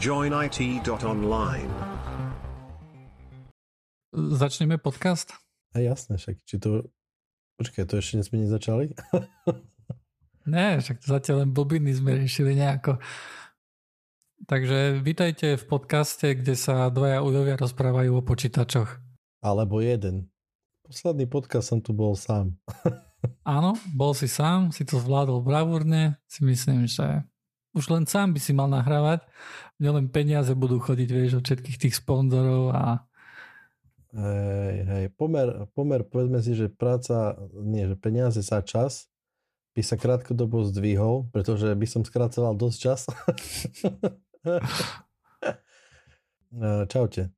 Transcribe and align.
joinit.online. 0.00 1.72
Začneme 4.16 4.80
podcast? 4.80 5.36
A 5.76 5.84
jasné, 5.84 6.16
však 6.16 6.40
či 6.48 6.56
to... 6.56 6.88
Počkaj, 7.60 7.84
to 7.84 8.00
ešte 8.00 8.24
sme 8.24 8.48
nezačali? 8.48 8.96
ne, 10.56 10.80
však 10.80 11.04
to 11.04 11.06
zatiaľ 11.12 11.44
len 11.44 11.52
blbiny 11.52 11.92
sme 11.92 12.16
riešili 12.16 12.56
nejako. 12.56 12.96
Takže 14.48 15.04
vítajte 15.04 15.60
v 15.60 15.64
podcaste, 15.68 16.32
kde 16.32 16.56
sa 16.56 16.88
dvaja 16.88 17.20
udovia 17.20 17.60
rozprávajú 17.60 18.24
o 18.24 18.24
počítačoch. 18.24 18.88
Alebo 19.44 19.84
jeden. 19.84 20.32
Posledný 20.88 21.28
podcast 21.28 21.76
som 21.76 21.84
tu 21.84 21.92
bol 21.92 22.16
sám. 22.16 22.56
Áno, 23.44 23.76
bol 23.92 24.16
si 24.16 24.32
sám, 24.32 24.72
si 24.72 24.88
to 24.88 24.96
zvládol 24.96 25.44
bravúrne. 25.44 26.16
Si 26.24 26.40
myslím, 26.40 26.88
že 26.88 27.20
už 27.76 27.86
len 27.92 28.08
sám 28.08 28.34
by 28.34 28.40
si 28.42 28.50
mal 28.50 28.66
nahrávať. 28.66 29.22
Nielen 29.80 30.12
peniaze 30.12 30.52
budú 30.52 30.76
chodiť, 30.76 31.08
vieš, 31.08 31.32
od 31.40 31.44
všetkých 31.48 31.78
tých 31.88 31.94
sponzorov 31.96 32.76
a 32.76 33.10
Hej, 34.10 34.74
hej, 34.90 35.04
pomer, 35.14 35.70
pomer, 35.70 36.02
povedzme 36.02 36.42
si, 36.42 36.58
že 36.58 36.66
práca, 36.66 37.38
nie, 37.54 37.86
že 37.86 37.94
peniaze 37.94 38.42
za 38.42 38.58
čas 38.58 39.06
by 39.70 39.86
sa 39.86 39.94
krátkodobo 39.94 40.66
zdvihol, 40.66 41.30
pretože 41.30 41.70
by 41.78 41.86
som 41.86 42.02
skracoval 42.02 42.58
dosť 42.58 42.78
čas. 42.78 43.00
Eh, 46.50 46.82
čaute. 46.90 47.30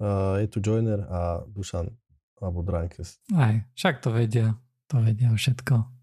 Eh, 0.00 0.34
je 0.40 0.46
tu 0.48 0.64
Joiner 0.64 1.04
a 1.12 1.44
Dušan 1.44 1.92
alebo 2.40 2.64
Drankes. 2.64 3.20
Aj, 3.36 3.68
však 3.76 4.00
to 4.00 4.16
vedia. 4.16 4.56
To 4.88 5.04
vedia 5.04 5.28
všetko. 5.28 5.95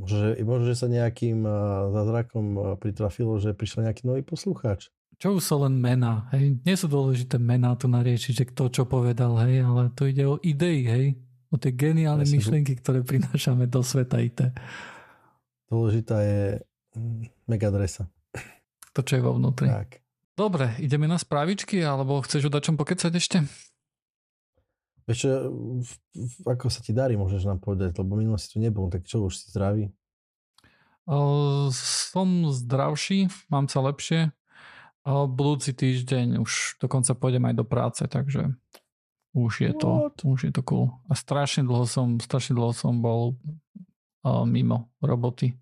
Možno, 0.00 0.32
možno 0.48 0.64
že 0.64 0.76
sa 0.80 0.88
nejakým 0.88 1.44
eh, 1.44 1.54
zázrakom 1.92 2.76
pritrafilo, 2.80 3.36
že 3.36 3.52
prišiel 3.52 3.84
nejaký 3.84 4.08
nový 4.08 4.24
poslucháč 4.24 4.88
čo 5.20 5.36
už 5.36 5.44
sú 5.44 5.56
len 5.68 5.76
mená, 5.76 6.32
hej. 6.32 6.56
Nie 6.64 6.80
sú 6.80 6.88
dôležité 6.88 7.36
mená 7.36 7.76
tu 7.76 7.92
nariešiť, 7.92 8.32
že 8.32 8.48
kto 8.48 8.72
čo 8.72 8.82
povedal, 8.88 9.36
hej, 9.44 9.60
ale 9.60 9.92
tu 9.92 10.08
ide 10.08 10.24
o 10.24 10.40
idei, 10.40 10.80
hej. 10.88 11.06
O 11.52 11.60
tie 11.60 11.76
geniálne 11.76 12.24
ja 12.24 12.32
myšlienky, 12.32 12.80
ktoré 12.80 13.04
prinášame 13.04 13.68
do 13.68 13.84
sveta 13.84 14.16
IT. 14.16 14.48
Dôležitá 15.68 16.24
je 16.24 16.64
mm, 16.96 17.44
megadresa. 17.44 18.08
To, 18.96 19.04
čo 19.04 19.20
je 19.20 19.22
vo 19.22 19.36
vnútri. 19.36 19.68
Tak. 19.68 20.00
Dobre, 20.34 20.72
ideme 20.80 21.04
na 21.04 21.20
správičky, 21.20 21.84
alebo 21.84 22.24
chceš 22.24 22.48
o 22.48 22.50
dačom 22.50 22.80
pokecať 22.80 23.12
ešte? 23.12 23.44
Vieš 25.10 25.26
ako 26.46 26.70
sa 26.70 26.86
ti 26.86 26.94
darí, 26.94 27.18
môžeš 27.18 27.42
nám 27.42 27.58
povedať, 27.58 27.98
lebo 27.98 28.14
minulo 28.14 28.38
si 28.38 28.46
tu 28.46 28.62
nebol, 28.62 28.86
tak 28.86 29.02
čo, 29.02 29.26
už 29.26 29.42
si 29.42 29.50
zdravý? 29.50 29.90
Uh, 31.10 31.66
som 31.74 32.46
zdravší, 32.54 33.26
mám 33.50 33.66
sa 33.66 33.82
lepšie. 33.82 34.30
A 35.02 35.26
budúci 35.26 35.74
týždeň 35.74 36.38
už 36.38 36.78
dokonca 36.78 37.10
pôjdem 37.18 37.42
aj 37.50 37.54
do 37.58 37.66
práce, 37.66 38.02
takže 38.06 38.54
už 39.34 39.52
je 39.66 39.72
to, 39.74 39.90
What? 40.14 40.22
už 40.22 40.38
je 40.46 40.52
to 40.54 40.62
cool. 40.62 40.94
A 41.10 41.18
strašne 41.18 41.66
dlho 41.66 41.90
som, 41.90 42.22
strašne 42.22 42.54
dlho 42.54 42.70
som 42.70 43.02
bol 43.02 43.34
uh, 44.22 44.46
mimo 44.46 44.94
roboty. 45.02 45.58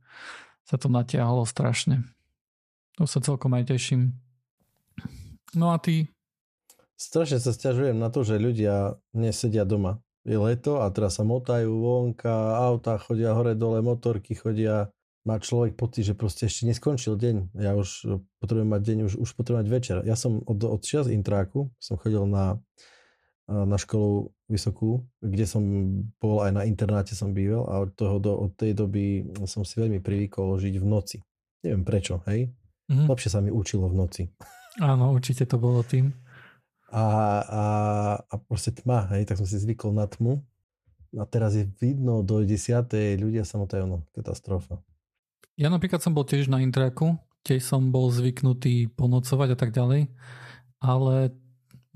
Sa 0.69 0.76
to 0.76 0.92
natiahlo 0.92 1.48
strašne. 1.48 2.04
To 3.00 3.08
sa 3.08 3.24
celkom 3.24 3.56
aj 3.56 3.72
teším. 3.72 4.12
No 5.56 5.72
a 5.72 5.80
ty? 5.80 6.12
Strašne 6.98 7.38
sa 7.38 7.54
stiažujem 7.54 7.94
na 7.94 8.10
to, 8.10 8.27
že 8.27 8.42
ľudia 8.42 8.98
nesedia 9.14 9.62
doma. 9.62 10.02
Je 10.27 10.34
leto 10.34 10.82
a 10.82 10.91
teraz 10.91 11.16
sa 11.16 11.24
motajú 11.24 11.70
vonka, 11.70 12.58
auta 12.58 12.98
chodia 12.98 13.38
hore-dole, 13.38 13.80
motorky 13.86 14.34
chodia 14.34 14.91
má 15.22 15.38
človek 15.38 15.78
pocit, 15.78 16.10
že 16.10 16.19
proste 16.19 16.50
ešte 16.50 16.66
neskončil 16.66 17.14
deň. 17.14 17.54
Ja 17.54 17.78
už 17.78 18.19
potrebujem 18.42 18.70
mať 18.74 18.82
deň, 18.82 18.98
už, 19.06 19.14
už 19.14 19.30
potrebujem 19.38 19.62
mať 19.62 19.70
večer. 19.70 19.96
Ja 20.02 20.19
som 20.19 20.42
od, 20.42 20.58
od 20.58 20.82
čias 20.82 21.06
intráku, 21.06 21.70
som 21.78 21.96
chodil 22.02 22.26
na, 22.26 22.58
na 23.46 23.76
školu 23.78 24.34
vysokú, 24.50 25.06
kde 25.22 25.47
som 25.47 25.62
bol 26.19 26.42
aj 26.42 26.50
na 26.50 26.62
internáte 26.66 27.15
som 27.15 27.30
býval 27.30 27.69
a 27.70 27.86
od, 27.86 27.94
toho 27.94 28.19
do, 28.19 28.32
od 28.42 28.53
tej 28.59 28.75
doby 28.75 29.22
som 29.47 29.62
si 29.62 29.78
veľmi 29.78 30.03
privykol 30.03 30.59
žiť 30.59 30.75
v 30.82 30.86
noci. 30.88 31.16
Neviem 31.62 31.86
prečo, 31.86 32.26
hej? 32.26 32.50
Mm-hmm. 32.91 33.06
Lepšie 33.06 33.30
sa 33.30 33.38
mi 33.38 33.53
učilo 33.54 33.86
v 33.86 33.94
noci. 33.94 34.22
Áno, 34.80 35.12
určite 35.12 35.44
to 35.44 35.60
bolo 35.60 35.84
tým. 35.84 36.12
A, 36.88 37.04
a, 37.44 37.65
a 38.25 38.34
proste 38.49 38.72
tma, 38.72 39.04
hej, 39.12 39.28
tak 39.28 39.37
som 39.37 39.44
si 39.44 39.60
zvykol 39.60 39.93
na 39.93 40.09
tmu. 40.09 40.41
A 41.16 41.25
teraz 41.25 41.56
je 41.56 41.65
vidno 41.81 42.21
do 42.21 42.44
10. 42.44 42.56
ľudia 43.16 43.44
samotajú, 43.44 43.84
no, 43.88 44.04
katastrofa. 44.12 44.81
Ja 45.56 45.72
napríklad 45.72 46.04
som 46.04 46.12
bol 46.12 46.25
tiež 46.25 46.48
na 46.53 46.60
intraku, 46.60 47.16
tiež 47.43 47.65
som 47.65 47.91
bol 47.91 48.12
zvyknutý 48.12 48.93
ponocovať 48.93 49.48
a 49.53 49.59
tak 49.59 49.71
ďalej, 49.72 50.12
ale 50.78 51.32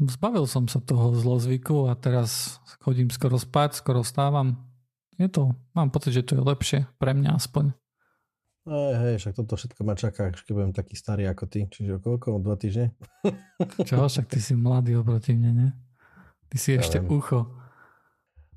zbavil 0.01 0.49
som 0.49 0.67
sa 0.67 0.81
toho 0.83 1.15
zlozvyku 1.15 1.87
a 1.87 1.95
teraz 1.95 2.59
chodím 2.83 3.13
skoro 3.13 3.37
spať, 3.39 3.79
skoro 3.79 4.03
vstávam. 4.03 4.59
Je 5.21 5.29
to, 5.29 5.55
mám 5.77 5.93
pocit, 5.93 6.17
že 6.17 6.25
to 6.27 6.41
je 6.41 6.43
lepšie 6.43 6.79
pre 6.97 7.13
mňa 7.13 7.37
aspoň. 7.37 7.77
Hej, 8.63 8.95
hej, 8.95 9.15
však 9.19 9.35
toto 9.43 9.59
všetko 9.59 9.83
ma 9.83 9.99
čaká, 9.99 10.31
keď 10.31 10.55
budem 10.55 10.71
taký 10.71 10.95
starý 10.95 11.27
ako 11.27 11.51
ty. 11.51 11.67
Čiže 11.67 11.99
koľko? 11.99 12.39
Dva 12.39 12.55
týždne? 12.55 12.95
Čo, 13.89 14.07
však 14.07 14.31
ty 14.31 14.39
si 14.39 14.55
mladý 14.55 15.03
oproti 15.03 15.35
mne, 15.35 15.51
ne? 15.51 15.69
Ty 16.47 16.57
si 16.63 16.79
ja 16.79 16.79
ešte 16.79 17.03
viem. 17.03 17.11
ucho. 17.11 17.51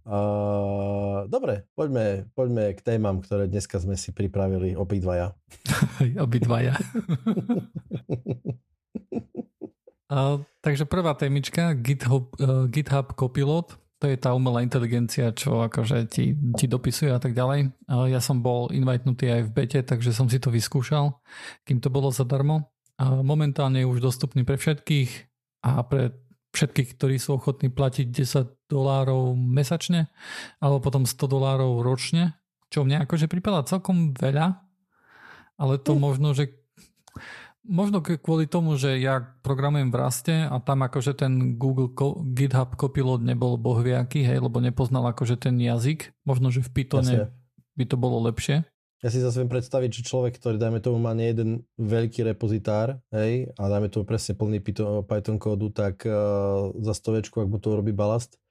Uh, 0.05 1.25
dobre, 1.25 1.65
poďme, 1.73 2.29
poďme 2.37 2.77
k 2.77 2.79
témam, 2.85 3.25
ktoré 3.25 3.49
dneska 3.49 3.81
sme 3.81 3.97
si 3.97 4.13
pripravili 4.13 4.77
obidvaja. 4.77 5.33
obidvaja. 6.21 6.77
uh, 10.13 10.37
takže 10.61 10.85
prvá 10.85 11.17
témička, 11.17 11.73
GitHub, 11.73 12.29
uh, 12.37 12.69
GitHub 12.69 13.17
Copilot, 13.17 13.73
to 14.05 14.13
je 14.13 14.21
tá 14.21 14.37
umelá 14.37 14.61
inteligencia, 14.61 15.33
čo 15.33 15.65
akože 15.65 16.05
ti, 16.05 16.37
ti 16.53 16.69
dopisuje 16.69 17.09
a 17.09 17.17
tak 17.17 17.33
ďalej. 17.33 17.73
Ja 17.89 18.21
som 18.21 18.45
bol 18.45 18.69
invitnutý 18.69 19.33
aj 19.33 19.41
v 19.49 19.53
bete, 19.57 19.81
takže 19.81 20.13
som 20.13 20.29
si 20.29 20.37
to 20.37 20.53
vyskúšal, 20.53 21.17
kým 21.65 21.81
to 21.81 21.89
bolo 21.89 22.13
zadarmo. 22.13 22.69
Momentálne 23.01 23.81
je 23.81 23.89
už 23.89 24.05
dostupný 24.05 24.45
pre 24.45 24.61
všetkých 24.61 25.09
a 25.65 25.81
pre 25.81 26.13
všetkých, 26.53 27.01
ktorí 27.01 27.17
sú 27.17 27.41
ochotní 27.41 27.73
platiť 27.73 28.13
10 28.13 28.69
dolárov 28.69 29.33
mesačne 29.33 30.13
alebo 30.61 30.85
potom 30.85 31.09
100 31.09 31.25
dolárov 31.25 31.81
ročne, 31.81 32.37
čo 32.69 32.85
mne 32.85 33.09
akože 33.09 33.25
pripadá 33.25 33.65
celkom 33.65 34.13
veľa, 34.13 34.61
ale 35.57 35.81
to 35.81 35.97
mm. 35.97 35.99
možno, 35.99 36.37
že 36.37 36.53
možno 37.65 37.99
kvôli 38.01 38.45
tomu, 38.45 38.77
že 38.77 39.01
ja 39.01 39.21
programujem 39.41 39.89
v 39.89 39.97
Raste 39.97 40.35
a 40.45 40.55
tam 40.61 40.85
akože 40.85 41.17
ten 41.17 41.57
Google 41.57 41.91
GitHub 42.33 42.77
Copilot 42.77 43.25
nebol 43.25 43.57
bohviaký, 43.57 44.23
hej, 44.23 44.39
lebo 44.39 44.61
nepoznal 44.61 45.05
akože 45.11 45.35
ten 45.41 45.57
jazyk. 45.57 46.13
Možno, 46.23 46.53
že 46.53 46.61
v 46.61 46.69
Pythone 46.71 47.11
Jasne. 47.11 47.33
by 47.75 47.83
to 47.89 47.97
bolo 47.97 48.21
lepšie. 48.25 48.63
Ja 49.03 49.13
si 49.13 49.21
zase 49.21 49.43
viem 49.43 49.51
predstaviť, 49.51 50.01
že 50.01 50.07
človek, 50.07 50.39
ktorý, 50.41 50.57
dajme 50.57 50.81
tomu, 50.81 50.97
má 50.97 51.13
nie 51.13 51.29
jeden 51.29 51.61
veľký 51.77 52.25
repozitár, 52.25 52.97
hej, 53.13 53.53
a 53.53 53.61
dajme 53.69 53.91
tomu 53.91 54.07
presne 54.07 54.33
plný 54.33 54.63
Python 55.05 55.37
kódu, 55.37 55.69
tak 55.69 56.01
uh, 56.09 56.73
za 56.81 56.93
stovečku, 56.97 57.37
ak 57.43 57.51
mu 57.51 57.61
to 57.61 57.77
robí 57.77 57.93
balast, 57.93 58.41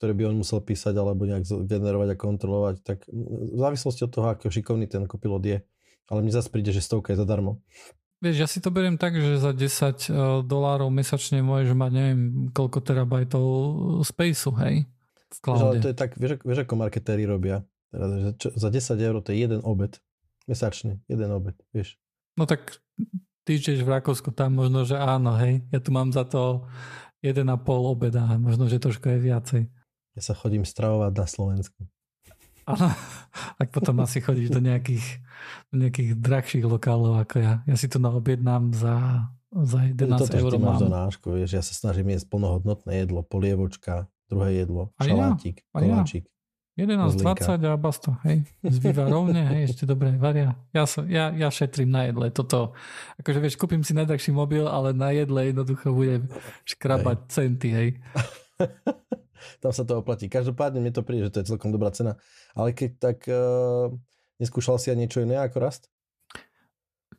ktorý 0.00 0.16
by 0.16 0.22
on 0.32 0.40
musel 0.40 0.64
písať 0.64 0.96
alebo 0.96 1.28
nejak 1.28 1.44
generovať 1.46 2.08
a 2.10 2.18
kontrolovať, 2.18 2.74
tak 2.82 3.04
v 3.06 3.58
závislosti 3.60 4.08
od 4.08 4.10
toho, 4.10 4.26
ako 4.32 4.48
šikovný 4.48 4.88
ten 4.88 5.04
kopilot 5.04 5.44
je. 5.44 5.58
Ale 6.10 6.26
mne 6.26 6.34
zase 6.34 6.50
príde, 6.50 6.74
že 6.74 6.82
stovka 6.82 7.14
je 7.14 7.20
zadarmo. 7.20 7.62
Vieš, 8.20 8.36
ja 8.36 8.48
si 8.48 8.60
to 8.60 8.68
beriem 8.68 9.00
tak, 9.00 9.16
že 9.16 9.40
za 9.40 9.56
10 9.56 9.64
uh, 9.64 10.44
dolárov 10.44 10.92
mesačne 10.92 11.40
môžeš 11.40 11.72
mať 11.72 11.90
neviem 11.92 12.20
koľko 12.52 12.84
terabajtov 12.84 13.46
spaceu, 14.04 14.52
hej? 14.60 14.74
V 15.32 15.38
cloude. 15.40 15.80
Ale 15.80 15.80
to 15.80 15.88
je 15.88 15.96
tak, 15.96 16.20
vieš, 16.20 16.44
vieš 16.44 16.68
ako 16.68 16.74
marketéri 16.76 17.24
robia 17.24 17.64
Teraz, 17.90 18.10
čo, 18.38 18.48
za 18.54 18.70
10 18.70 18.94
eur 19.02 19.18
to 19.18 19.34
je 19.34 19.42
jeden 19.42 19.60
obed. 19.66 19.98
Mesačný, 20.46 21.02
jeden 21.10 21.30
obed, 21.34 21.58
vieš. 21.74 21.98
No 22.38 22.46
tak 22.46 22.78
ty 23.42 23.58
v 23.58 23.90
Rakúsku, 23.90 24.30
tam 24.30 24.62
možno, 24.62 24.86
že 24.86 24.94
áno, 24.94 25.34
hej. 25.42 25.66
Ja 25.74 25.82
tu 25.82 25.90
mám 25.90 26.14
za 26.14 26.22
to 26.22 26.70
1,5 27.26 27.42
obeda, 27.66 28.22
možno, 28.38 28.70
že 28.70 28.78
trošku 28.78 29.10
je 29.10 29.18
viacej. 29.18 29.62
Ja 30.14 30.22
sa 30.22 30.34
chodím 30.38 30.62
stravovať 30.62 31.12
na 31.14 31.26
Slovensku. 31.26 31.82
Áno, 32.74 32.88
tak 33.58 33.68
potom 33.74 33.94
asi 34.02 34.18
chodíš 34.22 34.50
do 34.54 34.60
nejakých, 34.62 35.06
do 35.70 35.76
nejakých 35.86 36.10
drahších 36.18 36.64
lokálov 36.66 37.22
ako 37.22 37.36
ja. 37.40 37.54
Ja 37.66 37.76
si 37.76 37.86
to 37.86 37.98
naobjednám 38.02 38.74
za, 38.74 39.26
za 39.50 39.78
11 39.86 39.96
Toto, 40.16 40.36
eur. 40.38 40.50
Toto 40.54 40.62
máš 40.62 40.78
do 40.82 40.90
nášku, 40.90 41.26
vieš, 41.34 41.50
ja 41.58 41.62
sa 41.62 41.74
snažím 41.74 42.14
jesť 42.14 42.30
plnohodnotné 42.30 43.06
jedlo, 43.06 43.26
polievočka, 43.26 44.06
druhé 44.30 44.64
jedlo, 44.64 44.94
šalátik, 45.02 45.62
ja, 45.62 45.66
koláčik. 45.74 46.24
Ja. 46.26 46.34
11.20 46.80 47.60
a 47.66 47.76
basta, 47.76 48.16
hej. 48.24 48.48
Zbýva 48.64 49.04
rovne, 49.04 49.44
hej, 49.52 49.74
ešte 49.74 49.84
dobre 49.84 50.16
varia. 50.16 50.56
Ja, 50.72 50.88
som, 50.88 51.04
ja, 51.10 51.28
ja 51.28 51.52
šetrím 51.52 51.92
na 51.92 52.08
jedle, 52.08 52.32
toto. 52.32 52.72
Akože 53.20 53.36
vieš, 53.42 53.60
kúpim 53.60 53.84
si 53.84 53.92
najdrahší 53.92 54.32
mobil, 54.32 54.64
ale 54.64 54.96
na 54.96 55.12
jedle 55.12 55.52
jednoducho 55.52 55.92
budem 55.92 56.30
škrabať 56.64 57.18
hej. 57.20 57.28
centy, 57.28 57.68
hej. 57.74 57.88
Tam 59.58 59.72
sa 59.72 59.82
to 59.82 60.00
oplatí. 60.00 60.28
Každopádne 60.28 60.80
mi 60.80 60.92
to 60.92 61.04
príde, 61.04 61.28
že 61.28 61.32
to 61.32 61.40
je 61.42 61.50
celkom 61.54 61.70
dobrá 61.72 61.90
cena. 61.90 62.16
Ale 62.52 62.76
keď 62.76 62.90
tak 63.00 63.18
uh, 63.26 63.92
neskúšal 64.40 64.80
si 64.80 64.92
aj 64.92 64.98
niečo 64.98 65.22
iné 65.24 65.40
ako 65.40 65.56
rast? 65.60 65.88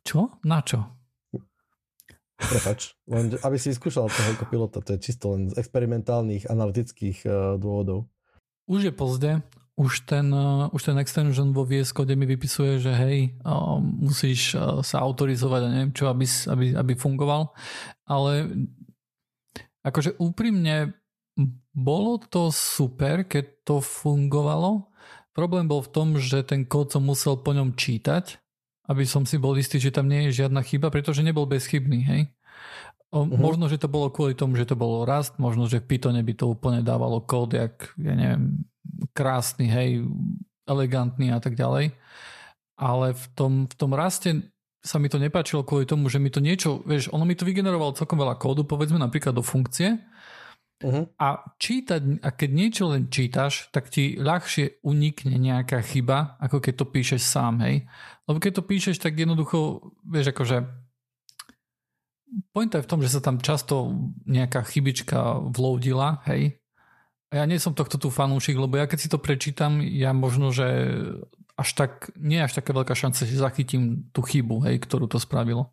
Čo? 0.02 0.38
Na 0.42 0.62
čo? 0.66 1.02
Prepač, 2.42 2.98
len 3.06 3.38
aby 3.38 3.54
si 3.54 3.70
vyskúšal 3.70 4.10
toho 4.10 4.34
kopilota, 4.34 4.82
to 4.82 4.98
je 4.98 5.04
čisto 5.04 5.38
len 5.38 5.46
z 5.46 5.62
experimentálnych 5.62 6.50
analytických 6.50 7.18
uh, 7.22 7.54
dôvodov. 7.54 8.10
Už 8.66 8.90
je 8.90 8.94
pozde, 8.94 9.30
už 9.78 10.10
ten, 10.10 10.26
uh, 10.34 10.66
už 10.74 10.90
ten 10.90 10.98
extension 10.98 11.54
vo 11.54 11.62
VS 11.62 11.94
Code 11.94 12.18
mi 12.18 12.26
vypisuje, 12.26 12.82
že 12.82 12.92
hej, 12.92 13.38
uh, 13.46 13.78
musíš 13.78 14.58
uh, 14.58 14.82
sa 14.82 15.00
autorizovať 15.06 15.60
a 15.64 15.72
neviem 15.72 15.94
čo, 15.94 16.10
aby, 16.10 16.26
aby, 16.26 16.66
aby 16.74 16.92
fungoval, 16.98 17.54
ale 18.10 18.50
akože 19.86 20.18
úprimne 20.18 20.94
bolo 21.72 22.20
to 22.20 22.52
super, 22.52 23.24
keď 23.24 23.64
to 23.64 23.80
fungovalo. 23.80 24.88
Problém 25.32 25.64
bol 25.64 25.80
v 25.80 25.92
tom, 25.92 26.08
že 26.20 26.44
ten 26.44 26.68
kód 26.68 26.92
som 26.92 27.08
musel 27.08 27.40
po 27.40 27.56
ňom 27.56 27.72
čítať 27.72 28.42
aby 28.90 29.04
som 29.06 29.22
si 29.22 29.38
bol 29.38 29.54
istý, 29.54 29.78
že 29.78 29.94
tam 29.94 30.10
nie 30.10 30.28
je 30.30 30.44
žiadna 30.44 30.60
chyba, 30.66 30.90
pretože 30.90 31.22
nebol 31.22 31.46
bezchybný, 31.46 32.00
hej. 32.02 32.22
O, 33.12 33.28
uh-huh. 33.28 33.38
Možno, 33.38 33.68
že 33.68 33.78
to 33.78 33.92
bolo 33.92 34.08
kvôli 34.10 34.34
tomu, 34.34 34.56
že 34.56 34.66
to 34.66 34.74
bolo 34.74 35.04
rast, 35.04 35.36
možno, 35.38 35.68
že 35.68 35.78
v 35.78 35.88
Pythone 35.94 36.24
by 36.24 36.34
to 36.34 36.50
úplne 36.50 36.80
dávalo 36.82 37.22
kód, 37.22 37.54
jak, 37.54 37.92
ja 38.00 38.14
neviem, 38.16 38.66
krásny, 39.12 39.68
hej, 39.68 40.08
elegantný 40.66 41.30
a 41.30 41.38
tak 41.38 41.54
ďalej. 41.54 41.94
Ale 42.80 43.06
v 43.14 43.24
tom, 43.36 43.52
v 43.68 43.74
tom 43.76 43.92
raste 43.92 44.50
sa 44.82 44.98
mi 44.98 45.06
to 45.06 45.20
nepáčilo 45.20 45.62
kvôli 45.62 45.86
tomu, 45.86 46.10
že 46.10 46.18
mi 46.18 46.32
to 46.32 46.42
niečo, 46.42 46.82
vieš, 46.82 47.12
ono 47.14 47.22
mi 47.22 47.38
to 47.38 47.46
vygenerovalo 47.46 47.94
celkom 47.94 48.18
veľa 48.18 48.34
kódu, 48.40 48.66
povedzme 48.66 48.98
napríklad 48.98 49.36
do 49.36 49.44
funkcie, 49.44 50.02
Uh-huh. 50.82 51.06
A 51.16 51.46
čítať, 51.56 52.20
a 52.20 52.28
keď 52.34 52.50
niečo 52.50 52.90
len 52.90 53.06
čítaš, 53.06 53.70
tak 53.70 53.88
ti 53.88 54.18
ľahšie 54.18 54.82
unikne 54.82 55.38
nejaká 55.38 55.78
chyba, 55.80 56.36
ako 56.42 56.58
keď 56.58 56.74
to 56.82 56.86
píšeš 56.90 57.22
sám, 57.22 57.62
hej. 57.62 57.86
Lebo 58.26 58.42
keď 58.42 58.58
to 58.58 58.66
píšeš, 58.66 58.98
tak 58.98 59.14
jednoducho, 59.14 59.90
vieš, 60.02 60.34
akože 60.34 60.66
pointa 62.50 62.80
je 62.80 62.84
v 62.84 62.90
tom, 62.90 63.00
že 63.00 63.12
sa 63.12 63.20
tam 63.22 63.38
často 63.38 63.94
nejaká 64.26 64.66
chybička 64.66 65.38
vloudila, 65.54 66.24
hej. 66.26 66.58
A 67.32 67.40
ja 67.40 67.44
nie 67.48 67.56
som 67.56 67.72
tohto 67.72 67.96
tu 67.96 68.12
fanúšik, 68.12 68.58
lebo 68.60 68.76
ja 68.76 68.84
keď 68.84 68.98
si 69.00 69.08
to 69.08 69.16
prečítam, 69.16 69.80
ja 69.80 70.12
možno, 70.12 70.52
že 70.52 70.68
až 71.56 71.68
tak, 71.72 72.12
nie 72.16 72.40
až 72.40 72.58
taká 72.58 72.76
veľká 72.76 72.92
šanca, 72.92 73.24
že 73.24 73.40
zachytím 73.40 74.08
tú 74.12 74.20
chybu, 74.20 74.68
hej, 74.68 74.82
ktorú 74.82 75.08
to 75.08 75.16
spravilo. 75.20 75.72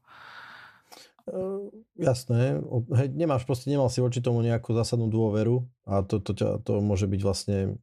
Uh, 1.30 1.70
jasné, 1.94 2.58
hej, 2.98 3.08
nemáš 3.14 3.46
proste, 3.46 3.70
nemal 3.70 3.86
si 3.94 4.02
voči 4.02 4.18
tomu 4.18 4.42
nejakú 4.42 4.74
zásadnú 4.74 5.14
dôveru 5.14 5.62
a 5.86 6.02
to, 6.02 6.18
to, 6.18 6.34
to, 6.34 6.58
to 6.66 6.82
môže 6.82 7.06
byť 7.06 7.22
vlastne, 7.22 7.78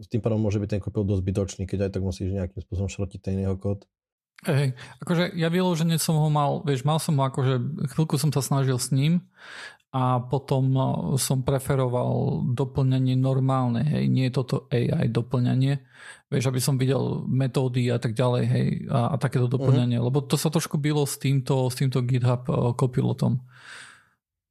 s 0.00 0.08
tým 0.08 0.24
pádom 0.24 0.40
môže 0.40 0.56
byť 0.56 0.70
ten 0.72 0.80
kopil 0.80 1.04
dosť 1.04 1.20
zbytočný, 1.20 1.62
keď 1.68 1.78
aj 1.84 1.90
tak 1.92 2.02
musíš 2.02 2.32
nejakým 2.32 2.64
spôsobom 2.64 2.88
šrotiť 2.88 3.20
ten 3.20 3.36
jeho 3.44 3.60
kód. 3.60 3.84
Hej, 4.48 4.72
akože 5.04 5.36
ja 5.36 5.52
vyložene 5.52 6.00
som 6.00 6.16
ho 6.16 6.32
mal, 6.32 6.64
vieš, 6.64 6.80
mal 6.88 6.96
som 6.96 7.12
ho 7.20 7.28
akože, 7.28 7.60
chvíľku 7.92 8.16
som 8.16 8.32
sa 8.32 8.40
snažil 8.40 8.80
s 8.80 8.88
ním 8.88 9.20
a 9.90 10.22
potom 10.22 10.70
som 11.18 11.42
preferoval 11.42 12.46
doplňanie 12.54 13.18
normálne, 13.18 13.82
hej, 13.82 14.06
nie 14.06 14.30
toto 14.30 14.70
AI 14.70 15.10
doplňanie, 15.10 15.82
vieš, 16.30 16.44
aby 16.46 16.60
som 16.62 16.78
videl 16.78 17.26
metódy 17.26 17.90
a 17.90 17.98
tak 17.98 18.14
ďalej, 18.14 18.44
hej, 18.46 18.66
a, 18.86 19.14
a 19.14 19.16
takéto 19.18 19.50
mhm. 19.50 19.54
doplňanie, 19.58 19.98
uh-huh. 19.98 20.14
lebo 20.14 20.22
to 20.22 20.38
sa 20.38 20.46
trošku 20.46 20.78
bylo 20.78 21.02
s 21.02 21.18
týmto, 21.18 21.66
s 21.66 21.74
týmto 21.74 22.06
GitHub 22.06 22.46
copilotom. 22.78 23.42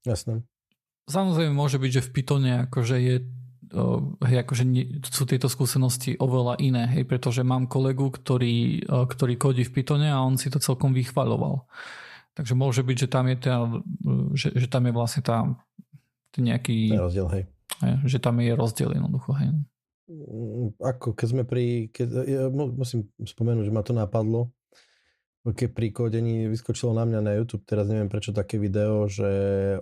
Jasné. 0.03 0.43
Samozrejme 1.07 1.55
môže 1.55 1.79
byť, 1.79 1.91
že 1.91 2.05
v 2.05 2.11
Pythone 2.13 2.51
akože 2.69 2.97
je 3.01 3.15
hej, 4.25 4.37
akože 4.41 4.63
nie, 4.65 4.97
sú 5.05 5.29
tieto 5.29 5.45
skúsenosti 5.45 6.17
oveľa 6.17 6.57
iné, 6.57 6.89
hej, 6.89 7.05
pretože 7.05 7.45
mám 7.45 7.69
kolegu, 7.69 8.09
ktorý, 8.09 8.81
ktorý 8.85 9.33
kodí 9.37 9.63
v 9.65 9.73
Pythone 9.81 10.09
a 10.09 10.25
on 10.25 10.41
si 10.41 10.49
to 10.49 10.57
celkom 10.57 10.93
vychvaľoval. 10.93 11.69
Takže 12.39 12.55
môže 12.55 12.87
byť, 12.87 12.97
že 13.03 13.07
tam 13.11 13.27
je, 13.27 13.35
tá, 13.35 13.67
že, 14.31 14.55
že 14.55 14.67
tam 14.71 14.87
je 14.87 14.93
vlastne 14.95 15.19
tá 15.19 15.43
ten 16.31 16.47
nejaký... 16.47 16.95
Ten 16.95 17.03
rozdiel, 17.03 17.27
hej. 17.35 17.43
Že 18.07 18.17
tam 18.23 18.39
je 18.39 18.55
rozdiel 18.55 18.95
jednoducho, 18.95 19.35
hej. 19.35 19.51
Mm, 20.07 20.71
ako, 20.79 21.19
keď 21.19 21.27
sme 21.27 21.43
pri... 21.43 21.91
Keď, 21.91 22.07
ja 22.23 22.47
musím 22.47 23.11
spomenúť, 23.19 23.67
že 23.67 23.75
ma 23.75 23.83
to 23.83 23.91
napadlo. 23.91 24.55
Keď 25.43 25.67
pri 25.75 25.91
kodení 25.91 26.47
vyskočilo 26.47 26.95
na 26.95 27.03
mňa 27.03 27.19
na 27.19 27.35
YouTube, 27.35 27.67
teraz 27.67 27.91
neviem 27.91 28.07
prečo 28.07 28.31
také 28.31 28.55
video, 28.55 29.03
že 29.11 29.27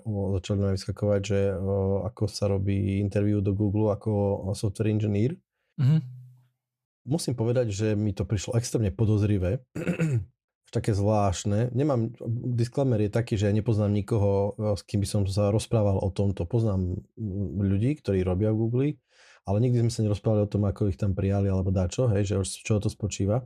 o, 0.01 0.33
začali 0.33 0.57
ma 0.57 0.73
vyskakovať, 0.73 1.21
že 1.21 1.39
o, 1.53 2.01
ako 2.09 2.23
sa 2.25 2.49
robí 2.49 2.97
interview 2.97 3.37
do 3.37 3.53
Google 3.53 3.93
ako 3.93 4.41
software 4.57 4.89
engineer. 4.89 5.37
Mm-hmm. 5.77 5.99
Musím 7.05 7.37
povedať, 7.37 7.69
že 7.69 7.87
mi 7.93 8.17
to 8.17 8.25
prišlo 8.25 8.57
extrémne 8.57 8.89
podozrivé 8.89 9.61
také 10.77 10.93
zvláštne. 10.93 11.73
Nemám, 11.73 12.13
disclaimer 12.53 13.01
je 13.01 13.09
taký, 13.09 13.33
že 13.33 13.49
ja 13.49 13.53
nepoznám 13.53 13.89
nikoho, 13.89 14.53
eh, 14.53 14.77
s 14.77 14.85
kým 14.85 15.01
by 15.01 15.07
som 15.09 15.21
sa 15.25 15.49
rozprával 15.49 15.97
o 15.97 16.09
tomto. 16.13 16.45
Poznám 16.45 17.01
mm, 17.17 17.57
ľudí, 17.57 17.97
ktorí 17.97 18.21
robia 18.21 18.53
v 18.53 18.59
Google, 18.61 18.89
ale 19.49 19.57
nikdy 19.65 19.89
sme 19.89 19.91
sa 19.91 20.05
nerozprávali 20.05 20.45
o 20.45 20.51
tom, 20.51 20.69
ako 20.69 20.93
ich 20.93 20.99
tam 21.01 21.17
prijali 21.17 21.49
alebo 21.49 21.73
dačo, 21.73 22.05
hej, 22.13 22.29
že 22.29 22.33
z 22.45 22.61
čoho 22.61 22.79
to 22.79 22.93
spočíva. 22.93 23.41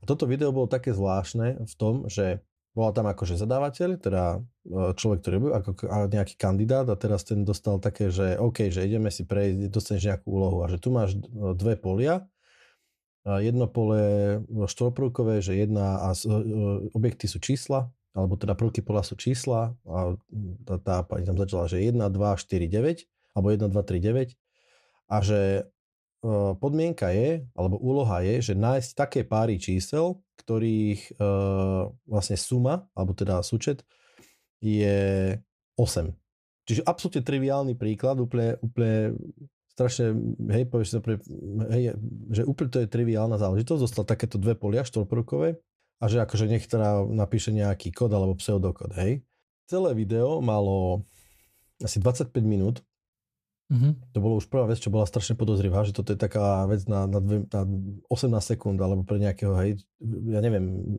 A 0.00 0.02
toto 0.06 0.30
video 0.30 0.54
bolo 0.54 0.70
také 0.70 0.94
zvláštne 0.94 1.66
v 1.66 1.74
tom, 1.76 2.06
že 2.08 2.40
bola 2.70 2.94
tam 2.94 3.10
akože 3.10 3.34
zadávateľ, 3.34 3.90
teda 3.98 4.24
eh, 4.38 4.92
človek, 4.94 5.18
ktorý 5.26 5.34
robil 5.42 5.52
ako 5.58 5.70
nejaký 6.06 6.38
kandidát 6.38 6.86
a 6.86 6.94
teraz 6.94 7.26
ten 7.26 7.42
dostal 7.42 7.82
také, 7.82 8.14
že 8.14 8.38
OK, 8.38 8.70
že 8.70 8.86
ideme 8.86 9.10
si 9.10 9.26
prejsť, 9.26 9.74
dostaneš 9.74 10.04
nejakú 10.14 10.26
úlohu 10.30 10.62
a 10.62 10.70
že 10.70 10.78
tu 10.78 10.94
máš 10.94 11.18
dve 11.58 11.74
polia 11.74 12.30
jedno 13.24 13.68
pole 13.68 14.00
štvorprvkové, 14.48 15.44
že 15.44 15.60
jedna 15.60 16.08
a 16.08 16.16
e, 16.16 16.28
objekty 16.96 17.28
sú 17.28 17.36
čísla, 17.36 17.92
alebo 18.16 18.34
teda 18.40 18.56
prvky 18.56 18.80
pola 18.80 19.04
sú 19.04 19.14
čísla 19.14 19.76
a 19.86 20.16
tá, 20.66 20.74
tá 20.80 20.96
pani 21.04 21.28
tam 21.28 21.36
začala, 21.36 21.68
že 21.68 21.84
1, 21.84 22.00
2, 22.00 22.10
4, 22.10 22.66
9 22.66 23.36
alebo 23.36 23.46
1, 23.52 23.70
2, 23.70 23.76
3, 23.76 24.00
9 24.00 24.34
a 25.10 25.16
že 25.20 25.40
e, 25.60 25.62
podmienka 26.56 27.12
je, 27.12 27.44
alebo 27.52 27.76
úloha 27.76 28.24
je, 28.24 28.52
že 28.52 28.54
nájsť 28.56 28.90
také 28.96 29.20
páry 29.22 29.60
čísel, 29.60 30.18
ktorých 30.40 31.12
e, 31.12 31.22
vlastne 32.08 32.36
suma, 32.40 32.88
alebo 32.96 33.12
teda 33.12 33.44
súčet 33.44 33.84
je 34.64 35.36
8. 35.76 36.08
Čiže 36.68 36.86
absolútne 36.86 37.22
triviálny 37.24 37.74
príklad, 37.76 38.20
úplne, 38.22 38.56
úplne 38.62 39.16
strašne, 39.80 40.12
hej, 40.52 40.68
povieš 40.68 41.00
pre, 41.00 41.16
hej, 41.72 41.96
že 42.28 42.44
úplne 42.44 42.68
to 42.68 42.84
je 42.84 42.92
triviálna 42.92 43.40
záležitosť, 43.40 43.80
dostal 43.80 44.04
takéto 44.04 44.36
dve 44.36 44.52
polia 44.52 44.84
štvorprvkové 44.84 45.56
a 46.00 46.04
že 46.04 46.20
akože 46.20 46.44
nech 46.52 46.68
teda 46.68 47.08
napíše 47.08 47.48
nejaký 47.48 47.88
kód 47.88 48.12
alebo 48.12 48.36
pseudokód, 48.36 48.92
hej. 49.00 49.24
Celé 49.64 49.96
video 49.96 50.44
malo 50.44 51.08
asi 51.80 51.96
25 51.96 52.28
minút. 52.44 52.84
Mm-hmm. 53.72 54.12
To 54.12 54.18
bolo 54.20 54.36
už 54.36 54.52
prvá 54.52 54.68
vec, 54.68 54.84
čo 54.84 54.92
bola 54.92 55.08
strašne 55.08 55.32
podozrivá, 55.32 55.80
že 55.88 55.96
toto 55.96 56.12
je 56.12 56.20
taká 56.20 56.68
vec 56.68 56.84
na, 56.84 57.08
na, 57.08 57.22
dve, 57.22 57.48
na 57.48 57.62
18 58.12 58.36
sekúnd 58.36 58.76
alebo 58.76 59.00
pre 59.08 59.16
nejakého, 59.16 59.56
hej, 59.64 59.80
ja 60.28 60.44
neviem. 60.44 60.98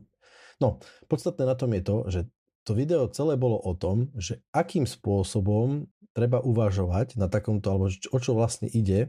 No, 0.58 0.82
podstatné 1.06 1.46
na 1.46 1.54
tom 1.54 1.70
je 1.70 1.82
to, 1.86 1.96
že 2.10 2.20
to 2.66 2.74
video 2.74 3.06
celé 3.14 3.38
bolo 3.38 3.62
o 3.62 3.78
tom, 3.78 4.10
že 4.18 4.42
akým 4.50 4.90
spôsobom 4.90 5.86
treba 6.12 6.40
uvažovať 6.40 7.16
na 7.16 7.28
takomto, 7.28 7.72
alebo 7.72 7.88
o 7.88 8.18
čo 8.20 8.32
vlastne 8.36 8.68
ide 8.68 9.08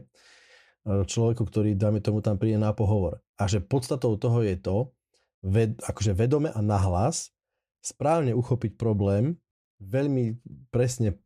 človeku, 0.84 1.44
ktorý, 1.44 1.76
dáme 1.76 2.00
tomu, 2.00 2.24
tam 2.24 2.40
príde 2.40 2.56
na 2.56 2.72
pohovor. 2.72 3.20
A 3.36 3.48
že 3.48 3.60
podstatou 3.60 4.16
toho 4.16 4.40
je 4.44 4.56
to, 4.56 4.92
ved, 5.44 5.76
akože 5.84 6.16
vedome 6.16 6.48
a 6.48 6.60
nahlas 6.64 7.32
správne 7.84 8.32
uchopiť 8.32 8.80
problém, 8.80 9.36
veľmi 9.76 10.40
presne 10.72 11.20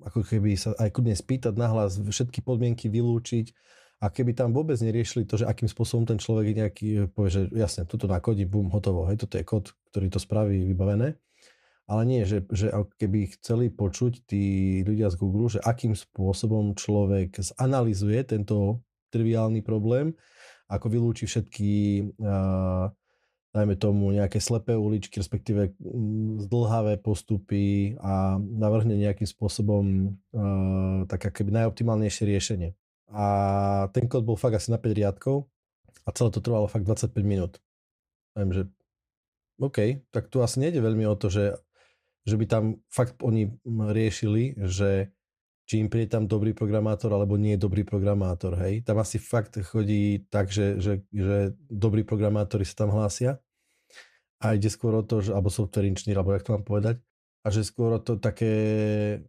ako 0.00 0.24
keby 0.24 0.56
sa 0.56 0.72
aj 0.80 0.90
kudne 0.96 1.12
spýtať 1.12 1.52
nahlas, 1.60 2.00
všetky 2.00 2.40
podmienky 2.40 2.88
vylúčiť 2.88 3.52
a 4.00 4.08
keby 4.08 4.32
tam 4.32 4.56
vôbec 4.56 4.80
neriešili 4.80 5.28
to, 5.28 5.44
že 5.44 5.44
akým 5.44 5.68
spôsobom 5.68 6.08
ten 6.08 6.16
človek 6.16 6.56
nejaký 6.56 7.12
povie, 7.12 7.28
že 7.28 7.42
jasne, 7.52 7.84
toto 7.84 8.08
nakodí, 8.08 8.48
bum, 8.48 8.72
hotovo, 8.72 9.04
hej, 9.12 9.20
toto 9.20 9.36
je 9.36 9.44
kód, 9.44 9.76
ktorý 9.92 10.08
to 10.08 10.16
spraví 10.16 10.72
vybavené. 10.72 11.20
Ale 11.90 12.06
nie, 12.06 12.22
že, 12.22 12.46
že 12.54 12.70
keby 12.70 13.34
chceli 13.34 13.66
počuť 13.66 14.22
tí 14.30 14.44
ľudia 14.86 15.10
z 15.10 15.18
Google, 15.18 15.50
že 15.50 15.58
akým 15.58 15.98
spôsobom 15.98 16.78
človek 16.78 17.42
zanalizuje 17.42 18.22
tento 18.22 18.86
triviálny 19.10 19.58
problém, 19.66 20.14
ako 20.70 20.86
vylúči 20.86 21.26
všetky, 21.26 21.70
uh, 22.22 22.94
dajme 23.50 23.74
tomu, 23.74 24.14
nejaké 24.14 24.38
slepé 24.38 24.78
uličky, 24.78 25.18
respektíve 25.18 25.74
mm, 25.82 26.46
zdlhavé 26.46 27.02
postupy 27.02 27.98
a 27.98 28.38
navrhne 28.38 28.94
nejakým 28.94 29.26
spôsobom 29.26 30.14
uh, 30.30 31.02
tak 31.10 31.26
akoby 31.26 31.50
najoptimálnejšie 31.50 32.22
riešenie. 32.22 32.70
A 33.10 33.26
ten 33.90 34.06
kód 34.06 34.22
bol 34.22 34.38
fakt 34.38 34.54
asi 34.54 34.70
na 34.70 34.78
5 34.78 34.94
riadkov 34.94 35.50
a 36.06 36.14
celé 36.14 36.30
to 36.30 36.38
trvalo 36.38 36.70
fakt 36.70 36.86
25 36.86 37.18
minút. 37.26 37.58
Viem, 38.38 38.54
že 38.54 38.62
OK, 39.58 40.06
tak 40.14 40.30
tu 40.30 40.40
asi 40.40 40.62
nejde 40.62 40.78
veľmi 40.78 41.04
o 41.10 41.18
to, 41.18 41.28
že, 41.28 41.58
že 42.24 42.36
by 42.36 42.44
tam 42.46 42.64
fakt 42.92 43.16
oni 43.24 43.48
riešili, 43.66 44.56
že 44.68 45.12
či 45.70 45.78
im 45.78 45.86
príde 45.86 46.10
tam 46.10 46.26
dobrý 46.26 46.50
programátor 46.50 47.14
alebo 47.14 47.38
nie 47.38 47.54
je 47.54 47.62
dobrý 47.62 47.86
programátor, 47.86 48.58
hej. 48.58 48.82
Tam 48.82 48.98
asi 48.98 49.22
fakt 49.22 49.54
chodí 49.62 50.26
tak, 50.26 50.50
že, 50.50 50.82
že, 50.82 51.06
že 51.14 51.54
dobrí 51.70 52.02
programátori 52.02 52.66
sa 52.66 52.84
tam 52.84 52.90
hlásia. 52.90 53.38
a 54.40 54.56
ide 54.56 54.72
skôr 54.72 54.96
o 54.96 55.04
to, 55.04 55.20
že, 55.20 55.36
alebo 55.36 55.52
software 55.52 55.86
inžinier, 55.86 56.16
alebo 56.16 56.32
jak 56.32 56.42
to 56.42 56.56
mám 56.56 56.64
povedať, 56.64 56.96
a 57.40 57.48
že 57.48 57.64
skôr 57.64 57.96
to 58.04 58.20
také, 58.20 58.52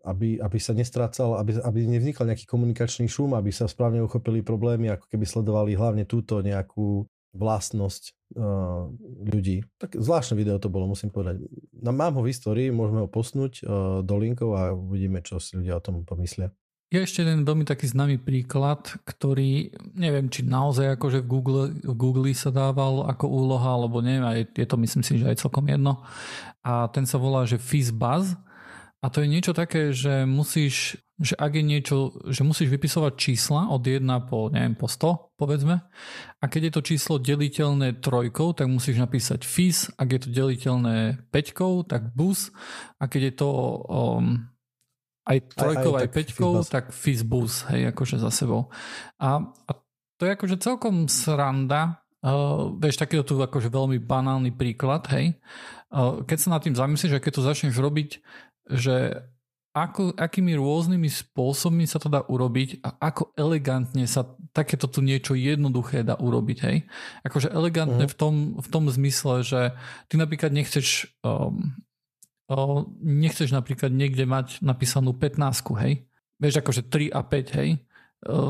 aby, 0.04 0.36
aby 0.40 0.58
sa 0.60 0.76
nestrácal, 0.76 1.40
aby, 1.40 1.56
aby 1.64 1.80
nevznikal 1.88 2.28
nejaký 2.28 2.44
komunikačný 2.44 3.08
šum, 3.08 3.36
aby 3.36 3.56
sa 3.56 3.72
správne 3.72 4.04
uchopili 4.04 4.44
problémy, 4.44 4.92
ako 4.92 5.08
keby 5.08 5.24
sledovali 5.24 5.80
hlavne 5.80 6.04
túto 6.04 6.44
nejakú 6.44 7.08
vlastnosť 7.32 8.04
uh, 8.36 8.92
ľudí. 9.28 9.64
Tak 9.80 9.96
zvláštne 9.96 10.36
video 10.36 10.60
to 10.60 10.68
bolo, 10.68 10.88
musím 10.88 11.12
povedať. 11.12 11.40
No, 11.72 11.96
mám 11.96 12.20
ho 12.20 12.22
v 12.24 12.32
histórii, 12.32 12.68
môžeme 12.72 13.04
ho 13.04 13.10
posnúť 13.10 13.64
uh, 13.64 13.68
do 14.04 14.16
linkov 14.20 14.50
a 14.56 14.76
uvidíme, 14.76 15.24
čo 15.24 15.40
si 15.40 15.56
ľudia 15.56 15.80
o 15.80 15.84
tom 15.84 16.04
pomyslia. 16.04 16.52
Je 16.92 17.00
ešte 17.00 17.24
jeden 17.24 17.48
veľmi 17.48 17.64
taký 17.64 17.88
známy 17.88 18.20
príklad, 18.20 18.84
ktorý 19.08 19.72
neviem, 19.96 20.28
či 20.28 20.44
naozaj 20.44 21.00
akože 21.00 21.24
v 21.24 21.28
Google, 21.32 21.64
v 21.72 21.96
Google 21.96 22.28
sa 22.36 22.52
dával 22.52 23.08
ako 23.08 23.32
úloha, 23.32 23.80
alebo 23.80 24.04
neviem, 24.04 24.44
je, 24.44 24.60
je 24.60 24.68
to 24.68 24.76
myslím 24.76 25.00
si, 25.00 25.16
že 25.16 25.32
aj 25.32 25.40
celkom 25.40 25.64
jedno. 25.72 26.04
A 26.68 26.92
ten 26.92 27.08
sa 27.08 27.16
volá, 27.16 27.48
že 27.48 27.56
FizzBuzz. 27.56 28.36
A 29.02 29.10
to 29.10 29.26
je 29.26 29.28
niečo 29.34 29.58
také, 29.58 29.90
že 29.98 30.30
musíš, 30.30 31.02
že 31.18 31.34
ak 31.34 31.58
je 31.58 31.66
niečo, 31.66 31.98
že 32.30 32.46
musíš 32.46 32.70
vypisovať 32.70 33.14
čísla 33.18 33.74
od 33.74 33.82
1 33.82 34.06
po, 34.30 34.54
neviem, 34.54 34.78
po 34.78 34.86
100, 34.86 35.42
povedzme. 35.42 35.82
A 36.38 36.44
keď 36.46 36.70
je 36.70 36.74
to 36.78 36.86
číslo 36.86 37.16
deliteľné 37.18 37.98
trojkou, 37.98 38.54
tak 38.54 38.70
musíš 38.70 39.02
napísať 39.02 39.42
fizz. 39.42 39.98
Ak 39.98 40.06
je 40.14 40.22
to 40.22 40.30
deliteľné 40.30 41.18
peťkou, 41.34 41.82
tak 41.90 42.14
bus. 42.14 42.54
A 43.02 43.10
keď 43.10 43.34
je 43.34 43.34
to 43.42 43.50
um, 43.90 44.52
aj 45.26 45.38
trojkou, 45.54 45.98
aj, 45.98 46.02
aj, 46.02 46.06
aj 46.06 46.14
peťkou, 46.14 46.54
tak 46.70 46.86
Fizzbus, 46.94 47.66
hej, 47.74 47.90
akože 47.90 48.22
za 48.22 48.30
sebou. 48.30 48.70
A, 49.18 49.42
a 49.42 49.72
to 50.18 50.30
je 50.30 50.36
akože 50.38 50.62
celkom 50.62 51.10
sranda, 51.10 52.06
uh, 52.22 52.74
vieš, 52.78 53.02
takýto 53.02 53.26
tu 53.26 53.34
akože 53.38 53.70
veľmi 53.70 53.98
banálny 53.98 54.54
príklad, 54.54 55.10
hej. 55.14 55.42
Uh, 55.90 56.22
keď 56.26 56.38
sa 56.38 56.50
nad 56.54 56.62
tým 56.62 56.78
zamyslíš 56.78 57.18
a 57.18 57.24
keď 57.24 57.34
to 57.38 57.48
začneš 57.50 57.78
robiť, 57.78 58.22
že 58.72 59.28
ako, 59.72 60.20
akými 60.20 60.60
rôznymi 60.60 61.08
spôsobmi 61.08 61.88
sa 61.88 61.96
to 61.96 62.12
dá 62.12 62.28
urobiť 62.28 62.84
a 62.84 62.92
ako 63.08 63.32
elegantne 63.40 64.04
sa 64.04 64.28
takéto 64.52 64.92
tu 64.92 65.00
niečo 65.00 65.32
jednoduché 65.32 66.04
dá 66.04 66.20
urobiť, 66.20 66.58
hej. 66.68 66.78
Akože 67.24 67.48
elegantne 67.56 68.04
uh-huh. 68.04 68.12
v, 68.12 68.16
tom, 68.20 68.36
v 68.60 68.68
tom 68.68 68.92
zmysle, 68.92 69.48
že 69.48 69.72
ty 70.12 70.20
napríklad 70.20 70.52
nechceš 70.52 71.16
um, 71.24 71.72
nechceš 73.00 73.56
napríklad 73.56 73.96
niekde 73.96 74.28
mať 74.28 74.60
napísanú 74.60 75.16
15, 75.16 75.40
hej? 75.88 76.04
Vieš, 76.36 76.60
akože 76.60 76.82
3 76.92 77.16
a 77.16 77.24
5, 77.24 77.58
hej? 77.64 77.70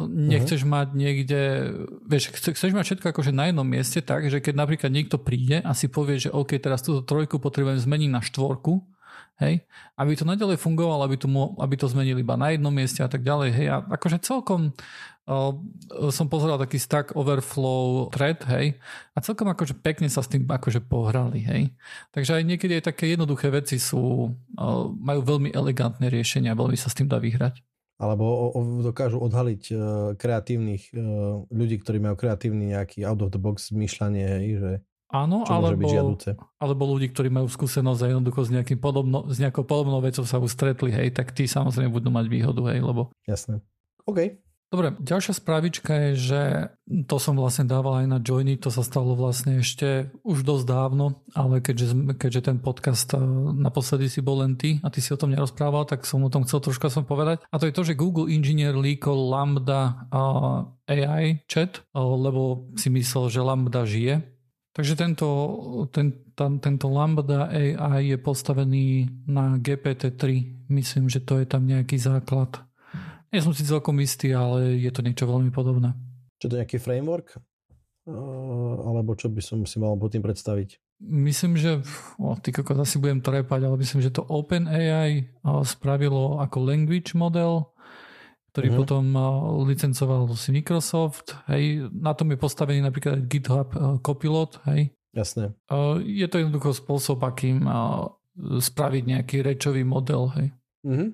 Nechceš 0.10 0.66
uh-huh. 0.66 0.74
mať 0.74 0.88
niekde, 0.98 1.42
vieš, 2.10 2.34
chceš 2.34 2.74
mať 2.74 2.86
všetko 2.92 3.13
akože 3.13 3.32
na 3.32 3.54
jednom 3.54 3.63
mieste 3.63 4.01
tak, 4.01 4.25
že 4.25 4.42
keď 4.42 4.58
napríklad 4.58 4.90
niekto 4.90 5.22
príde 5.22 5.62
a 5.62 5.72
si 5.78 5.86
povie, 5.86 6.18
že 6.18 6.34
OK, 6.34 6.58
teraz 6.58 6.82
túto 6.82 7.06
trojku 7.06 7.38
potrebujem 7.38 7.78
zmeniť 7.78 8.10
na 8.10 8.25
štvorku, 8.25 8.84
hej, 9.42 9.66
aby 9.98 10.14
to 10.14 10.24
nadalej 10.24 10.62
fungovalo, 10.62 11.04
aby 11.04 11.18
to, 11.18 11.28
aby 11.58 11.76
to 11.76 11.90
zmenili 11.90 12.22
iba 12.22 12.38
na 12.38 12.54
jednom 12.54 12.72
mieste 12.72 13.02
a 13.02 13.10
tak 13.10 13.26
ďalej, 13.26 13.50
hej, 13.52 13.68
a 13.74 13.82
akože 13.82 14.22
celkom 14.22 14.72
som 16.12 16.28
pozeral 16.28 16.58
taký 16.58 16.82
Stack 16.82 17.14
Overflow 17.14 18.10
thread, 18.10 18.42
hej, 18.52 18.76
a 19.14 19.18
celkom 19.22 19.48
akože 19.54 19.78
pekne 19.80 20.10
sa 20.10 20.26
s 20.26 20.28
tým 20.28 20.44
akože 20.50 20.82
pohrali, 20.84 21.46
hej. 21.46 21.62
Takže 22.12 22.42
aj 22.42 22.44
niekedy 22.44 22.82
aj 22.82 22.92
také 22.92 23.14
jednoduché 23.14 23.54
veci 23.54 23.78
sú, 23.78 24.34
majú 24.98 25.22
veľmi 25.22 25.54
elegantné 25.54 26.10
riešenia, 26.10 26.58
veľmi 26.58 26.76
sa 26.76 26.90
s 26.90 26.98
tým 26.98 27.08
dá 27.08 27.22
vyhrať. 27.22 27.64
Alebo 28.02 28.50
dokážu 28.82 29.22
odhaliť 29.22 29.64
uh, 29.72 29.80
kreatívnych 30.18 30.90
uh, 30.90 31.46
ľudí, 31.54 31.78
ktorí 31.86 32.02
majú 32.02 32.18
kreatívny 32.18 32.74
nejaký 32.74 33.06
out 33.06 33.22
of 33.22 33.30
the 33.30 33.38
box 33.38 33.70
myšľanie, 33.70 34.26
hej, 34.26 34.46
že 34.58 34.72
Áno, 35.12 35.44
alebo, 35.44 35.91
alebo 36.56 36.84
ľudí, 36.88 37.12
ktorí 37.12 37.27
majú 37.27 37.51
skúsenosť 37.51 38.01
a 38.01 38.08
jednoducho 38.15 38.48
s, 38.48 38.50
nejakým 38.56 38.80
podobno, 38.80 39.27
s 39.27 39.44
nejakou 39.44 39.68
podobnou 39.68 40.00
vecou 40.00 40.24
sa 40.24 40.39
ustretli, 40.39 40.91
hej, 40.96 41.12
tak 41.12 41.36
tí 41.36 41.51
samozrejme 41.51 41.91
budú 41.91 42.08
mať 42.08 42.25
výhodu, 42.32 42.62
hej, 42.72 42.80
lebo... 42.80 43.12
Jasné. 43.27 43.60
OK. 44.08 44.39
Dobre, 44.72 44.96
ďalšia 45.03 45.36
správička 45.36 45.91
je, 45.91 46.12
že 46.15 46.41
to 47.03 47.20
som 47.20 47.36
vlastne 47.36 47.68
dával 47.68 48.00
aj 48.00 48.08
na 48.08 48.24
Joiny, 48.24 48.56
to 48.56 48.72
sa 48.72 48.88
stalo 48.88 49.20
vlastne 49.20 49.60
ešte 49.60 50.08
už 50.24 50.48
dosť 50.48 50.63
dávno, 50.63 51.27
ale 51.36 51.60
keďže, 51.60 52.15
keďže 52.15 52.41
ten 52.48 52.58
podcast 52.63 53.12
eh, 53.12 53.20
naposledy 53.51 54.08
si 54.08 54.24
bol 54.24 54.39
len 54.39 54.56
ty 54.56 54.80
a 54.80 54.88
ty 54.88 55.03
si 55.03 55.12
o 55.12 55.20
tom 55.20 55.36
nerozprával, 55.36 55.84
tak 55.84 56.08
som 56.08 56.24
o 56.24 56.32
tom 56.32 56.48
chcel 56.48 56.63
troška 56.63 56.88
som 56.88 57.03
povedať. 57.03 57.44
A 57.51 57.60
to 57.60 57.68
je 57.68 57.75
to, 57.75 57.84
že 57.84 58.00
Google 58.00 58.32
Engineer 58.32 58.80
líkol 58.80 59.27
Lambda 59.27 60.08
eh, 60.08 60.96
AI 61.03 61.44
chat, 61.51 61.84
eh, 61.84 62.00
lebo 62.00 62.72
si 62.80 62.88
myslel, 62.88 63.27
že 63.27 63.44
Lambda 63.44 63.84
žije. 63.84 64.24
Takže 64.72 64.96
tento, 64.96 65.28
ten, 65.92 66.32
tam, 66.32 66.63
tento 66.63 66.88
Lambda 66.88 67.51
AI 67.51 68.16
je 68.16 68.18
postavený 68.18 69.12
na 69.28 69.60
GPT-3. 69.60 70.24
Myslím, 70.72 71.12
že 71.12 71.20
to 71.20 71.44
je 71.44 71.46
tam 71.46 71.68
nejaký 71.68 72.00
základ 72.00 72.72
nie 73.32 73.40
som 73.40 73.56
si 73.56 73.63
celkom 73.63 73.96
istý, 74.04 74.36
ale 74.36 74.75
je 74.75 74.92
to 74.92 75.00
niečo 75.00 75.24
veľmi 75.24 75.56
podobné. 75.56 75.96
Čo 76.44 76.51
to 76.51 76.60
nejaký 76.60 76.78
framework? 76.78 77.40
alebo 78.82 79.13
čo 79.13 79.30
by 79.30 79.46
som 79.46 79.62
si 79.62 79.78
mal 79.78 79.94
po 79.94 80.10
tým 80.10 80.25
predstaviť? 80.25 81.00
Myslím, 81.06 81.54
že 81.54 81.86
o, 82.18 82.34
ty 82.34 82.50
kokos 82.50 82.82
asi 82.82 82.98
budem 82.98 83.22
trepať, 83.22 83.62
ale 83.62 83.78
myslím, 83.78 84.01
že 84.01 84.10
to 84.10 84.25
OpenAI 84.25 85.30
spravilo 85.62 86.42
ako 86.42 86.66
language 86.66 87.13
model, 87.13 87.78
ktorý 88.51 88.67
uh-huh. 88.72 88.79
potom 88.84 89.03
licencoval 89.63 90.27
si 90.36 90.51
Microsoft. 90.51 91.36
Hej, 91.48 91.88
na 91.96 92.12
tom 92.12 92.31
je 92.31 92.38
postavený 92.38 92.84
napríklad 92.84 93.27
GitHub 93.31 93.72
Copilot. 94.03 94.60
Hej. 94.67 94.91
Jasné. 95.15 95.55
Je 96.03 96.27
to 96.27 96.39
jednoducho 96.39 96.75
spôsob, 96.75 97.24
akým 97.24 97.63
spraviť 98.39 99.03
nejaký 99.08 99.38
rečový 99.43 99.88
model. 99.88 100.31
Hej. 100.36 100.48
Uh-huh. 100.84 101.10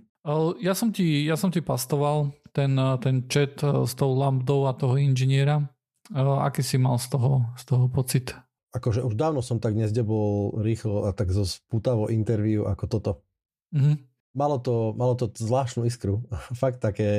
Ja 0.59 0.73
som 0.73 0.89
ti, 0.89 1.23
ja 1.23 1.37
som 1.37 1.53
ti 1.53 1.61
pastoval 1.61 2.35
ten, 2.51 2.73
ten 2.99 3.29
chat 3.29 3.61
s 3.63 3.93
tou 3.93 4.17
lambdou 4.17 4.65
a 4.67 4.73
toho 4.73 4.97
inžiniera. 4.97 5.61
Aký 6.17 6.63
si 6.63 6.79
mal 6.79 6.97
z 6.97 7.15
toho, 7.15 7.47
z 7.55 7.63
toho 7.67 7.85
pocit? 7.87 8.33
Akože 8.75 9.01
už 9.03 9.15
dávno 9.15 9.39
som 9.39 9.63
tak 9.63 9.73
nezdebol 9.79 10.59
rýchlo 10.59 11.07
a 11.07 11.15
tak 11.15 11.31
zo 11.31 11.47
sputavo 11.47 12.11
interviu 12.11 12.67
ako 12.67 12.85
toto. 12.87 13.11
Mm-hmm. 13.75 13.95
Malo, 14.37 14.61
to, 14.61 14.93
malo 14.93 15.17
to 15.17 15.25
zvláštnu 15.33 15.89
iskru. 15.89 16.21
Fakt 16.61 16.77
také 16.77 17.09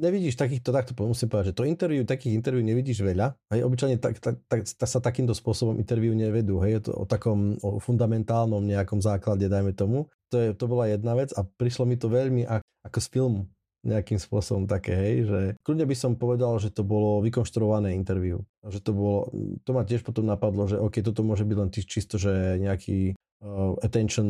nevidíš 0.00 0.40
takýchto, 0.40 0.72
takto 0.72 0.96
musím 1.04 1.28
povedať, 1.28 1.52
že 1.52 1.56
to 1.56 1.68
interview, 1.68 2.02
takých 2.06 2.32
interviú 2.32 2.64
nevidíš 2.64 3.04
veľa. 3.04 3.36
Hej, 3.52 3.60
obyčajne 3.68 3.96
tak, 4.00 4.16
tak, 4.16 4.40
tak, 4.48 4.64
sa 4.64 5.00
takýmto 5.00 5.36
spôsobom 5.36 5.76
interviu 5.76 6.16
nevedú. 6.16 6.60
Hej, 6.64 6.80
je 6.80 6.82
to 6.88 6.92
o 6.96 7.04
takom 7.04 7.60
o 7.60 7.76
fundamentálnom 7.76 8.64
nejakom 8.64 9.04
základe, 9.04 9.44
dajme 9.44 9.76
tomu. 9.76 10.08
To, 10.32 10.36
je, 10.40 10.48
to 10.56 10.64
bola 10.64 10.88
jedna 10.88 11.12
vec 11.12 11.30
a 11.36 11.44
prišlo 11.44 11.84
mi 11.84 12.00
to 12.00 12.08
veľmi 12.08 12.48
ako, 12.48 12.64
ako 12.88 12.98
z 13.00 13.08
filmu 13.12 13.42
nejakým 13.84 14.16
spôsobom 14.16 14.64
také, 14.64 14.96
hej, 14.96 15.16
že 15.28 15.40
kľudne 15.60 15.84
by 15.84 15.92
som 15.92 16.16
povedal, 16.16 16.56
že 16.56 16.72
to 16.72 16.80
bolo 16.80 17.20
vykonštruované 17.20 17.92
interview. 17.92 18.40
Že 18.64 18.80
to 18.80 18.90
bolo, 18.96 19.18
to 19.60 19.70
ma 19.76 19.84
tiež 19.84 20.00
potom 20.00 20.24
napadlo, 20.24 20.64
že 20.64 20.80
OK, 20.80 21.04
toto 21.04 21.20
môže 21.20 21.44
byť 21.44 21.56
len 21.60 21.68
čisto, 21.68 22.16
že 22.16 22.56
nejaký 22.64 23.12
uh, 23.44 23.76
attention 23.84 24.26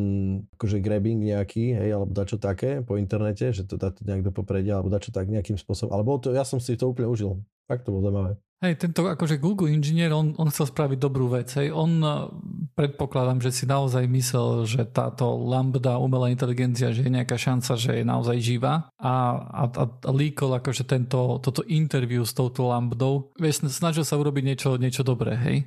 akože 0.59 0.83
grabbing 0.83 1.23
nejaký, 1.23 1.71
hej, 1.71 1.89
alebo 1.95 2.11
dačo 2.11 2.35
také 2.35 2.83
po 2.83 2.99
internete, 2.99 3.55
že 3.55 3.63
to 3.63 3.79
dá 3.79 3.95
to 3.95 4.03
nejak 4.03 4.27
do 4.27 4.35
popredia, 4.35 4.77
alebo 4.77 4.91
dačo 4.91 5.15
tak 5.15 5.31
nejakým 5.31 5.55
spôsobom. 5.55 5.95
Ale 5.95 6.03
to, 6.19 6.35
ja 6.35 6.43
som 6.43 6.59
si 6.59 6.75
to 6.75 6.91
úplne 6.91 7.07
užil. 7.07 7.39
Tak 7.65 7.81
to 7.81 7.95
bolo 7.95 8.05
zaujímavé. 8.05 8.37
Hej, 8.63 8.79
tento 8.79 9.03
akože 9.03 9.35
Google 9.37 9.67
inžinier, 9.67 10.15
on, 10.15 10.31
on 10.39 10.47
chcel 10.47 10.71
spraviť 10.71 10.97
dobrú 10.97 11.27
vec. 11.27 11.51
Hej. 11.59 11.75
On 11.75 11.91
predpokladám, 12.71 13.43
že 13.43 13.51
si 13.51 13.67
naozaj 13.67 14.07
myslel, 14.07 14.63
že 14.63 14.87
táto 14.87 15.35
lambda 15.35 15.99
umelá 15.99 16.31
inteligencia, 16.31 16.95
že 16.95 17.03
je 17.03 17.11
nejaká 17.11 17.35
šanca, 17.35 17.75
že 17.75 17.99
je 17.99 18.05
naozaj 18.07 18.37
živá 18.39 18.87
a, 18.95 19.13
a, 19.51 19.63
a 19.85 20.11
líkol 20.13 20.55
akože 20.57 20.87
tento, 20.87 21.37
toto 21.43 21.67
interview 21.67 22.23
s 22.23 22.31
touto 22.31 22.71
lambdou. 22.71 23.35
Vieš, 23.35 23.67
snažil 23.69 24.07
sa 24.07 24.15
urobiť 24.15 24.43
niečo, 24.47 24.69
niečo 24.79 25.03
dobré, 25.03 25.35
hej. 25.35 25.57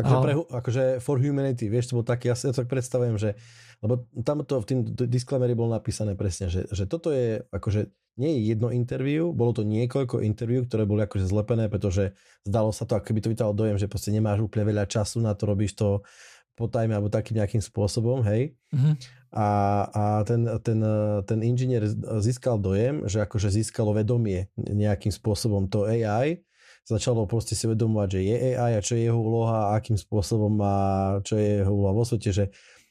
Akože, 0.00 0.16
pre, 0.24 0.32
akože 0.48 0.84
for 1.04 1.20
humanity, 1.20 1.68
vieš, 1.68 1.92
to 1.92 2.00
bol 2.00 2.06
taký, 2.06 2.32
ja 2.32 2.36
si 2.36 2.48
to 2.48 2.56
tak 2.56 2.68
predstavujem, 2.68 3.16
že 3.20 3.36
lebo 3.80 4.04
tam 4.28 4.44
to 4.44 4.60
v 4.60 4.68
tým 4.68 4.80
disclaimery 5.08 5.56
bolo 5.56 5.72
napísané 5.72 6.12
presne, 6.12 6.52
že, 6.52 6.68
že 6.68 6.84
toto 6.84 7.08
je 7.08 7.40
akože 7.48 7.88
nie 8.20 8.36
je 8.36 8.40
jedno 8.52 8.68
interview, 8.68 9.32
bolo 9.32 9.56
to 9.56 9.64
niekoľko 9.64 10.20
interview, 10.20 10.60
ktoré 10.68 10.84
boli 10.84 11.08
akože 11.08 11.24
zlepené, 11.24 11.72
pretože 11.72 12.12
zdalo 12.44 12.68
sa 12.76 12.84
to, 12.84 13.00
ako 13.00 13.16
by 13.16 13.20
to 13.24 13.32
vytalo 13.32 13.52
dojem, 13.56 13.80
že 13.80 13.88
proste 13.88 14.12
nemáš 14.12 14.44
úplne 14.44 14.68
veľa 14.68 14.84
času 14.84 15.24
na 15.24 15.32
to, 15.32 15.48
robíš 15.48 15.72
to 15.72 16.04
po 16.52 16.68
time 16.68 16.92
alebo 16.92 17.08
takým 17.08 17.40
nejakým 17.40 17.64
spôsobom, 17.64 18.20
hej. 18.28 18.52
Mm-hmm. 18.76 18.94
A, 19.32 19.48
a 19.88 20.02
ten, 20.28 20.44
ten, 20.60 20.78
ten 21.24 21.40
inžinier 21.40 21.88
získal 22.20 22.60
dojem, 22.60 23.08
že 23.08 23.24
akože 23.24 23.48
získalo 23.48 23.96
vedomie 23.96 24.52
nejakým 24.60 25.08
spôsobom 25.08 25.72
to 25.72 25.88
AI, 25.88 26.44
začalo 26.86 27.28
proste 27.28 27.54
si 27.54 27.66
uvedomovať, 27.68 28.08
že 28.08 28.20
je 28.24 28.36
AI 28.56 28.72
a 28.76 28.84
čo 28.84 28.96
je 28.96 29.06
jeho 29.06 29.18
úloha 29.18 29.70
a 29.70 29.78
akým 29.78 29.96
spôsobom 29.96 30.50
má, 30.50 30.78
čo 31.22 31.38
je 31.38 31.62
jeho 31.62 31.72
úloha 31.72 31.94
vo 31.94 32.04
svete, 32.04 32.30
že 32.30 32.44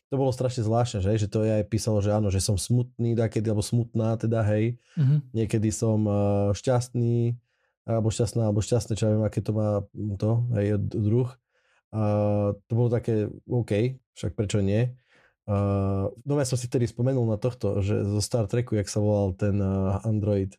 to 0.10 0.18
bolo 0.18 0.34
strašne 0.34 0.66
zvláštne, 0.66 1.06
že, 1.06 1.22
že 1.22 1.28
to 1.30 1.46
AI 1.46 1.62
písalo, 1.62 2.02
že 2.02 2.10
áno, 2.10 2.34
že 2.34 2.42
som 2.42 2.58
smutný 2.58 3.14
takedy, 3.14 3.46
alebo 3.54 3.62
smutná 3.62 4.18
teda, 4.18 4.42
hej. 4.42 4.82
Mm-hmm. 4.98 5.20
Niekedy 5.38 5.70
som 5.70 6.02
uh, 6.10 6.50
šťastný, 6.58 7.38
alebo 7.86 8.10
šťastná, 8.10 8.50
alebo 8.50 8.66
šťastné, 8.66 8.98
čo 8.98 9.06
ja 9.06 9.12
viem, 9.14 9.26
aké 9.26 9.46
to 9.46 9.54
má 9.54 9.86
to, 10.18 10.50
hej, 10.58 10.82
druh. 10.82 11.30
Uh, 11.94 12.58
to 12.66 12.72
bolo 12.74 12.90
také, 12.90 13.30
OK, 13.46 14.02
však 14.18 14.34
prečo 14.34 14.66
nie. 14.66 14.90
Uh, 15.46 16.10
no 16.26 16.38
ja 16.38 16.46
som 16.46 16.58
si 16.58 16.70
tedy 16.70 16.90
spomenul 16.90 17.26
na 17.30 17.38
tohto, 17.38 17.82
že 17.82 18.02
zo 18.06 18.22
Star 18.22 18.50
Treku, 18.50 18.78
jak 18.78 18.90
sa 18.90 19.02
volal 19.02 19.38
ten 19.38 19.62
uh, 19.62 20.02
android. 20.06 20.58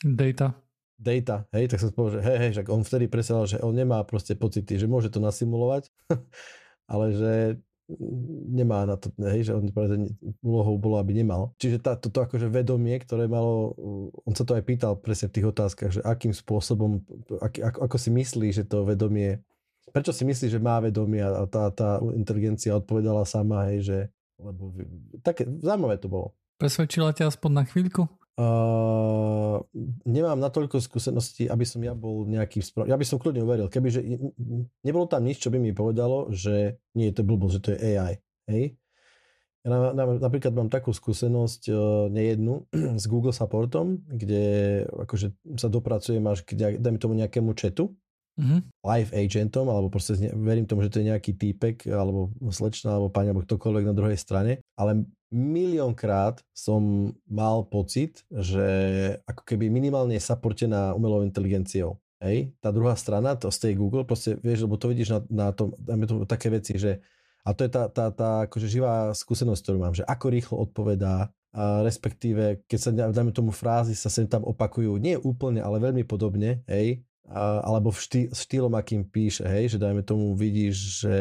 Data. 0.00 0.56
Data, 0.96 1.44
hej, 1.52 1.68
tak 1.68 1.84
som 1.84 1.92
povedal, 1.92 2.18
že 2.18 2.22
hej, 2.24 2.38
hej, 2.40 2.50
však 2.56 2.68
on 2.72 2.80
vtedy 2.80 3.04
presadal, 3.06 3.44
že 3.44 3.60
on 3.60 3.76
nemá 3.76 4.00
proste 4.08 4.32
pocity, 4.32 4.80
že 4.80 4.88
môže 4.88 5.12
to 5.12 5.20
nasimulovať, 5.20 5.92
ale 6.92 7.04
že 7.12 7.32
nemá 8.50 8.82
na 8.82 8.98
to, 8.98 9.14
hej, 9.30 9.46
že 9.46 9.52
on 9.54 9.70
úlohou 10.42 10.74
bolo, 10.74 10.98
aby 10.98 11.14
nemal. 11.14 11.54
Čiže 11.62 11.78
tá, 11.78 11.94
toto 11.94 12.18
akože 12.24 12.50
vedomie, 12.50 12.98
ktoré 12.98 13.30
malo, 13.30 13.76
on 14.26 14.34
sa 14.34 14.42
to 14.42 14.58
aj 14.58 14.64
pýtal 14.66 14.98
presne 14.98 15.30
v 15.30 15.34
tých 15.38 15.46
otázkach, 15.52 15.90
že 15.94 16.00
akým 16.02 16.34
spôsobom, 16.34 17.04
ak, 17.38 17.62
ako, 17.62 17.78
ako 17.86 17.96
si 18.00 18.10
myslí, 18.10 18.48
že 18.50 18.64
to 18.66 18.82
vedomie, 18.82 19.38
prečo 19.94 20.10
si 20.10 20.26
myslí, 20.26 20.50
že 20.50 20.58
má 20.58 20.82
vedomie 20.82 21.22
a 21.22 21.46
tá, 21.46 21.70
tá 21.70 22.02
inteligencia 22.16 22.74
odpovedala 22.74 23.22
sama, 23.22 23.70
hej, 23.70 23.86
že 23.86 23.98
lebo 24.36 24.72
také 25.24 25.48
zaujímavé 25.48 25.96
to 25.96 26.12
bolo. 26.12 26.36
Presvedčila 26.60 27.12
ťa 27.12 27.32
aspoň 27.32 27.50
na 27.52 27.64
chvíľku? 27.64 28.08
Uh, 28.36 29.64
nemám 30.04 30.36
natoľko 30.36 30.76
skúseností, 30.76 31.48
aby 31.48 31.64
som 31.64 31.80
ja 31.80 31.96
bol 31.96 32.28
nejaký 32.28 32.60
sprav... 32.60 32.84
Ja 32.84 33.00
by 33.00 33.06
som 33.08 33.16
kľudne 33.16 33.40
uveril, 33.40 33.72
kebyže 33.72 34.04
nebolo 34.84 35.08
tam 35.08 35.24
nič, 35.24 35.40
čo 35.40 35.48
by 35.48 35.56
mi 35.56 35.72
povedalo, 35.72 36.28
že 36.28 36.76
nie 36.92 37.08
je 37.08 37.16
to 37.16 37.24
blbosť, 37.24 37.54
že 37.56 37.62
to 37.64 37.72
je 37.72 37.78
AI. 37.96 38.12
Hej? 38.52 38.64
Ja 39.64 39.68
na, 39.72 39.78
na, 39.96 40.04
napríklad 40.20 40.52
mám 40.52 40.68
takú 40.68 40.92
skúsenosť 40.92 41.62
uh, 41.72 41.78
nejednu 42.12 42.68
s 43.02 43.08
Google 43.08 43.32
Supportom, 43.32 44.04
kde 44.04 44.84
akože 44.84 45.32
sa 45.56 45.72
dopracujem 45.72 46.22
až 46.28 46.44
k, 46.44 46.76
dajme 46.76 47.00
tomu 47.00 47.16
nejakému 47.16 47.56
chatu, 47.56 47.96
mm-hmm. 48.36 48.60
live 48.84 49.10
agentom, 49.16 49.66
alebo 49.72 49.88
proste 49.88 50.28
verím 50.36 50.68
tomu, 50.68 50.84
že 50.84 50.92
to 50.92 51.00
je 51.00 51.08
nejaký 51.08 51.32
týpek, 51.34 51.88
alebo 51.88 52.30
slečna, 52.52 53.00
alebo 53.00 53.08
pani, 53.08 53.32
alebo 53.32 53.48
ktokoľvek 53.48 53.84
na 53.88 53.96
druhej 53.96 54.18
strane, 54.20 54.60
ale 54.76 55.08
miliónkrát 55.30 56.42
som 56.54 57.12
mal 57.26 57.66
pocit, 57.66 58.22
že 58.30 58.66
ako 59.26 59.42
keby 59.42 59.68
minimálne 59.68 60.14
je 60.14 60.22
supportená 60.22 60.94
umelou 60.94 61.26
inteligenciou. 61.26 61.98
Hej, 62.16 62.56
tá 62.64 62.72
druhá 62.72 62.96
strana, 62.96 63.36
to 63.36 63.52
z 63.52 63.68
tej 63.68 63.72
Google, 63.76 64.08
proste 64.08 64.40
vieš, 64.40 64.64
lebo 64.64 64.80
to 64.80 64.88
vidíš 64.88 65.12
na, 65.12 65.20
na 65.28 65.46
tom, 65.52 65.76
dajme 65.76 66.08
to 66.08 66.14
také 66.24 66.48
veci, 66.48 66.80
že 66.80 67.04
a 67.44 67.52
to 67.52 67.68
je 67.68 67.70
tá, 67.70 67.92
tá, 67.92 68.08
tá 68.10 68.48
akože 68.48 68.66
živá 68.66 69.12
skúsenosť, 69.12 69.60
ktorú 69.62 69.78
mám, 69.78 69.94
že 69.94 70.02
ako 70.02 70.26
rýchlo 70.32 70.56
odpovedá, 70.64 71.30
a 71.56 71.84
respektíve 71.84 72.64
keď 72.64 72.78
sa, 72.80 72.90
dajme 72.92 73.36
tomu 73.36 73.52
frázy, 73.52 73.92
sa 73.92 74.08
sem 74.08 74.24
tam 74.24 74.48
opakujú, 74.48 74.96
nie 74.96 75.20
úplne, 75.20 75.60
ale 75.60 75.76
veľmi 75.76 76.08
podobne, 76.08 76.64
hej, 76.64 77.04
a, 77.28 77.60
alebo 77.60 77.92
v 77.92 78.00
štý, 78.00 78.20
štýlom, 78.32 78.72
akým 78.72 79.04
píše, 79.04 79.44
hej, 79.44 79.76
že 79.76 79.78
dajme 79.78 80.00
tomu 80.00 80.32
vidíš, 80.32 81.04
že 81.04 81.16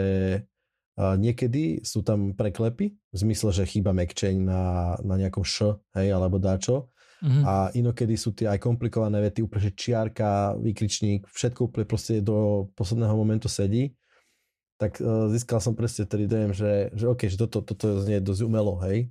niekedy 0.96 1.84
sú 1.84 2.02
tam 2.02 2.32
preklepy, 2.32 2.96
v 2.96 3.18
zmysle, 3.18 3.52
že 3.52 3.68
chýba 3.68 3.92
McChain 3.92 4.48
na, 4.48 4.96
na 5.04 5.16
nejakom 5.20 5.44
š, 5.44 5.80
hej, 5.96 6.16
alebo 6.16 6.40
dáčo. 6.40 6.92
Mm-hmm. 7.24 7.44
A 7.48 7.54
inokedy 7.76 8.16
sú 8.20 8.36
tie 8.36 8.52
aj 8.52 8.60
komplikované 8.60 9.24
vety, 9.24 9.44
úplne, 9.44 9.72
čiarka, 9.72 10.56
výkričník, 10.60 11.28
všetko 11.32 11.72
úplne 11.72 11.86
proste 11.88 12.20
do 12.20 12.70
posledného 12.76 13.16
momentu 13.16 13.48
sedí. 13.48 13.96
Tak 14.76 15.00
uh, 15.00 15.32
získal 15.32 15.64
som 15.64 15.72
presne 15.72 16.04
tedy 16.04 16.28
dojem, 16.28 16.52
že, 16.52 16.92
že 16.92 17.08
OK, 17.08 17.32
že 17.32 17.40
toto, 17.40 17.64
toto 17.64 18.04
znie 18.04 18.20
dosť 18.20 18.42
umelo, 18.44 18.76
hej 18.84 19.08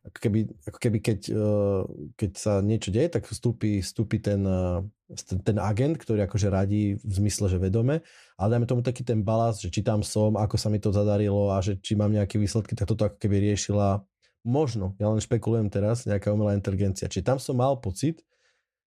ako 0.00 0.16
keby, 0.16 0.40
ako 0.64 0.78
keby 0.80 0.98
keď, 1.04 1.20
eh, 1.28 1.82
keď 2.16 2.30
sa 2.32 2.52
niečo 2.64 2.88
deje, 2.88 3.12
tak 3.12 3.28
vstúpi, 3.28 3.84
vstúpi 3.84 4.16
ten, 4.16 4.40
eh, 4.42 4.80
ten, 5.28 5.38
ten 5.44 5.56
agent, 5.60 6.00
ktorý 6.00 6.24
akože 6.24 6.48
radí 6.48 6.96
v 6.96 7.12
zmysle, 7.12 7.52
že 7.52 7.60
vedome, 7.60 8.00
ale 8.40 8.48
dajme 8.56 8.66
tomu 8.66 8.80
taký 8.80 9.04
ten 9.04 9.20
balast, 9.20 9.60
že 9.60 9.68
či 9.68 9.84
tam 9.84 10.00
som, 10.00 10.40
ako 10.40 10.56
sa 10.56 10.72
mi 10.72 10.80
to 10.80 10.88
zadarilo 10.88 11.52
a 11.52 11.60
že 11.60 11.76
či 11.84 11.98
mám 12.00 12.14
nejaké 12.14 12.40
výsledky, 12.40 12.72
tak 12.72 12.88
toto 12.88 13.04
ako 13.12 13.20
keby 13.20 13.52
riešila 13.52 14.00
možno, 14.40 14.96
ja 14.96 15.12
len 15.12 15.20
špekulujem 15.20 15.68
teraz, 15.68 16.08
nejaká 16.08 16.32
umelá 16.32 16.56
inteligencia. 16.56 17.12
Či 17.12 17.20
tam 17.20 17.36
som 17.36 17.60
mal 17.60 17.76
pocit 17.76 18.24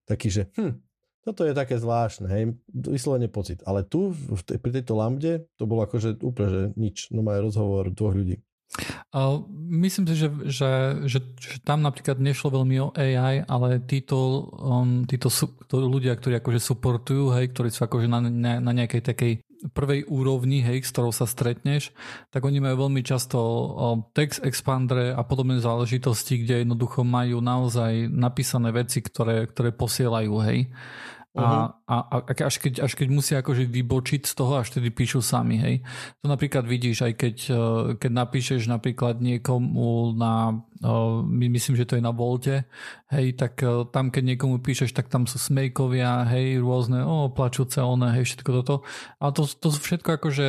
taký, 0.09 0.33
že 0.33 0.49
hm, 0.57 0.81
toto 1.23 1.45
je 1.45 1.53
také 1.53 1.77
zvláštne, 1.77 2.27
hej, 2.27 2.43
vyslovene 2.73 3.29
pocit. 3.29 3.61
Ale 3.63 3.85
tu, 3.85 4.11
v 4.11 4.41
tej, 4.43 4.57
pri 4.59 4.71
tejto 4.81 4.97
lambde, 4.97 5.45
to 5.55 5.63
bolo 5.69 5.85
akože 5.85 6.19
úplne, 6.25 6.49
že 6.49 6.61
nič, 6.73 6.97
no 7.13 7.21
má 7.21 7.37
rozhovor 7.37 7.93
dvoch 7.93 8.17
ľudí. 8.17 8.41
Myslím 9.53 10.09
si, 10.09 10.17
že, 10.17 10.33
že, 10.49 10.71
že, 11.05 11.19
že 11.37 11.57
tam 11.61 11.85
napríklad 11.85 12.17
nešlo 12.17 12.57
veľmi 12.57 12.75
o 12.81 12.89
AI, 12.97 13.45
ale 13.45 13.77
títo, 13.85 14.49
um, 14.49 15.05
títo 15.05 15.29
sú, 15.29 15.53
ľudia, 15.69 16.17
ktorí 16.17 16.41
akože 16.41 16.57
supportujú, 16.57 17.29
hej, 17.37 17.53
ktorí 17.53 17.69
sú 17.69 17.85
akože 17.85 18.09
na, 18.09 18.19
na, 18.25 18.51
na 18.57 18.71
nejakej 18.73 19.01
takej 19.05 19.33
prvej 19.71 20.09
úrovni, 20.09 20.65
hej, 20.65 20.83
s 20.83 20.91
ktorou 20.91 21.13
sa 21.13 21.29
stretneš, 21.29 21.93
tak 22.33 22.43
oni 22.43 22.59
majú 22.59 22.89
veľmi 22.89 23.05
často 23.05 23.37
um, 23.39 24.03
text 24.11 24.41
expandere 24.41 25.13
a 25.13 25.21
podobné 25.21 25.61
záležitosti, 25.61 26.41
kde 26.41 26.65
jednoducho 26.65 27.05
majú 27.05 27.39
naozaj 27.39 28.09
napísané 28.09 28.73
veci, 28.73 29.05
ktoré, 29.05 29.45
ktoré 29.47 29.69
posielajú, 29.69 30.33
hej. 30.49 30.73
Uh-huh. 31.33 31.73
A, 31.89 31.97
a, 32.13 32.21
a 32.21 32.33
až, 32.45 32.61
keď, 32.61 32.85
až 32.85 32.93
keď 32.93 33.07
musia 33.09 33.41
akože 33.41 33.65
vybočiť 33.65 34.21
z 34.29 34.33
toho, 34.37 34.61
až 34.61 34.77
tedy 34.77 34.93
píšu 34.93 35.25
sami, 35.25 35.57
hej. 35.57 35.75
To 36.21 36.29
napríklad 36.29 36.69
vidíš, 36.69 37.09
aj 37.09 37.13
keď, 37.17 37.35
eh, 37.49 37.57
keď 37.97 38.11
napíšeš 38.13 38.69
napríklad 38.69 39.17
niekomu 39.17 40.13
na 40.13 40.61
my 41.23 41.47
myslím, 41.47 41.79
že 41.79 41.87
to 41.87 41.95
je 41.95 42.03
na 42.03 42.11
Volte, 42.11 42.67
hej, 43.07 43.39
tak 43.39 43.63
e, 43.63 43.87
tam 43.87 44.11
keď 44.11 44.35
niekomu 44.35 44.59
píšeš, 44.59 44.91
tak 44.91 45.07
tam 45.07 45.23
sú 45.23 45.39
smejkovia, 45.39 46.27
hej, 46.27 46.59
rôzne, 46.59 47.07
o, 47.07 47.31
plačúce, 47.31 47.79
one, 47.79 48.11
hej, 48.11 48.27
všetko 48.27 48.49
toto. 48.61 48.75
A 49.23 49.31
to, 49.31 49.47
to 49.47 49.71
sú 49.71 49.79
všetko 49.79 50.19
akože 50.19 50.47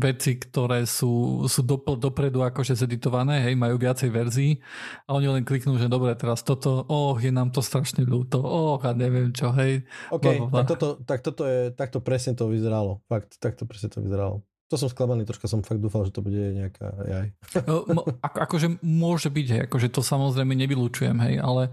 veci, 0.00 0.36
ktoré 0.36 0.84
sú, 0.84 1.44
sú 1.48 1.60
do, 1.64 1.80
dopredu 1.96 2.44
akože 2.44 2.76
zeditované, 2.76 3.40
hej, 3.44 3.56
majú 3.56 3.80
viacej 3.80 4.08
verzií 4.12 4.60
a 5.08 5.16
oni 5.16 5.40
len 5.40 5.44
kliknú, 5.46 5.80
že 5.80 5.88
dobre, 5.88 6.12
teraz 6.18 6.44
toto, 6.44 6.84
oh, 6.88 7.16
je 7.16 7.32
nám 7.32 7.54
to 7.54 7.64
strašne 7.64 8.04
ľúto, 8.04 8.42
oh, 8.42 8.76
a 8.80 8.92
neviem 8.92 9.32
čo, 9.32 9.52
hej. 9.56 9.84
OK, 10.12 10.50
tak 10.52 10.66
toto, 10.76 10.88
tak 11.04 11.20
toto 11.24 11.42
je, 11.48 11.72
takto 11.72 12.04
presne 12.04 12.36
to 12.36 12.48
vyzeralo. 12.48 13.00
Fakt, 13.08 13.40
takto 13.40 13.64
presne 13.64 13.92
to 13.92 14.04
vyzeralo. 14.04 14.47
To 14.68 14.76
som 14.76 14.92
sklamaný, 14.92 15.24
troška 15.24 15.48
som 15.48 15.64
fakt 15.64 15.80
dúfal, 15.80 16.04
že 16.04 16.12
to 16.12 16.20
bude 16.20 16.36
nejaká 16.36 16.92
AI. 17.00 17.32
Ako, 17.56 18.04
akože 18.20 18.84
môže 18.84 19.32
byť, 19.32 19.46
hej, 19.48 19.60
akože 19.64 19.88
to 19.88 20.04
samozrejme 20.04 20.52
nevylučujem, 20.52 21.16
hej, 21.24 21.40
ale 21.40 21.72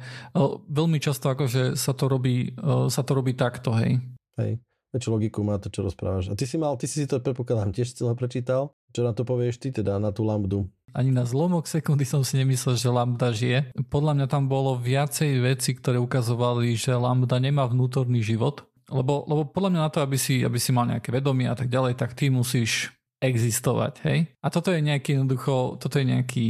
veľmi 0.71 1.03
často 1.03 1.27
akože 1.27 1.75
sa 1.75 1.91
to 1.91 2.07
robí, 2.07 2.55
sa 2.87 3.03
to 3.03 3.11
robí 3.11 3.35
takto, 3.35 3.75
hej. 3.75 3.99
Hej, 4.39 4.63
väčšiu 4.95 5.11
logiku 5.11 5.43
má 5.43 5.59
to, 5.59 5.67
čo 5.67 5.83
rozprávaš. 5.83 6.31
A 6.31 6.39
ty 6.39 6.47
si 6.47 6.55
mal, 6.55 6.79
ty 6.79 6.87
si 6.87 7.03
si 7.03 7.07
to 7.07 7.19
predpokladám 7.19 7.75
tiež 7.75 7.91
celé 7.91 8.15
prečítal. 8.15 8.71
Čo 8.95 9.03
na 9.03 9.11
to 9.11 9.27
povieš 9.27 9.59
ty 9.59 9.75
teda, 9.75 9.99
na 9.99 10.15
tú 10.15 10.23
lambdu? 10.23 10.71
Ani 10.95 11.11
na 11.11 11.27
zlomok 11.27 11.67
sekundy 11.67 12.07
som 12.07 12.23
si 12.23 12.39
nemyslel, 12.39 12.79
že 12.79 12.87
lambda 12.87 13.35
žije. 13.35 13.75
Podľa 13.91 14.15
mňa 14.15 14.27
tam 14.31 14.47
bolo 14.47 14.79
viacej 14.79 15.43
veci, 15.43 15.75
ktoré 15.75 15.99
ukazovali, 15.99 16.71
že 16.79 16.95
lambda 16.95 17.35
nemá 17.43 17.67
vnútorný 17.67 18.23
život 18.23 18.63
lebo, 18.89 19.25
lebo 19.25 19.41
podľa 19.49 19.69
mňa 19.73 19.81
na 19.81 19.91
to, 19.91 19.99
aby 20.05 20.17
si, 20.17 20.45
aby 20.45 20.61
si 20.61 20.69
mal 20.69 20.85
nejaké 20.85 21.09
vedomie 21.09 21.49
a 21.49 21.57
tak 21.57 21.69
ďalej, 21.69 21.97
tak 21.97 22.13
ty 22.13 22.29
musíš 22.29 22.93
existovať, 23.21 23.93
hej? 24.05 24.19
A 24.43 24.47
toto 24.53 24.69
je 24.69 24.83
nejaký 24.83 25.17
jednoducho, 25.17 25.79
toto 25.81 25.97
je 25.97 26.05
nejaký 26.05 26.47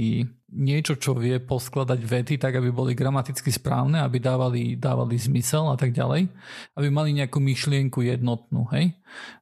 niečo, 0.55 0.99
čo 0.99 1.15
vie 1.15 1.39
poskladať 1.39 1.99
vety 1.99 2.35
tak, 2.39 2.57
aby 2.57 2.71
boli 2.71 2.97
gramaticky 2.97 3.51
správne, 3.51 4.01
aby 4.01 4.17
dávali, 4.19 4.75
dávali 4.75 5.15
zmysel 5.15 5.71
a 5.71 5.77
tak 5.79 5.95
ďalej, 5.95 6.27
aby 6.75 6.87
mali 6.91 7.15
nejakú 7.15 7.39
myšlienku 7.39 8.03
jednotnú, 8.03 8.67
hej? 8.75 8.97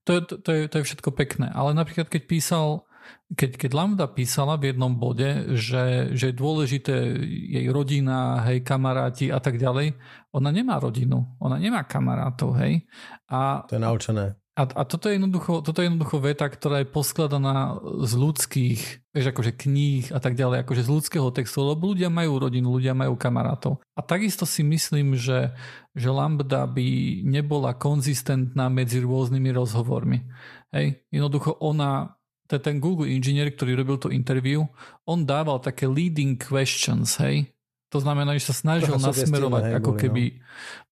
To 0.05 0.19
je, 0.19 0.21
to, 0.25 0.33
to, 0.41 0.49
je, 0.53 0.61
to 0.69 0.75
je 0.81 0.87
všetko 0.93 1.09
pekné, 1.15 1.49
ale 1.53 1.73
napríklad 1.73 2.11
keď 2.11 2.21
písal 2.29 2.85
keď, 3.33 3.57
keď 3.57 3.71
Lambda 3.73 4.05
písala 4.05 4.55
v 4.61 4.73
jednom 4.73 4.93
bode, 4.93 5.57
že, 5.57 6.13
že 6.13 6.31
je 6.31 6.35
dôležité 6.35 6.95
jej 7.25 7.65
rodina, 7.73 8.45
hej, 8.45 8.61
kamaráti 8.61 9.33
a 9.33 9.41
tak 9.41 9.57
ďalej, 9.57 9.97
ona 10.33 10.49
nemá 10.53 10.77
rodinu, 10.77 11.37
ona 11.41 11.57
nemá 11.57 11.85
kamarátov, 11.85 12.57
hej. 12.61 12.85
A, 13.29 13.65
to 13.65 13.77
je 13.77 13.81
naučené. 13.81 14.25
A, 14.53 14.69
a 14.69 14.81
toto, 14.85 15.09
je 15.09 15.17
jednoducho, 15.17 15.65
toto 15.65 15.81
je 15.81 15.89
jednoducho 15.89 16.21
veta, 16.21 16.45
ktorá 16.45 16.85
je 16.85 16.93
poskladaná 16.93 17.81
z 18.05 18.13
ľudských, 18.13 18.81
vieš, 19.09 19.25
akože 19.33 19.49
kníh 19.57 20.13
a 20.13 20.21
tak 20.21 20.37
ďalej, 20.37 20.61
akože 20.61 20.85
z 20.85 20.93
ľudského 20.93 21.33
textu, 21.33 21.65
lebo 21.65 21.89
ľudia 21.89 22.13
majú 22.13 22.37
rodinu, 22.37 22.69
ľudia 22.69 22.93
majú 22.93 23.17
kamarátov. 23.17 23.81
A 23.97 24.05
takisto 24.05 24.45
si 24.45 24.61
myslím, 24.61 25.17
že, 25.17 25.57
že 25.97 26.13
Lambda 26.13 26.69
by 26.69 26.85
nebola 27.25 27.73
konzistentná 27.73 28.69
medzi 28.69 29.01
rôznymi 29.01 29.49
rozhovormi. 29.57 30.21
Hej, 30.69 31.01
jednoducho 31.09 31.57
ona 31.57 32.13
ten 32.59 32.81
Google 32.81 33.09
inžinier, 33.09 33.49
ktorý 33.53 33.77
robil 33.77 33.97
to 34.01 34.09
interview, 34.13 34.65
on 35.07 35.23
dával 35.23 35.61
také 35.61 35.87
leading 35.87 36.35
questions, 36.35 37.17
hej. 37.21 37.49
To 37.93 38.01
znamená, 38.01 38.33
že 38.33 38.49
sa 38.49 38.57
snažil 38.57 38.97
nasmerovať 38.97 39.63
hej, 39.69 39.75
ako 39.77 39.91
boli, 39.93 40.01
keby 40.01 40.23
no. 40.25 40.37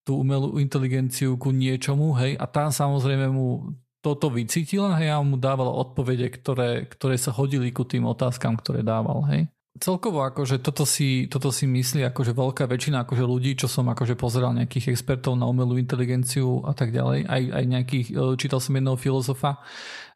tú 0.06 0.12
umelú 0.22 0.48
inteligenciu 0.62 1.34
ku 1.34 1.50
niečomu, 1.50 2.14
hej, 2.14 2.38
a 2.38 2.46
tá 2.46 2.70
samozrejme 2.70 3.26
mu 3.26 3.74
toto 4.02 4.30
vycítila, 4.30 4.98
hej, 4.98 5.10
a 5.14 5.18
mu 5.22 5.34
dával 5.34 5.66
odpovede, 5.66 6.30
ktoré, 6.30 6.86
ktoré 6.86 7.18
sa 7.18 7.34
hodili 7.34 7.74
ku 7.74 7.82
tým 7.82 8.06
otázkam, 8.06 8.54
ktoré 8.54 8.86
dával, 8.86 9.26
hej. 9.30 9.50
Celkovo 9.72 10.20
akože 10.20 10.60
toto 10.60 10.84
si, 10.84 11.32
toto 11.32 11.48
si 11.48 11.64
myslí 11.64 12.04
akože 12.12 12.36
veľká 12.36 12.68
väčšina 12.68 13.08
akože 13.08 13.24
ľudí, 13.24 13.56
čo 13.56 13.72
som 13.72 13.88
akože 13.88 14.20
pozeral 14.20 14.52
nejakých 14.52 14.92
expertov 14.92 15.32
na 15.32 15.48
umelú 15.48 15.80
inteligenciu 15.80 16.60
a 16.68 16.76
tak 16.76 16.92
ďalej, 16.92 17.24
aj, 17.24 17.42
aj 17.50 17.64
nejakých, 17.66 18.06
e, 18.12 18.36
čítal 18.36 18.60
som 18.60 18.76
jedného 18.76 19.00
filozofa, 19.00 19.64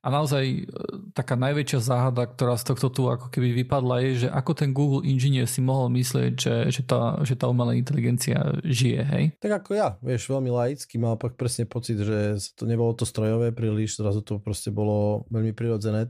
A 0.07 0.09
naozaj 0.15 0.45
e, 0.47 0.63
taká 1.11 1.35
najväčšia 1.35 1.83
záhada, 1.83 2.31
ktorá 2.31 2.55
z 2.55 2.71
tohto 2.71 2.95
tu 2.95 3.03
ako 3.11 3.27
keby 3.27 3.67
vypadla, 3.67 4.07
je, 4.07 4.11
že 4.27 4.29
ako 4.31 4.53
ten 4.55 4.71
Google 4.71 5.03
inžinier 5.03 5.51
si 5.51 5.59
mohol 5.59 5.91
myslieť, 5.91 6.33
že, 6.39 6.55
že, 6.71 6.83
tá, 6.87 7.19
že 7.27 7.35
tá 7.35 7.51
umelá 7.51 7.75
inteligencia 7.75 8.55
žije, 8.63 9.03
hej? 9.03 9.25
Tak 9.43 9.67
ako 9.67 9.71
ja, 9.75 9.99
vieš, 9.99 10.31
veľmi 10.31 10.55
laicky, 10.55 10.95
mal 11.03 11.19
pak 11.19 11.35
presne 11.35 11.67
pocit, 11.67 11.99
že 11.99 12.39
to 12.55 12.71
nebolo 12.71 12.95
to 12.95 13.03
strojové 13.03 13.51
príliš, 13.51 13.99
zrazu 13.99 14.23
to 14.23 14.39
proste 14.39 14.71
bolo 14.71 15.27
veľmi 15.35 15.51
prirodzené, 15.51 16.07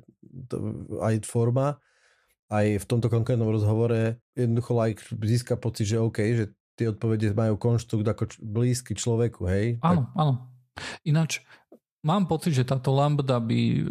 aj 1.01 1.25
forma, 1.25 1.81
aj 2.53 2.77
v 2.77 2.85
tomto 2.85 3.09
konkrétnom 3.09 3.49
rozhovore 3.49 4.21
jednoducho 4.37 4.77
like 4.77 5.01
získa 5.25 5.57
pocit, 5.57 5.89
že 5.89 6.05
OK, 6.05 6.21
že 6.37 6.45
tie 6.77 6.93
odpovede 6.93 7.33
majú 7.33 7.57
konštrukt 7.57 8.05
ako 8.05 8.29
blízky 8.45 8.93
človeku, 8.93 9.49
hej? 9.49 9.81
Áno, 9.81 10.13
tak... 10.13 10.21
áno. 10.21 10.35
Ináč, 11.09 11.41
mám 12.07 12.31
pocit, 12.31 12.55
že 12.55 12.62
táto 12.62 12.95
lambda 12.95 13.42
by, 13.42 13.90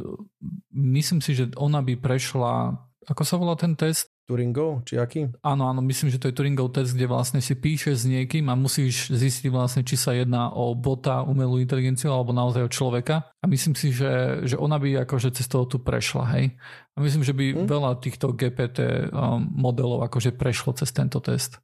myslím 0.71 1.19
si, 1.19 1.35
že 1.35 1.51
ona 1.59 1.83
by 1.83 1.99
prešla, 1.99 2.79
ako 3.11 3.23
sa 3.27 3.35
volá 3.35 3.59
ten 3.59 3.75
test? 3.75 4.15
Turingov, 4.25 4.81
či 4.89 4.97
aký? 4.97 5.29
Áno, 5.45 5.69
áno, 5.69 5.85
myslím, 5.85 6.09
že 6.09 6.17
to 6.17 6.33
je 6.33 6.33
Turingov 6.33 6.73
test, 6.73 6.97
kde 6.97 7.05
vlastne 7.05 7.45
si 7.45 7.53
píšeš 7.53 7.93
s 7.93 8.05
niekým 8.09 8.49
a 8.49 8.57
musíš 8.57 9.13
zistiť 9.13 9.53
vlastne, 9.53 9.85
či 9.85 9.93
sa 9.93 10.17
jedná 10.17 10.49
o 10.49 10.73
bota, 10.73 11.21
umelú 11.21 11.61
inteligenciu 11.61 12.09
alebo 12.09 12.33
naozaj 12.33 12.65
o 12.65 12.73
človeka. 12.73 13.29
A 13.29 13.45
myslím 13.45 13.77
si, 13.77 13.93
že, 13.93 14.41
že 14.41 14.57
ona 14.57 14.81
by 14.81 15.05
akože 15.05 15.29
cez 15.29 15.45
toho 15.45 15.69
tu 15.69 15.77
prešla, 15.77 16.25
hej. 16.33 16.57
A 16.97 17.05
myslím, 17.05 17.21
že 17.21 17.37
by 17.37 17.45
hm? 17.53 17.57
veľa 17.69 17.91
týchto 18.01 18.33
GPT 18.33 19.13
um, 19.13 19.45
modelov 19.53 20.01
akože 20.09 20.33
prešlo 20.33 20.73
cez 20.73 20.89
tento 20.89 21.21
test. 21.21 21.61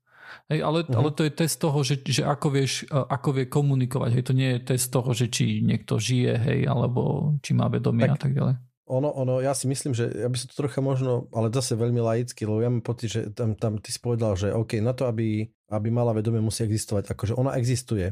Hej, 0.52 0.60
ale, 0.63 0.80
uh-huh. 0.84 0.98
ale 0.98 1.10
to 1.15 1.24
je 1.28 1.32
test 1.32 1.58
toho, 1.60 1.80
že, 1.82 2.02
že 2.04 2.24
ako, 2.24 2.48
vieš, 2.52 2.86
ako 2.91 3.30
vie 3.36 3.46
komunikovať. 3.48 4.10
Hej, 4.15 4.24
to 4.28 4.34
nie 4.36 4.50
je 4.58 4.60
test 4.76 4.91
toho, 4.91 5.12
že 5.12 5.32
či 5.32 5.63
niekto 5.63 5.98
žije, 6.02 6.34
hej, 6.38 6.60
alebo 6.67 7.34
či 7.39 7.56
má 7.56 7.72
vedomie 7.72 8.08
tak, 8.08 8.15
a 8.15 8.17
tak 8.20 8.32
ďalej. 8.36 8.56
Ono, 8.91 9.10
ono, 9.15 9.39
ja 9.39 9.56
si 9.56 9.72
myslím, 9.72 9.96
že 9.96 10.12
ja 10.12 10.28
by 10.28 10.36
som 10.36 10.52
to 10.52 10.60
trocha 10.60 10.84
možno, 10.84 11.32
ale 11.32 11.48
zase 11.48 11.80
veľmi 11.80 12.04
laicky, 12.04 12.44
lebo 12.44 12.60
ja 12.60 12.67
mám 12.67 12.84
pocit, 12.84 13.08
že 13.08 13.22
tam, 13.32 13.56
tam 13.56 13.80
ty 13.80 13.88
si 13.88 14.04
povedal, 14.04 14.36
že 14.36 14.52
OK, 14.52 14.84
na 14.84 14.91
to, 14.91 15.08
aby, 15.08 15.48
aby 15.72 15.88
mala 15.88 16.12
vedomie, 16.12 16.44
musí 16.44 16.67
existovať. 16.67 17.15
Akože 17.15 17.39
ona 17.39 17.56
existuje. 17.56 18.12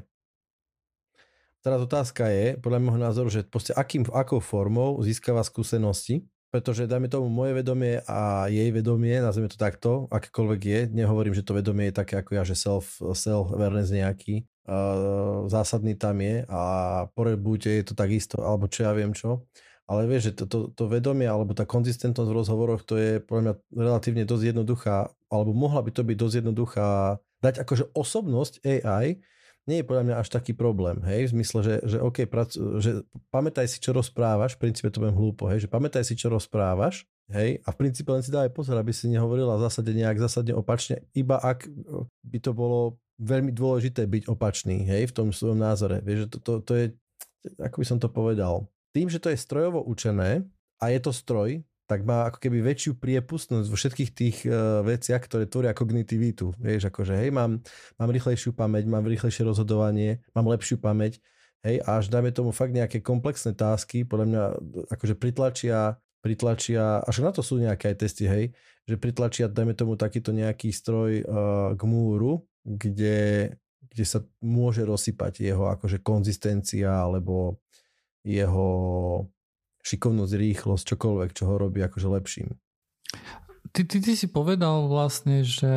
Teraz 1.59 1.83
otázka 1.83 2.31
je, 2.31 2.55
podľa 2.55 2.79
môjho 2.79 3.01
názoru, 3.03 3.27
že 3.27 3.43
akým, 3.75 4.07
akou 4.15 4.39
formou 4.39 4.95
získava 5.03 5.43
skúsenosti 5.43 6.23
pretože 6.49 6.89
dajme 6.89 7.09
tomu 7.09 7.29
moje 7.29 7.53
vedomie 7.53 8.01
a 8.09 8.49
jej 8.49 8.73
vedomie, 8.73 9.21
nazveme 9.21 9.49
to 9.49 9.57
takto, 9.57 10.09
akékoľvek 10.09 10.61
je, 10.65 10.79
nehovorím, 10.89 11.37
že 11.37 11.45
to 11.45 11.53
vedomie 11.53 11.93
je 11.93 11.97
také 12.01 12.17
ako 12.17 12.31
ja, 12.33 12.43
že 12.45 12.57
self, 12.57 12.97
self-awareness 12.97 13.93
nejaký, 13.93 14.49
uh, 14.65 15.45
zásadný 15.45 15.93
tam 15.93 16.17
je 16.17 16.45
a 16.49 16.61
po 17.13 17.29
je 17.29 17.85
to 17.85 17.93
takisto, 17.93 18.41
alebo 18.41 18.65
čo 18.65 18.89
ja 18.89 18.91
viem 18.97 19.13
čo. 19.13 19.45
Ale 19.89 20.05
vieš, 20.05 20.29
že 20.29 20.33
to, 20.41 20.45
to, 20.45 20.57
to 20.77 20.83
vedomie 20.85 21.25
alebo 21.25 21.57
tá 21.57 21.65
konzistentnosť 21.65 22.29
v 22.29 22.37
rozhovoroch, 22.37 22.85
to 22.85 22.93
je 22.97 23.11
podľa 23.25 23.41
mňa 23.41 23.53
relatívne 23.73 24.21
dosť 24.21 24.53
jednoduchá, 24.53 25.09
alebo 25.33 25.51
mohla 25.57 25.81
by 25.81 25.89
to 25.89 26.05
byť 26.05 26.17
dosť 26.17 26.35
jednoduchá, 26.45 27.17
dať 27.41 27.55
akože 27.65 27.97
osobnosť 27.97 28.61
AI, 28.61 29.17
nie 29.69 29.85
je 29.85 29.85
podľa 29.85 30.03
mňa 30.09 30.15
až 30.17 30.27
taký 30.33 30.57
problém, 30.57 30.97
hej, 31.05 31.29
v 31.29 31.33
zmysle, 31.37 31.59
že, 31.61 31.75
že 31.85 31.97
OK, 32.01 32.25
prac, 32.25 32.49
že 32.81 33.05
pamätaj 33.29 33.69
si, 33.69 33.77
čo 33.77 33.93
rozprávaš, 33.93 34.57
v 34.57 34.65
princípe 34.65 34.89
to 34.89 34.97
budem 34.97 35.13
hlúpo, 35.13 35.45
hej, 35.45 35.63
že 35.65 35.69
pamätaj 35.69 36.01
si, 36.01 36.17
čo 36.17 36.33
rozprávaš, 36.33 37.05
hej, 37.29 37.61
a 37.61 37.69
v 37.69 37.77
princípe 37.77 38.09
len 38.09 38.25
si 38.25 38.33
dávaj 38.33 38.49
pozor, 38.49 38.81
aby 38.81 38.89
si 38.89 39.05
nehovorila 39.05 39.61
zásade 39.61 39.93
nejak 39.93 40.17
zásadne 40.17 40.57
opačne, 40.57 41.05
iba 41.13 41.37
ak 41.37 41.69
by 42.25 42.39
to 42.41 42.51
bolo 42.57 42.97
veľmi 43.21 43.53
dôležité 43.53 44.09
byť 44.09 44.25
opačný, 44.25 44.89
hej, 44.89 45.13
v 45.13 45.15
tom 45.15 45.29
svojom 45.29 45.61
názore, 45.61 46.01
vieš, 46.01 46.25
že 46.25 46.27
to, 46.33 46.37
to, 46.41 46.51
to 46.65 46.73
je, 46.73 46.85
ako 47.61 47.75
by 47.77 47.85
som 47.85 48.01
to 48.01 48.09
povedal, 48.09 48.65
tým, 48.89 49.05
že 49.05 49.21
to 49.21 49.29
je 49.29 49.37
strojovo 49.37 49.85
učené 49.85 50.49
a 50.81 50.85
je 50.89 50.99
to 50.99 51.13
stroj, 51.13 51.61
tak 51.89 52.05
má 52.05 52.29
ako 52.29 52.37
keby 52.37 52.61
väčšiu 52.61 53.01
priepustnosť 53.01 53.65
vo 53.65 53.73
všetkých 53.73 54.11
tých 54.13 54.37
uh, 54.45 54.85
veciach, 54.85 55.25
ktoré 55.25 55.49
tvoria 55.49 55.73
kognitivitu. 55.73 56.53
Vieš, 56.61 56.93
akože 56.93 57.17
hej, 57.17 57.33
mám, 57.33 57.65
mám 57.97 58.09
rýchlejšiu 58.13 58.53
pamäť, 58.53 58.85
mám 58.85 59.09
rýchlejšie 59.09 59.41
rozhodovanie, 59.41 60.21
mám 60.37 60.45
lepšiu 60.53 60.77
pamäť, 60.77 61.17
hej, 61.65 61.81
a 61.81 61.97
až 61.97 62.13
dáme 62.13 62.29
tomu 62.29 62.53
fakt 62.53 62.77
nejaké 62.77 63.01
komplexné 63.01 63.57
tásky, 63.57 64.05
podľa 64.05 64.25
mňa 64.29 64.43
akože 64.93 65.17
pritlačia, 65.17 65.97
pritlačia, 66.21 67.01
až 67.01 67.25
na 67.25 67.33
to 67.33 67.41
sú 67.41 67.57
nejaké 67.57 67.89
aj 67.89 68.05
testy, 68.05 68.29
hej, 68.29 68.45
že 68.85 68.95
pritlačia, 69.01 69.49
dajme 69.49 69.73
tomu 69.73 69.97
takýto 69.97 70.29
nejaký 70.29 70.69
stroj 70.69 71.25
uh, 71.25 71.73
k 71.73 71.81
múru, 71.89 72.45
kde, 72.61 73.49
kde 73.89 74.05
sa 74.05 74.21
môže 74.45 74.85
rozsypať 74.85 75.41
jeho 75.41 75.73
akože 75.73 76.05
konzistencia 76.05 77.01
alebo 77.01 77.57
jeho 78.21 78.69
šikovnosť, 79.83 80.33
rýchlosť, 80.35 80.83
čokoľvek, 80.95 81.29
čo 81.35 81.43
ho 81.47 81.55
robí 81.55 81.79
akože 81.83 82.07
lepším. 82.07 82.49
Ty, 83.69 83.85
ty, 83.85 83.97
ty 84.01 84.13
si 84.17 84.27
povedal 84.31 84.89
vlastne, 84.89 85.45
že, 85.45 85.75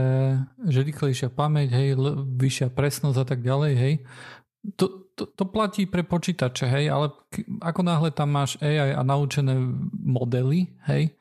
že 0.65 0.81
rýchlejšia 0.81 1.29
pamäť, 1.29 1.77
hej, 1.77 1.89
vyššia 2.41 2.73
presnosť 2.73 3.19
a 3.21 3.27
tak 3.27 3.41
ďalej, 3.45 3.73
hej. 3.77 3.95
To, 4.81 5.11
to, 5.13 5.29
to 5.29 5.45
platí 5.45 5.85
pre 5.85 6.01
počítače, 6.07 6.71
hej, 6.71 6.89
ale 6.89 7.13
ako 7.61 7.81
náhle 7.85 8.09
tam 8.15 8.33
máš 8.33 8.57
AI 8.65 8.97
a 8.97 9.03
naučené 9.05 9.59
modely, 9.93 10.73
hej, 10.89 11.13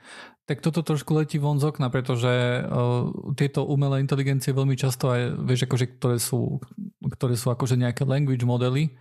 tak 0.48 0.60
toto 0.60 0.84
trošku 0.84 1.16
letí 1.16 1.40
von 1.40 1.64
z 1.64 1.72
okna, 1.72 1.88
pretože 1.88 2.28
uh, 2.28 3.08
tieto 3.40 3.64
umelé 3.64 4.04
inteligencie 4.04 4.52
veľmi 4.52 4.76
často 4.76 5.08
aj, 5.08 5.48
vieš, 5.48 5.64
akože, 5.64 5.86
ktoré 5.96 6.18
sú, 6.20 6.60
ktoré 7.08 7.40
sú 7.40 7.52
akože 7.52 7.80
nejaké 7.80 8.04
language 8.04 8.44
modely, 8.44 8.96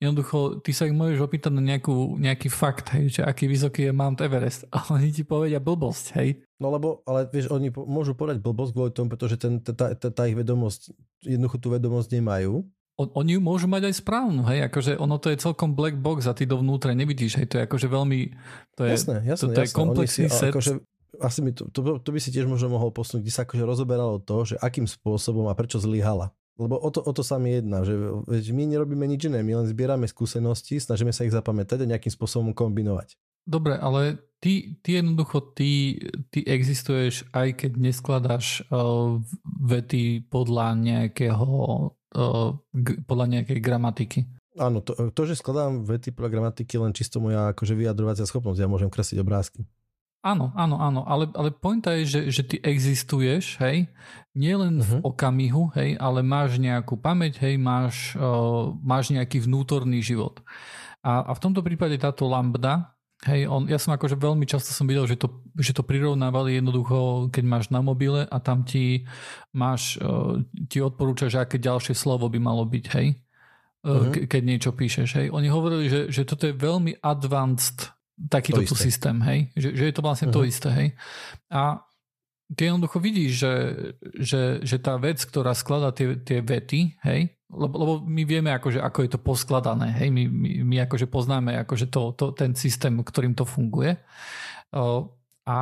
Jednoducho, 0.00 0.64
ty 0.64 0.72
sa 0.72 0.88
ich 0.88 0.96
môžeš 0.96 1.20
opýtať 1.20 1.52
na 1.52 1.60
nejakú, 1.60 2.16
nejaký 2.16 2.48
fakt, 2.48 2.88
hej, 2.96 3.20
že 3.20 3.20
aký 3.20 3.44
vysoký 3.44 3.88
je 3.88 3.92
Mount 3.92 4.16
Everest, 4.24 4.64
ale 4.72 4.96
oni 4.96 5.08
ti 5.12 5.28
povedia 5.28 5.60
blbosť, 5.60 6.16
hej. 6.16 6.40
No 6.56 6.72
lebo, 6.72 7.04
ale 7.04 7.28
vieš, 7.28 7.52
oni 7.52 7.68
môžu 7.68 8.16
povedať 8.16 8.40
blbosť 8.40 8.72
kvôli 8.72 8.92
tomu, 8.96 9.12
pretože 9.12 9.36
ten, 9.36 9.60
tá, 9.60 9.76
tá, 9.76 10.08
tá 10.08 10.22
ich 10.24 10.32
vedomosť, 10.32 10.96
jednoducho 11.20 11.60
tú 11.60 11.68
vedomosť 11.76 12.16
nemajú. 12.16 12.64
On, 12.96 13.08
oni 13.12 13.36
ju 13.36 13.40
môžu 13.44 13.68
mať 13.68 13.92
aj 13.92 13.94
správnu, 14.00 14.40
hej, 14.48 14.72
akože 14.72 14.96
ono 14.96 15.20
to 15.20 15.28
je 15.32 15.36
celkom 15.36 15.76
black 15.76 16.00
box 16.00 16.24
a 16.24 16.32
ty 16.32 16.48
dovnútra 16.48 16.96
nevidíš, 16.96 17.36
hej, 17.36 17.48
to 17.48 17.60
je 17.60 17.68
akože 17.68 17.88
veľmi, 17.92 18.32
to 18.80 18.88
je, 18.88 18.92
jasné, 18.96 19.20
jasné, 19.28 19.52
to, 19.52 19.56
to 19.56 19.60
jasné. 19.60 19.68
je 19.68 19.76
komplexný 19.76 20.26
si, 20.28 20.32
set. 20.32 20.52
Akože, 20.52 20.72
asi 21.20 21.44
mi 21.44 21.52
to, 21.52 21.68
to, 21.68 22.00
to, 22.00 22.08
by 22.08 22.20
si 22.20 22.32
tiež 22.32 22.48
možno 22.48 22.72
mohol 22.72 22.88
posunúť, 22.88 23.20
kde 23.20 23.34
sa 23.36 23.44
akože 23.44 23.64
rozoberalo 23.68 24.16
to, 24.24 24.36
že 24.48 24.56
akým 24.64 24.88
spôsobom 24.88 25.44
a 25.52 25.56
prečo 25.56 25.76
zlyhala. 25.76 26.32
Lebo 26.60 26.76
o 26.76 26.92
to, 26.92 27.00
o 27.00 27.12
to 27.16 27.24
sa 27.24 27.40
mi 27.40 27.56
jedná, 27.56 27.80
že 27.88 27.96
my 28.52 28.68
nerobíme 28.68 29.08
nič 29.08 29.32
iné, 29.32 29.40
my 29.40 29.64
len 29.64 29.66
zbierame 29.66 30.04
skúsenosti, 30.04 30.76
snažíme 30.76 31.08
sa 31.08 31.24
ich 31.24 31.32
zapamätať 31.32 31.88
a 31.88 31.90
nejakým 31.96 32.12
spôsobom 32.12 32.52
kombinovať. 32.52 33.16
Dobre, 33.48 33.80
ale 33.80 34.20
ty, 34.44 34.76
ty 34.84 35.00
jednoducho, 35.00 35.40
ty, 35.56 35.96
ty 36.28 36.44
existuješ 36.44 37.32
aj 37.32 37.64
keď 37.64 37.72
neskladáš 37.80 38.68
uh, 38.68 39.16
vety 39.64 40.28
podľa 40.28 40.76
nejakého 40.76 41.48
uh, 41.88 42.48
g- 42.76 43.00
podľa 43.08 43.26
nejakej 43.40 43.58
gramatiky. 43.64 44.28
Áno, 44.60 44.84
to, 44.84 44.92
to, 45.16 45.22
že 45.24 45.40
skladám 45.40 45.88
vety 45.88 46.12
podľa 46.12 46.30
gramatiky, 46.36 46.76
len 46.76 46.92
čisto 46.92 47.16
moja 47.16 47.56
akože 47.56 47.72
vyjadrovacia 47.72 48.28
schopnosť. 48.28 48.60
Ja 48.60 48.68
môžem 48.68 48.92
kresliť 48.92 49.24
obrázky. 49.24 49.64
Áno, 50.20 50.52
áno, 50.52 50.76
áno, 50.76 51.00
ale, 51.08 51.32
ale 51.32 51.48
pointa 51.48 51.96
je, 51.96 52.04
že, 52.04 52.20
že 52.28 52.42
ty 52.44 52.56
existuješ, 52.60 53.56
hej, 53.64 53.88
nielen 54.36 54.84
uh-huh. 54.84 54.84
v 54.84 54.92
mhm. 55.00 55.02
okamihu, 55.08 55.62
hej, 55.72 55.96
ale 55.96 56.20
máš 56.20 56.60
nejakú 56.60 57.00
pamäť, 57.00 57.40
hej, 57.40 57.56
máš, 57.56 58.12
uh, 58.20 58.76
máš 58.84 59.16
nejaký 59.16 59.40
vnútorný 59.48 60.04
život. 60.04 60.44
A, 61.00 61.24
a 61.24 61.32
v 61.32 61.40
tomto 61.40 61.64
prípade 61.64 61.96
táto 61.96 62.28
lambda, 62.28 62.92
hej, 63.24 63.48
on, 63.48 63.64
ja 63.64 63.80
som 63.80 63.96
akože 63.96 64.20
veľmi 64.20 64.44
často 64.44 64.76
som 64.76 64.84
videl, 64.84 65.08
že 65.08 65.16
to, 65.16 65.40
že 65.56 65.72
to 65.72 65.80
prirovnávali 65.80 66.60
jednoducho, 66.60 67.32
keď 67.32 67.44
máš 67.48 67.72
na 67.72 67.80
mobile 67.80 68.28
a 68.28 68.36
tam 68.44 68.68
ti 68.68 69.08
máš, 69.56 69.96
uh, 70.04 70.36
ti 70.68 70.84
odporúča, 70.84 71.32
že 71.32 71.40
aké 71.40 71.56
ďalšie 71.56 71.96
slovo 71.96 72.28
by 72.28 72.36
malo 72.36 72.68
byť, 72.68 72.84
hej, 72.92 73.16
uh-huh. 73.88 74.28
keď 74.28 74.42
niečo 74.44 74.76
píšeš, 74.76 75.08
hej. 75.16 75.26
Oni 75.32 75.48
hovorili, 75.48 75.88
že, 75.88 76.00
že 76.12 76.28
toto 76.28 76.44
je 76.44 76.52
veľmi 76.52 77.00
advanced 77.00 77.88
takýto 78.28 78.60
tu 78.66 78.76
systém, 78.76 79.16
hej? 79.24 79.48
Že, 79.56 79.68
že 79.72 79.84
je 79.88 79.94
to 79.94 80.02
vlastne 80.04 80.28
uh-huh. 80.28 80.36
to 80.36 80.44
mhm. 80.44 80.50
isté, 80.50 80.68
hej? 80.74 80.88
A 81.48 81.80
ty 82.56 82.66
jednoducho 82.66 82.98
vidíš, 82.98 83.30
že, 83.32 83.54
že, 84.18 84.42
že 84.66 84.76
tá 84.82 84.98
vec, 84.98 85.22
ktorá 85.22 85.54
skladá 85.54 85.94
tie, 85.94 86.18
tie 86.18 86.42
vety, 86.42 86.98
hej, 87.06 87.30
lebo, 87.50 87.74
lebo 87.78 87.92
my 88.02 88.22
vieme, 88.26 88.50
akože, 88.54 88.78
ako 88.82 88.98
je 89.06 89.10
to 89.10 89.20
poskladané, 89.22 89.94
hej, 90.02 90.10
my, 90.10 90.26
my, 90.26 90.50
my 90.66 90.76
akože 90.86 91.06
poznáme 91.06 91.54
akože 91.66 91.90
to, 91.90 92.14
to, 92.14 92.34
ten 92.34 92.54
systém, 92.54 92.94
ktorým 92.98 93.34
to 93.34 93.46
funguje. 93.46 93.98
O, 94.74 95.14
a 95.46 95.58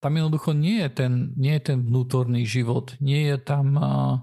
tam 0.00 0.12
jednoducho 0.12 0.52
nie 0.52 0.84
je 0.84 0.90
ten, 0.92 1.12
nie 1.36 1.56
je 1.56 1.72
ten 1.72 1.78
vnútorný 1.80 2.44
život, 2.44 2.96
nie 3.00 3.28
je 3.32 3.36
tam... 3.40 3.66
Uh... 3.76 4.16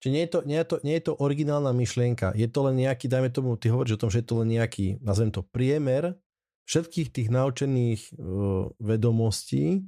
Čiže 0.00 0.12
nie 0.12 0.22
je, 0.24 0.30
to, 0.30 0.38
nie, 0.44 0.58
je 0.60 0.66
to, 0.68 0.76
nie 0.84 0.94
je 1.00 1.04
to 1.08 1.12
originálna 1.16 1.72
myšlienka, 1.72 2.36
je 2.36 2.48
to 2.48 2.60
len 2.68 2.80
nejaký, 2.80 3.08
dajme 3.08 3.28
tomu, 3.32 3.56
ty 3.56 3.72
hovoríš 3.72 3.96
o 3.96 4.02
tom, 4.06 4.12
že 4.12 4.20
je 4.24 4.28
to 4.28 4.40
len 4.44 4.48
nejaký, 4.56 5.00
nazvem 5.00 5.32
to, 5.32 5.40
priemer 5.44 6.16
všetkých 6.64 7.08
tých 7.12 7.28
naučených 7.28 8.00
uh, 8.16 8.68
vedomostí, 8.80 9.84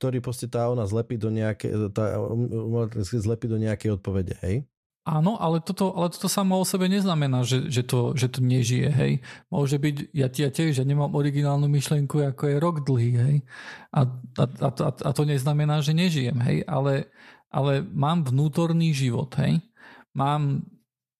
ktorý 0.00 0.24
proste 0.24 0.48
tá 0.48 0.72
ona 0.72 0.88
zlepí 0.88 1.20
do 1.20 1.28
nejaké, 1.28 1.68
tá 1.92 2.16
zlepí 3.04 3.44
do 3.44 3.60
nejakej 3.60 4.00
odpovede, 4.00 4.32
hej? 4.40 4.64
Áno, 5.04 5.40
ale 5.40 5.64
toto, 5.64 5.96
ale 5.96 6.12
toto 6.12 6.28
samo 6.28 6.60
o 6.60 6.64
sebe 6.64 6.84
neznamená, 6.84 7.40
že, 7.40 7.72
že, 7.72 7.80
to, 7.80 8.12
že 8.12 8.28
to 8.28 8.44
nežije, 8.44 8.88
hej. 8.92 9.12
Môže 9.48 9.80
byť, 9.80 10.12
ja, 10.12 10.28
ja 10.28 10.48
tiež, 10.52 10.76
ja 10.76 10.84
nemám 10.84 11.16
originálnu 11.16 11.72
myšlienku, 11.72 12.20
ako 12.20 12.42
je 12.48 12.56
rok 12.60 12.76
dlhý, 12.84 13.12
hej. 13.16 13.36
A, 13.96 14.04
a, 14.36 14.44
a, 14.44 14.68
a, 14.68 14.90
a 14.92 15.10
to 15.16 15.22
neznamená, 15.24 15.80
že 15.80 15.96
nežijem, 15.96 16.36
hej. 16.44 16.68
Ale, 16.68 17.08
ale 17.48 17.80
mám 17.80 18.28
vnútorný 18.28 18.92
život, 18.92 19.32
hej. 19.40 19.64
Mám, 20.12 20.68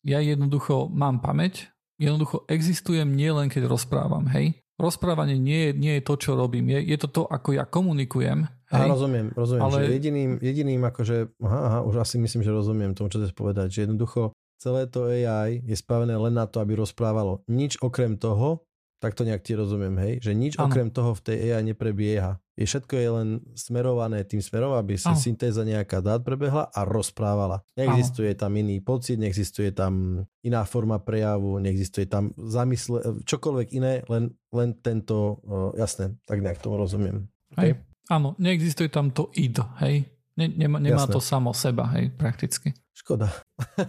ja 0.05 0.21
jednoducho 0.21 0.93
mám 0.93 1.25
pamäť, 1.25 1.73
jednoducho 2.01 2.49
existujem 2.49 3.13
nielen 3.13 3.53
keď 3.53 3.69
rozprávam, 3.69 4.25
hej. 4.33 4.57
Rozprávanie 4.81 5.37
nie 5.37 5.69
je, 5.69 5.71
nie 5.77 5.93
je 6.01 6.03
to, 6.09 6.17
čo 6.17 6.33
robím. 6.33 6.73
Je, 6.73 6.97
je 6.97 6.99
to 7.05 7.09
to, 7.13 7.23
ako 7.29 7.53
ja 7.53 7.69
komunikujem, 7.69 8.49
Hej? 8.71 8.87
Aha, 8.87 8.95
rozumiem, 8.95 9.27
rozumiem. 9.35 9.63
Ale... 9.67 9.79
Že 9.83 9.95
jediným, 9.99 10.31
jediným 10.39 10.83
akože, 10.87 11.17
aha, 11.43 11.61
aha, 11.67 11.79
už 11.91 12.07
asi 12.07 12.23
myslím, 12.23 12.47
že 12.47 12.55
rozumiem 12.55 12.95
tomu, 12.95 13.11
čo 13.11 13.19
chceš 13.19 13.35
povedať, 13.35 13.67
že 13.75 13.91
jednoducho 13.91 14.31
celé 14.63 14.87
to 14.87 15.11
AI 15.11 15.59
je 15.67 15.75
spravené 15.75 16.15
len 16.15 16.31
na 16.31 16.47
to, 16.47 16.63
aby 16.63 16.79
rozprávalo. 16.79 17.43
Nič 17.51 17.83
okrem 17.83 18.15
toho, 18.15 18.63
tak 19.03 19.19
to 19.19 19.27
nejak 19.27 19.43
ti 19.43 19.59
rozumiem, 19.59 19.97
hej, 19.99 20.13
že 20.23 20.39
nič 20.39 20.55
ano. 20.55 20.71
okrem 20.71 20.93
toho 20.93 21.19
v 21.19 21.25
tej 21.25 21.37
AI 21.51 21.67
neprebieha. 21.75 22.39
Je 22.61 22.69
všetko 22.69 22.93
je 22.93 23.09
len 23.09 23.29
smerované 23.57 24.21
tým 24.29 24.45
smerom, 24.45 24.77
aby 24.77 25.01
sa 25.01 25.17
ano. 25.17 25.25
syntéza 25.25 25.65
nejaká 25.65 26.05
dát 26.05 26.21
prebehla 26.21 26.69
a 26.69 26.85
rozprávala. 26.85 27.65
Neexistuje 27.73 28.37
ano. 28.37 28.41
tam 28.45 28.53
iný 28.61 28.85
pocit, 28.85 29.17
neexistuje 29.17 29.73
tam 29.73 30.21
iná 30.45 30.69
forma 30.69 31.01
prejavu, 31.01 31.57
neexistuje 31.57 32.05
tam 32.05 32.37
zamysle, 32.37 33.25
čokoľvek 33.25 33.69
iné, 33.73 34.05
len, 34.13 34.37
len 34.53 34.77
tento, 34.77 35.41
jasné, 35.73 36.21
tak 36.29 36.45
nejak 36.45 36.61
tomu 36.61 36.77
rozumiem. 36.77 37.33
Okay? 37.57 37.73
Hej. 37.73 37.81
Áno, 38.13 38.37
neexistuje 38.37 38.93
tam 38.93 39.09
to 39.09 39.33
id, 39.33 39.57
hej? 39.81 40.05
Ne, 40.37 40.53
nemá, 40.53 40.77
nemá 40.77 41.09
to 41.09 41.17
samo 41.17 41.57
seba, 41.57 41.89
hej, 41.97 42.13
prakticky. 42.13 42.77
Škoda. 42.93 43.33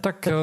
Tak 0.06 0.28
eh, 0.28 0.34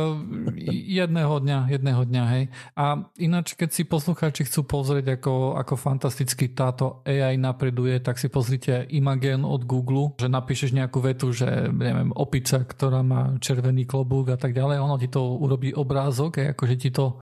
jedného 0.95 1.39
dňa, 1.39 1.59
jedného 1.69 2.01
dňa, 2.05 2.23
hej. 2.35 2.43
A 2.75 3.05
ináč, 3.21 3.53
keď 3.53 3.69
si 3.73 3.83
poslucháči 3.85 4.45
chcú 4.45 4.65
pozrieť, 4.65 5.19
ako, 5.19 5.57
ako 5.57 5.73
fantasticky 5.77 6.51
táto 6.51 7.01
AI 7.05 7.37
napreduje, 7.37 7.97
tak 8.01 8.17
si 8.17 8.27
pozrite 8.27 8.89
Imagen 8.89 9.45
od 9.45 9.65
Google, 9.65 10.13
že 10.17 10.27
napíšeš 10.27 10.75
nejakú 10.75 10.99
vetu, 11.01 11.31
že 11.31 11.69
neviem, 11.69 12.11
opica, 12.13 12.61
ktorá 12.63 13.05
má 13.05 13.37
červený 13.41 13.85
klobúk 13.85 14.33
a 14.33 14.37
tak 14.37 14.53
ďalej, 14.53 14.81
ono 14.81 14.95
ti 14.97 15.07
to 15.07 15.37
urobí 15.37 15.71
obrázok, 15.73 16.41
hej, 16.41 16.47
akože 16.53 16.75
ti 16.75 16.89
to 16.89 17.21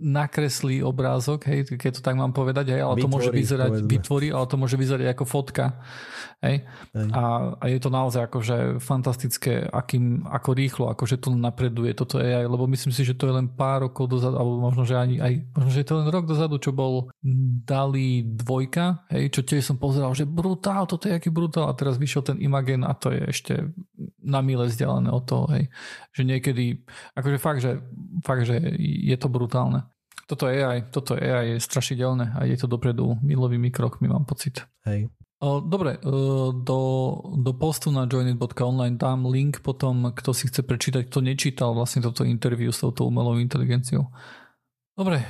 nakreslí 0.00 0.84
obrázok, 0.84 1.48
hej, 1.50 1.66
keď 1.74 1.98
to 1.98 2.02
tak 2.04 2.14
mám 2.14 2.30
povedať, 2.30 2.76
hej, 2.76 2.82
ale 2.84 3.00
vytvorí, 3.00 3.04
to 3.04 3.14
môže 3.14 3.30
vyzerať, 3.32 3.70
povedzme. 3.72 3.90
vytvorí, 3.90 4.26
ale 4.30 4.46
to 4.46 4.56
môže 4.56 4.76
vyzerať 4.76 5.06
ako 5.16 5.24
fotka, 5.26 5.64
hej. 6.44 6.62
hej. 6.94 7.08
A, 7.12 7.22
a 7.58 7.64
je 7.66 7.78
to 7.80 7.90
naozaj 7.90 8.28
akože 8.28 8.56
fantastické, 8.78 9.66
akým, 9.66 10.24
ako 10.28 10.50
rýchlo, 10.52 10.84
akože 10.92 11.16
to 11.18 11.34
napreduje 11.46 11.94
toto 11.94 12.18
AI, 12.18 12.50
lebo 12.50 12.66
myslím 12.66 12.90
si, 12.90 13.06
že 13.06 13.14
to 13.14 13.30
je 13.30 13.38
len 13.38 13.46
pár 13.46 13.86
rokov 13.86 14.10
dozadu, 14.10 14.34
alebo 14.34 14.58
možno, 14.58 14.82
že 14.82 14.98
ani 14.98 15.22
aj, 15.22 15.32
možno, 15.54 15.70
že 15.70 15.80
je 15.80 15.88
to 15.88 15.96
len 16.02 16.08
rok 16.10 16.26
dozadu, 16.26 16.58
čo 16.58 16.74
bol 16.74 17.08
Dali 17.66 18.26
dvojka, 18.26 19.06
hej, 19.14 19.30
čo 19.30 19.40
tiež 19.46 19.62
som 19.62 19.78
pozeral, 19.78 20.12
že 20.12 20.26
brutál, 20.26 20.84
toto 20.90 21.06
je 21.06 21.14
aký 21.14 21.30
brutál 21.30 21.70
a 21.70 21.78
teraz 21.78 21.96
vyšiel 21.96 22.22
ten 22.26 22.38
Imagen 22.42 22.82
a 22.82 22.92
to 22.98 23.14
je 23.14 23.22
ešte 23.26 23.54
na 24.22 24.42
mile 24.42 24.66
vzdialené 24.66 25.10
od 25.10 25.24
toho, 25.24 25.44
hej, 25.54 25.70
že 26.10 26.22
niekedy, 26.26 26.82
akože 27.14 27.38
fakt, 27.38 27.60
že, 27.62 27.78
fakt, 28.26 28.44
že 28.44 28.58
je 28.78 29.16
to 29.18 29.30
brutálne. 29.30 29.86
Toto 30.26 30.50
AI, 30.50 30.90
toto 30.90 31.14
AI 31.14 31.54
je 31.54 31.62
strašidelné 31.62 32.34
a 32.34 32.42
je 32.50 32.58
to 32.58 32.66
dopredu 32.66 33.14
milovými 33.22 33.70
krokmi, 33.70 34.10
mám 34.10 34.26
pocit. 34.26 34.66
Hej. 34.82 35.06
Dobre, 35.42 36.00
do, 36.64 36.80
do 37.36 37.52
postu 37.52 37.92
na 37.92 38.08
joinit.online 38.08 38.96
dám 38.96 39.28
link 39.28 39.60
potom, 39.60 40.08
kto 40.16 40.32
si 40.32 40.48
chce 40.48 40.64
prečítať, 40.64 41.12
kto 41.12 41.20
nečítal 41.20 41.76
vlastne 41.76 42.00
toto 42.00 42.24
interview 42.24 42.72
s 42.72 42.80
touto 42.80 43.04
umelou 43.04 43.36
inteligenciou. 43.36 44.08
Dobre, 44.96 45.20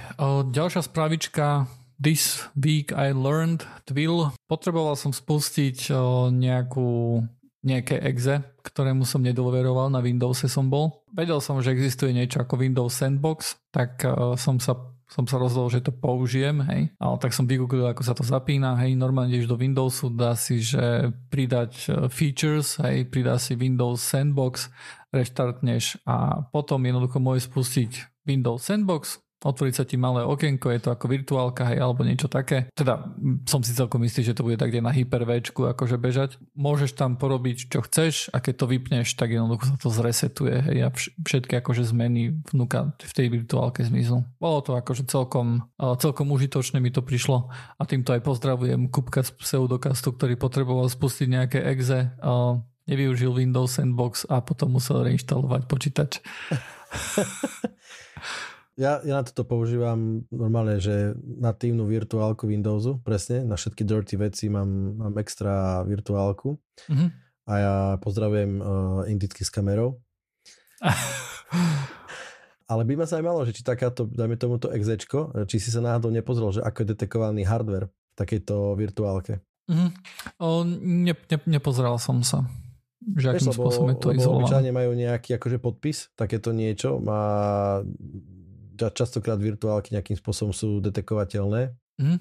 ďalšia 0.54 0.86
správička. 0.86 1.66
This 1.98 2.46
week 2.54 2.94
I 2.94 3.10
learned 3.10 3.66
Twill. 3.82 4.30
Potreboval 4.46 4.94
som 4.94 5.10
spustiť 5.10 5.90
nejakú, 6.30 7.26
nejaké 7.66 7.98
exe, 7.98 8.46
ktorému 8.62 9.02
som 9.02 9.26
nedôveroval, 9.26 9.90
na 9.90 9.98
Windowse 9.98 10.46
som 10.46 10.70
bol. 10.70 11.02
Vedel 11.10 11.42
som, 11.42 11.58
že 11.58 11.74
existuje 11.74 12.14
niečo 12.14 12.46
ako 12.46 12.62
Windows 12.62 12.94
Sandbox, 12.94 13.58
tak 13.74 14.06
som 14.38 14.62
sa 14.62 14.95
som 15.06 15.22
sa 15.22 15.38
rozhodol, 15.38 15.70
že 15.70 15.86
to 15.86 15.94
použijem, 15.94 16.66
hej. 16.66 16.90
Ale 16.98 17.16
tak 17.22 17.30
som 17.30 17.46
vygooglil, 17.46 17.86
ako 17.86 18.02
sa 18.02 18.14
to 18.14 18.26
zapína, 18.26 18.74
hej. 18.82 18.98
Normálne 18.98 19.30
ideš 19.30 19.46
do 19.46 19.58
Windowsu, 19.58 20.10
dá 20.10 20.34
si, 20.34 20.58
že 20.58 21.14
pridať 21.30 21.72
e, 21.86 21.90
features, 22.10 22.82
hej, 22.82 23.06
pridá 23.06 23.38
si 23.38 23.54
Windows 23.54 24.02
Sandbox, 24.02 24.66
reštartneš 25.14 26.02
a 26.02 26.42
potom 26.50 26.82
jednoducho 26.82 27.22
môže 27.22 27.46
spustiť 27.46 28.26
Windows 28.26 28.66
Sandbox, 28.66 29.22
otvoriť 29.44 29.74
sa 29.76 29.84
ti 29.84 30.00
malé 30.00 30.24
okienko, 30.24 30.72
je 30.72 30.80
to 30.80 30.90
ako 30.92 31.06
virtuálka, 31.12 31.68
hej, 31.68 31.78
alebo 31.82 32.06
niečo 32.06 32.30
také. 32.30 32.72
Teda 32.72 33.12
som 33.44 33.60
si 33.60 33.76
celkom 33.76 34.00
istý, 34.06 34.24
že 34.24 34.32
to 34.32 34.46
bude 34.46 34.56
tak 34.56 34.72
na 34.80 34.92
hypervéčku 34.92 35.68
akože 35.76 36.00
bežať. 36.00 36.40
Môžeš 36.56 36.96
tam 36.96 37.20
porobiť, 37.20 37.68
čo 37.68 37.84
chceš 37.84 38.32
a 38.32 38.40
keď 38.40 38.54
to 38.64 38.66
vypneš, 38.70 39.08
tak 39.18 39.36
jednoducho 39.36 39.68
sa 39.68 39.76
to 39.76 39.88
zresetuje, 39.92 40.54
hej, 40.72 40.78
a 40.86 40.88
všetky 40.96 41.60
akože 41.60 41.84
zmeny 41.84 42.40
vnúka 42.52 42.96
v 42.96 43.12
tej 43.12 43.26
virtuálke 43.28 43.84
zmiznú. 43.84 44.24
Bolo 44.40 44.64
to 44.64 44.72
akože 44.76 45.04
celkom, 45.08 45.68
celkom 45.76 46.32
užitočné 46.32 46.80
mi 46.80 46.88
to 46.88 47.04
prišlo 47.04 47.52
a 47.52 47.82
týmto 47.84 48.16
aj 48.16 48.24
pozdravujem 48.24 48.88
Kupka 48.88 49.20
z 49.20 49.36
pseudokastu, 49.36 50.16
ktorý 50.16 50.40
potreboval 50.40 50.88
spustiť 50.88 51.26
nejaké 51.28 51.58
exe, 51.60 52.14
nevyužil 52.86 53.34
Windows 53.34 53.76
Sandbox 53.76 54.24
a 54.30 54.40
potom 54.40 54.78
musel 54.78 55.02
reinštalovať 55.02 55.62
počítač. 55.66 56.22
Ja, 58.76 59.00
ja 59.00 59.16
na 59.16 59.24
toto 59.24 59.48
používam 59.48 60.28
normálne, 60.28 60.76
že 60.76 61.16
natívnu 61.24 61.88
virtuálku 61.88 62.44
Windowsu, 62.44 63.00
presne, 63.00 63.40
na 63.40 63.56
všetky 63.56 63.88
dirty 63.88 64.20
veci 64.20 64.52
mám, 64.52 65.00
mám 65.00 65.16
extra 65.16 65.80
virtuálku 65.88 66.60
mm-hmm. 66.84 67.08
a 67.48 67.52
ja 67.56 67.74
pozdravujem 68.04 68.52
uh, 68.60 69.08
indicky 69.08 69.48
s 69.48 69.50
kamerou. 69.50 69.96
Ale 72.70 72.82
by 72.84 73.00
ma 73.00 73.08
zaujímalo, 73.08 73.48
že 73.48 73.56
či 73.56 73.64
takáto, 73.64 74.04
dajme 74.04 74.36
tomuto 74.36 74.68
exečko, 74.68 75.32
či 75.48 75.56
si 75.56 75.72
sa 75.72 75.80
náhodou 75.80 76.12
nepozrel, 76.12 76.60
že 76.60 76.60
ako 76.60 76.84
je 76.84 76.90
detekovaný 76.92 77.48
hardware 77.48 77.88
v 77.88 78.14
takejto 78.18 78.76
virtuálke. 78.76 79.40
Mm-hmm. 79.72 79.90
O, 80.36 80.68
ne, 80.68 81.14
ne, 81.16 81.38
nepozeral 81.48 81.96
som 81.96 82.20
sa 82.20 82.44
že 83.14 83.30
akým 83.30 83.54
spôsobom 83.54 83.94
je 83.94 83.98
to 84.02 84.10
izolované. 84.10 84.50
Obyčajne 84.50 84.70
majú 84.74 84.90
nejaký 84.98 85.30
akože 85.38 85.58
podpis, 85.62 86.10
takéto 86.18 86.50
niečo, 86.50 86.98
má 86.98 87.78
častokrát 88.76 89.40
virtuálky 89.40 89.96
nejakým 89.96 90.16
spôsobom 90.20 90.52
sú 90.52 90.78
detekovateľné. 90.84 91.74
Mm. 92.00 92.20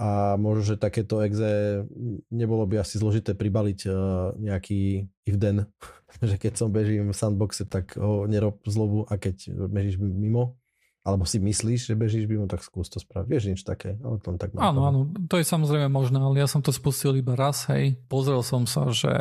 A 0.00 0.40
možno, 0.40 0.74
že 0.74 0.80
takéto 0.80 1.20
exe 1.20 1.84
nebolo 2.32 2.64
by 2.64 2.80
asi 2.80 2.96
zložité 2.96 3.36
pribaliť 3.36 3.80
uh, 3.84 3.94
nejaký 4.40 5.04
if 5.28 5.36
then, 5.36 5.68
že 6.24 6.40
keď 6.40 6.56
som 6.56 6.72
bežím 6.72 7.12
v 7.12 7.16
sandboxe, 7.16 7.68
tak 7.68 7.92
ho 8.00 8.24
nerob 8.24 8.64
zlobu 8.64 9.04
a 9.04 9.20
keď 9.20 9.52
bežíš 9.68 10.00
mimo, 10.00 10.56
alebo 11.04 11.28
si 11.28 11.36
myslíš, 11.36 11.92
že 11.92 11.94
bežíš 12.00 12.24
mimo, 12.24 12.48
tak 12.48 12.64
skús 12.64 12.88
to 12.88 12.96
spraviť. 12.96 13.28
Vieš 13.28 13.44
niečo 13.52 13.68
také, 13.68 14.00
ale 14.00 14.16
to 14.24 14.32
tak 14.40 14.56
Áno, 14.56 14.88
áno, 14.88 15.00
to 15.28 15.36
je 15.36 15.44
samozrejme 15.44 15.92
možné, 15.92 16.16
ale 16.16 16.40
ja 16.40 16.48
som 16.48 16.64
to 16.64 16.72
spustil 16.72 17.12
iba 17.12 17.36
raz, 17.36 17.68
hej. 17.68 18.00
Pozrel 18.08 18.40
som 18.40 18.64
sa, 18.64 18.88
že 18.88 19.12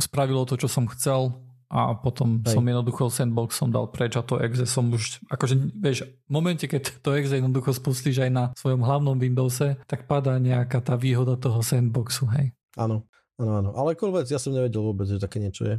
spravilo 0.00 0.48
to, 0.48 0.56
čo 0.56 0.72
som 0.72 0.88
chcel, 0.88 1.36
a 1.68 1.92
potom 1.92 2.40
Hej. 2.40 2.56
som 2.56 2.64
jednoducho 2.64 3.12
sandbox 3.12 3.60
som 3.60 3.68
dal 3.68 3.92
preč 3.92 4.16
a 4.16 4.24
to 4.24 4.40
exe 4.40 4.64
som 4.64 4.88
už, 4.88 5.20
akože 5.28 5.54
vieš, 5.76 6.08
v 6.08 6.30
momente, 6.32 6.64
keď 6.64 7.04
to 7.04 7.12
exe 7.12 7.36
jednoducho 7.36 7.76
spustíš 7.76 8.24
aj 8.24 8.30
na 8.32 8.44
svojom 8.56 8.80
hlavnom 8.80 9.20
Windowse, 9.20 9.76
tak 9.84 10.08
padá 10.08 10.40
nejaká 10.40 10.80
tá 10.80 10.96
výhoda 10.96 11.36
toho 11.36 11.60
sandboxu, 11.60 12.24
hej. 12.40 12.56
Áno, 12.80 13.04
áno, 13.36 13.52
áno. 13.60 13.70
Ale 13.76 13.92
vec, 13.94 14.32
ja 14.32 14.40
som 14.40 14.56
nevedel 14.56 14.80
vôbec, 14.80 15.04
že 15.04 15.20
také 15.20 15.44
niečo 15.44 15.68
je. 15.68 15.76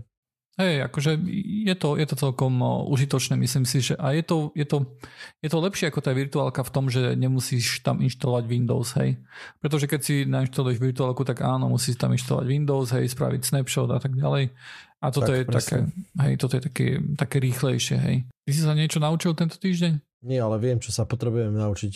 Hej, 0.60 0.92
akože 0.92 1.24
je 1.64 1.76
to, 1.80 1.96
je 1.96 2.04
to 2.04 2.20
celkom 2.20 2.60
užitočné, 2.92 3.40
myslím 3.40 3.64
si, 3.64 3.80
že 3.80 3.96
a 3.96 4.12
je 4.12 4.28
to, 4.28 4.52
je, 4.52 4.68
to, 4.68 4.92
je 5.40 5.48
to 5.48 5.56
lepšie 5.56 5.88
ako 5.88 6.04
tá 6.04 6.12
virtuálka 6.12 6.68
v 6.68 6.74
tom, 6.76 6.92
že 6.92 7.16
nemusíš 7.16 7.80
tam 7.80 8.04
inštalovať 8.04 8.44
Windows, 8.44 8.92
hej. 9.00 9.24
Pretože 9.64 9.88
keď 9.88 10.00
si 10.04 10.28
nainštaluješ 10.28 10.84
virtuálku, 10.84 11.24
tak 11.24 11.48
áno, 11.48 11.72
musíš 11.72 11.96
tam 11.96 12.12
inštalovať 12.12 12.44
Windows, 12.52 12.92
hej, 12.92 13.08
spraviť 13.08 13.42
snapshot 13.48 13.88
a 13.88 14.04
tak 14.04 14.20
ďalej. 14.20 14.52
A 15.00 15.16
toto 15.16 15.32
tak, 15.32 15.38
je 15.40 15.44
také, 15.48 15.78
hej, 16.20 16.34
toto 16.36 16.54
je 16.60 16.64
také, 16.68 16.86
také 17.16 17.38
rýchlejšie, 17.40 17.98
hej. 18.04 18.18
Ty 18.44 18.52
si 18.52 18.62
sa 18.62 18.76
niečo 18.76 19.00
naučil 19.00 19.32
tento 19.32 19.56
týždeň? 19.56 20.04
Nie, 20.28 20.44
ale 20.44 20.60
viem, 20.60 20.84
čo 20.84 20.92
sa 20.92 21.08
potrebujem 21.08 21.56
naučiť. 21.56 21.94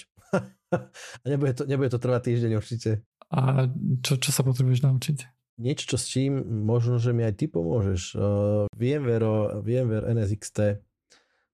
a 1.23 1.25
nebude 1.27 1.51
to, 1.51 1.67
nebude 1.67 1.91
to 1.91 1.99
trvať 1.99 2.31
týždeň 2.31 2.51
určite. 2.55 3.03
A 3.33 3.67
čo, 3.99 4.15
čo 4.15 4.31
sa 4.31 4.47
potrebuješ 4.47 4.87
naučiť? 4.87 5.17
Niečo, 5.59 5.83
čo 5.93 5.97
s 5.99 6.09
čím 6.09 6.41
možno, 6.65 6.97
že 6.97 7.13
mi 7.13 7.21
aj 7.27 7.37
ty 7.37 7.45
pomôžeš. 7.51 8.17
Uh, 8.17 8.65
VMware, 8.73 9.61
VMware 9.61 10.09
NSXT 10.15 10.81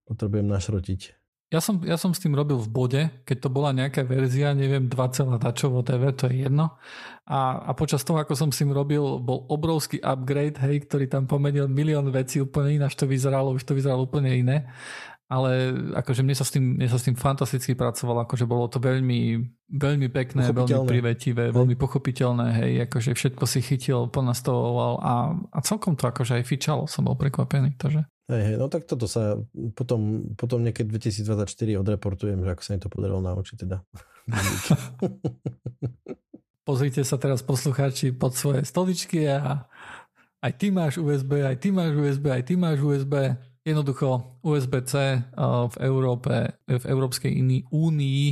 potrebujem 0.07 0.47
našrotiť. 0.47 1.18
Ja 1.49 1.65
som, 1.65 1.81
ja 1.81 1.97
som 1.97 2.13
s 2.13 2.21
tým 2.21 2.37
robil 2.37 2.61
v 2.61 2.69
bode, 2.69 3.01
keď 3.25 3.37
to 3.41 3.49
bola 3.49 3.73
nejaká 3.73 4.05
verzia, 4.05 4.53
neviem, 4.53 4.85
2, 4.85 5.41
dačo, 5.41 5.73
whatever, 5.73 6.13
to 6.13 6.29
je 6.29 6.45
jedno. 6.45 6.77
A, 7.25 7.65
a 7.65 7.71
počas 7.73 8.05
toho, 8.05 8.21
ako 8.21 8.37
som 8.37 8.53
s 8.53 8.61
tým 8.61 8.69
robil, 8.69 9.01
bol 9.17 9.49
obrovský 9.49 9.97
upgrade, 9.97 10.61
hej, 10.61 10.85
ktorý 10.85 11.09
tam 11.09 11.25
pomenil 11.25 11.65
milión 11.65 12.05
vecí, 12.13 12.37
úplne 12.37 12.77
ináč 12.77 12.93
to 12.93 13.09
vyzeralo, 13.09 13.57
už 13.57 13.65
to 13.65 13.73
vyzeralo 13.73 14.05
úplne 14.05 14.29
iné. 14.29 14.69
Ale 15.25 15.73
akože 15.97 16.21
mne 16.21 16.37
sa 16.37 16.45
s 16.45 16.53
tým, 16.53 16.77
mne 16.77 16.89
sa 16.89 17.01
s 17.01 17.05
tým 17.09 17.17
fantasticky 17.17 17.73
pracovalo, 17.73 18.29
akože 18.29 18.45
bolo 18.45 18.69
to 18.69 18.77
veľmi, 18.77 19.41
veľmi 19.73 20.07
pekné, 20.13 20.53
veľmi 20.53 20.85
privetivé, 20.85 21.49
veľmi 21.49 21.73
pochopiteľné, 21.73 22.61
hej, 22.61 22.71
akože 22.85 23.17
všetko 23.17 23.45
si 23.49 23.65
chytil, 23.65 24.05
ponastavoval 24.13 25.01
a, 25.01 25.13
a 25.49 25.57
celkom 25.65 25.97
to 25.97 26.05
akože 26.05 26.37
aj 26.37 26.45
fičalo, 26.45 26.85
som 26.85 27.09
bol 27.09 27.17
prekvapený, 27.17 27.73
takže. 27.81 28.05
Hej, 28.29 28.41
hej, 28.45 28.55
no 28.61 28.69
tak 28.69 28.85
toto 28.85 29.09
sa 29.09 29.41
potom, 29.73 30.29
potom 30.37 30.61
niekedy 30.61 31.01
2024 31.01 31.49
odreportujem, 31.81 32.37
že 32.45 32.49
ako 32.53 32.61
sa 32.61 32.71
mi 32.77 32.79
to 32.79 32.93
podarilo 32.93 33.25
naučiť 33.25 33.57
teda. 33.65 33.81
Pozrite 36.69 37.01
sa 37.01 37.17
teraz 37.17 37.41
poslucháči 37.41 38.13
pod 38.13 38.37
svoje 38.37 38.69
stoličky 38.69 39.25
a 39.25 39.65
aj 40.45 40.51
ty 40.61 40.69
máš 40.69 41.01
USB, 41.01 41.41
aj 41.41 41.57
ty 41.57 41.73
máš 41.73 41.97
USB, 41.97 42.29
aj 42.29 42.43
ty 42.45 42.53
máš 42.53 42.77
USB. 42.85 43.33
Jednoducho 43.65 44.37
USB-C 44.45 44.93
v 45.73 45.75
Európe, 45.83 46.53
v 46.69 46.85
Európskej 46.85 47.33
únii 47.73 48.25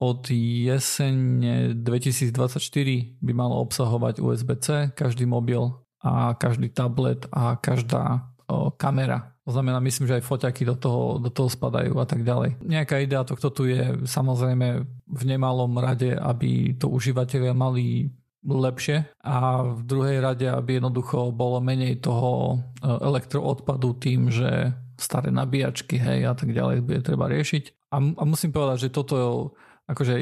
od 0.00 0.22
jesene 0.32 1.76
2024 1.76 3.20
by 3.20 3.32
malo 3.36 3.60
obsahovať 3.62 4.24
USB-C, 4.24 4.96
každý 4.96 5.28
mobil 5.28 5.76
a 6.00 6.32
každý 6.40 6.72
tablet 6.72 7.28
a 7.30 7.60
každá 7.60 8.32
kamera. 8.78 9.36
To 9.46 9.54
znamená, 9.54 9.78
myslím, 9.78 10.10
že 10.10 10.18
aj 10.18 10.26
foťaky 10.26 10.62
do 10.66 10.74
toho, 10.74 11.02
do 11.22 11.30
toho 11.30 11.46
spadajú 11.46 11.94
a 12.02 12.06
tak 12.06 12.26
ďalej. 12.26 12.58
Nejaká 12.66 12.98
idea 12.98 13.22
tohto 13.22 13.54
tu 13.54 13.70
je 13.70 13.94
samozrejme 14.02 14.82
v 15.06 15.22
nemalom 15.22 15.70
rade, 15.78 16.18
aby 16.18 16.74
to 16.74 16.90
užívateľia 16.90 17.54
mali 17.54 18.10
lepšie 18.46 19.06
a 19.26 19.66
v 19.66 19.80
druhej 19.82 20.18
rade, 20.22 20.46
aby 20.46 20.78
jednoducho 20.78 21.34
bolo 21.34 21.58
menej 21.58 21.98
toho 21.98 22.54
e, 22.54 22.86
elektroodpadu 22.86 23.98
tým, 23.98 24.30
že 24.30 24.70
staré 24.94 25.34
nabíjačky 25.34 25.98
hej, 25.98 26.30
a 26.30 26.34
tak 26.38 26.54
ďalej 26.54 26.86
bude 26.86 27.02
treba 27.02 27.26
riešiť. 27.26 27.90
A, 27.90 27.96
a 27.98 28.22
musím 28.22 28.54
povedať, 28.54 28.88
že 28.88 28.94
toto 28.94 29.54
akože 29.86 30.18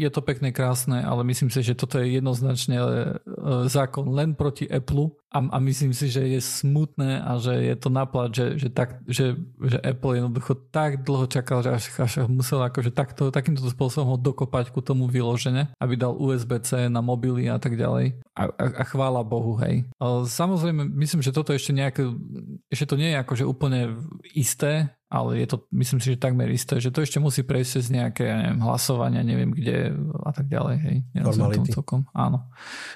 je 0.00 0.08
to 0.08 0.24
pekné, 0.24 0.56
krásne, 0.56 1.04
ale 1.04 1.20
myslím 1.28 1.52
si, 1.52 1.60
že 1.60 1.76
toto 1.76 2.00
je 2.00 2.16
jednoznačne 2.16 2.76
e, 2.80 2.86
zákon 3.68 4.08
len 4.08 4.32
proti 4.32 4.64
Apple 4.64 5.12
a, 5.32 5.38
a 5.40 5.56
myslím 5.60 5.92
si, 5.92 6.12
že 6.12 6.24
je 6.28 6.40
smutné 6.40 7.20
a 7.24 7.36
že 7.40 7.56
je 7.56 7.76
to 7.76 7.88
naplat, 7.88 8.32
že, 8.32 8.56
že, 8.56 8.68
tak, 8.68 9.00
že, 9.08 9.36
že 9.60 9.80
Apple 9.80 10.20
jednoducho 10.20 10.56
tak 10.72 11.04
dlho 11.04 11.28
čakal, 11.28 11.64
že 11.64 11.70
až, 11.72 11.84
až 12.00 12.12
musel 12.28 12.60
akože 12.64 12.92
takto, 12.92 13.28
takýmto 13.32 13.64
spôsobom 13.68 14.12
ho 14.12 14.16
dokopať 14.20 14.72
ku 14.72 14.84
tomu 14.84 15.08
vyložene, 15.08 15.72
aby 15.76 15.96
dal 15.96 16.16
USB-C 16.16 16.88
na 16.88 17.00
mobily 17.00 17.48
a 17.52 17.56
tak 17.56 17.76
ďalej. 17.76 18.16
A, 18.32 18.48
a, 18.48 18.64
a 18.80 18.84
chvála 18.88 19.24
Bohu, 19.24 19.56
hej. 19.60 19.84
Ale 20.00 20.24
samozrejme, 20.24 20.88
myslím, 21.00 21.20
že 21.20 21.36
toto 21.36 21.52
ešte 21.52 21.76
nejaké, 21.76 22.08
ešte 22.72 22.92
to 22.92 22.96
nie 22.96 23.12
je 23.12 23.20
akože 23.20 23.44
úplne 23.44 24.00
isté, 24.32 24.92
ale 25.12 25.44
je 25.44 25.46
to, 25.52 25.56
myslím 25.76 26.00
si, 26.00 26.16
že 26.16 26.24
takmer 26.24 26.48
isté, 26.48 26.80
že 26.80 26.88
to 26.88 27.04
ešte 27.04 27.20
musí 27.20 27.44
prejsť 27.44 27.70
cez 27.76 27.92
nejaké 27.92 28.24
ja 28.24 28.36
neviem, 28.40 28.64
hlasovania, 28.64 29.20
neviem 29.20 29.52
kde 29.52 29.92
a 30.24 30.32
tak 30.32 30.48
ďalej. 30.48 30.76
Hej. 30.80 30.96
Formality. 31.20 31.68
Celkom. 31.76 32.08
Áno. 32.16 32.48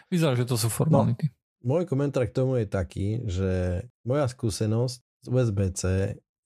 Vyzerá, 0.09 0.33
že 0.33 0.49
to 0.49 0.57
sú 0.57 0.73
formality. 0.73 1.29
No, 1.61 1.77
môj 1.77 1.85
komentár 1.85 2.25
k 2.25 2.33
tomu 2.33 2.57
je 2.57 2.65
taký, 2.65 3.21
že 3.29 3.85
moja 4.09 4.25
skúsenosť 4.33 4.97
z 4.97 5.27
USB-C, 5.29 5.83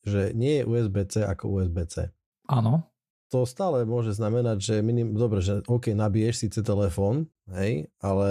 že 0.03 0.35
nie 0.35 0.59
je 0.59 0.67
USB-C 0.67 1.23
ako 1.23 1.63
USB-C. 1.63 2.11
Áno. 2.51 2.91
To 3.31 3.47
stále 3.47 3.87
môže 3.87 4.11
znamenať, 4.11 4.59
že 4.59 4.75
minim, 4.83 5.15
dobre, 5.15 5.39
že 5.39 5.63
OK, 5.71 5.95
nabiješ 5.95 6.51
síce 6.51 6.67
telefón, 6.67 7.31
hej, 7.55 7.87
ale 8.03 8.31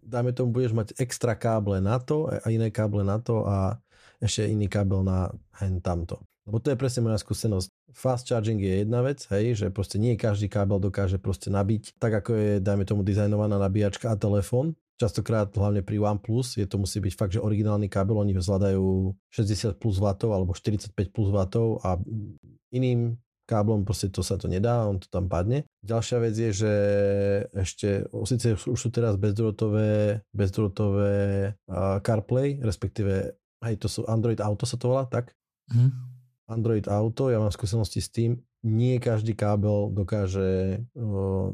dáme 0.00 0.32
tomu, 0.32 0.56
budeš 0.56 0.72
mať 0.72 0.88
extra 0.96 1.36
káble 1.36 1.84
na 1.84 2.00
to 2.00 2.24
a 2.24 2.48
iné 2.48 2.72
káble 2.72 3.04
na 3.04 3.20
to 3.20 3.44
a 3.44 3.76
ešte 4.16 4.48
iný 4.48 4.64
kábel 4.64 5.04
na 5.04 5.28
hen 5.60 5.84
tamto. 5.84 6.24
Lebo 6.48 6.64
to 6.64 6.72
je 6.72 6.80
presne 6.80 7.04
moja 7.04 7.20
skúsenosť. 7.20 7.68
Fast 7.92 8.24
charging 8.24 8.56
je 8.56 8.80
jedna 8.80 9.04
vec, 9.04 9.20
hej, 9.28 9.52
že 9.52 9.66
proste 9.68 10.00
nie 10.00 10.16
každý 10.16 10.48
kábel 10.48 10.80
dokáže 10.80 11.20
proste 11.20 11.52
nabiť, 11.52 12.00
tak 12.00 12.24
ako 12.24 12.30
je, 12.32 12.50
dajme 12.64 12.88
tomu, 12.88 13.04
dizajnovaná 13.04 13.60
nabíjačka 13.60 14.08
a 14.08 14.16
telefón. 14.16 14.72
Častokrát, 14.96 15.52
hlavne 15.52 15.84
pri 15.84 16.00
OnePlus, 16.00 16.56
je 16.56 16.64
to 16.64 16.80
musí 16.80 17.04
byť 17.04 17.14
fakt, 17.14 17.36
že 17.36 17.44
originálny 17.44 17.92
kábel, 17.92 18.16
oni 18.16 18.32
zvládajú 18.34 19.12
60 19.30 19.76
plus 19.76 20.00
W 20.00 20.08
alebo 20.32 20.56
45 20.56 20.90
plus 21.12 21.28
W 21.28 21.38
a 21.84 22.00
iným 22.72 23.20
káblom 23.48 23.84
proste 23.88 24.12
to 24.12 24.20
sa 24.20 24.36
to 24.36 24.44
nedá, 24.44 24.84
on 24.84 25.00
to 25.00 25.08
tam 25.08 25.24
padne. 25.28 25.64
Ďalšia 25.80 26.16
vec 26.20 26.34
je, 26.36 26.50
že 26.52 26.72
ešte, 27.56 28.04
síce 28.28 28.56
už 28.56 28.76
sú 28.76 28.88
teraz 28.92 29.16
bezdrôtové 29.16 31.12
uh, 31.54 31.96
CarPlay, 32.04 32.60
respektíve 32.60 33.36
aj 33.64 33.74
to 33.80 33.88
sú 33.88 34.04
Android 34.04 34.38
Auto 34.44 34.68
sa 34.68 34.76
to 34.76 34.92
volá, 34.92 35.08
tak? 35.08 35.32
Mm. 35.72 36.17
Android 36.48 36.88
Auto, 36.88 37.28
ja 37.28 37.36
mám 37.36 37.52
skúsenosti 37.52 38.00
s 38.00 38.08
tým, 38.08 38.40
nie 38.64 38.96
každý 38.98 39.36
kábel 39.36 39.92
dokáže 39.92 40.82
uh, 40.96 41.52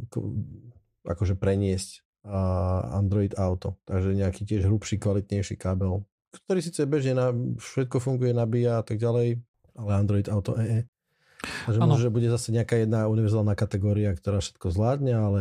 akože 1.04 1.34
preniesť 1.36 2.00
uh, 2.24 2.94
Android 2.96 3.34
Auto. 3.36 3.76
Takže 3.84 4.16
nejaký 4.16 4.46
tiež 4.46 4.70
hrubší, 4.70 4.96
kvalitnejší 5.02 5.58
kábel, 5.58 6.06
ktorý 6.46 6.60
síce 6.62 6.86
bežne 6.86 7.12
na, 7.18 7.34
všetko 7.58 8.00
funguje, 8.00 8.32
nabíja 8.32 8.80
a 8.80 8.84
tak 8.86 9.02
ďalej, 9.02 9.42
ale 9.76 9.90
Android 9.92 10.30
Auto 10.30 10.56
EE. 10.56 10.86
Takže 11.68 11.78
ano. 11.82 11.92
možno, 11.92 12.08
že 12.08 12.14
bude 12.14 12.28
zase 12.32 12.54
nejaká 12.56 12.80
jedna 12.80 13.04
univerzálna 13.10 13.52
kategória, 13.52 14.16
ktorá 14.16 14.40
všetko 14.40 14.72
zvládne, 14.72 15.12
ale 15.12 15.40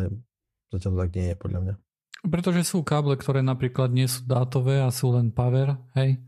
zatiaľ 0.74 0.92
to 0.92 1.00
tak 1.00 1.12
nie 1.16 1.28
je 1.32 1.38
podľa 1.39 1.60
mňa. 1.63 1.76
Pretože 2.24 2.62
sú 2.63 2.84
káble, 2.84 3.20
ktoré 3.20 3.44
napríklad 3.44 3.92
nie 3.92 4.08
sú 4.08 4.24
dátové 4.24 4.80
a 4.84 4.92
sú 4.92 5.12
len 5.16 5.32
power, 5.32 5.80
hej 5.96 6.20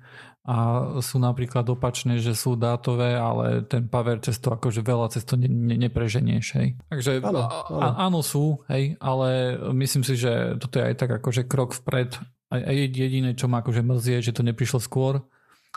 a 0.45 0.55
sú 1.01 1.17
napríklad 1.17 1.65
opačné, 1.73 2.21
že 2.21 2.37
sú 2.37 2.53
dátové, 2.53 3.17
ale 3.17 3.65
ten 3.65 3.89
power 3.89 4.21
cez 4.21 4.37
to 4.37 4.53
akože 4.53 4.85
veľa 4.85 5.09
cez 5.09 5.25
to 5.25 5.41
ne, 5.41 5.49
ne, 5.49 5.73
nepreženieš, 5.89 6.45
hej. 6.61 6.77
Takže 6.85 7.17
áno, 7.25 7.49
áno. 7.49 7.93
áno 7.97 8.19
sú, 8.21 8.61
hej, 8.69 8.93
ale 9.01 9.57
myslím 9.73 10.05
si, 10.05 10.13
že 10.13 10.53
toto 10.61 10.77
je 10.77 10.85
aj 10.85 10.95
tak 11.01 11.17
akože 11.17 11.49
krok 11.49 11.73
vpred 11.73 12.21
a 12.53 12.71
jediné, 12.71 13.33
čo 13.33 13.49
ma 13.49 13.65
akože 13.65 13.81
mrzí, 13.81 14.21
je, 14.21 14.29
že 14.29 14.35
to 14.37 14.45
neprišlo 14.45 14.77
skôr. 14.77 15.25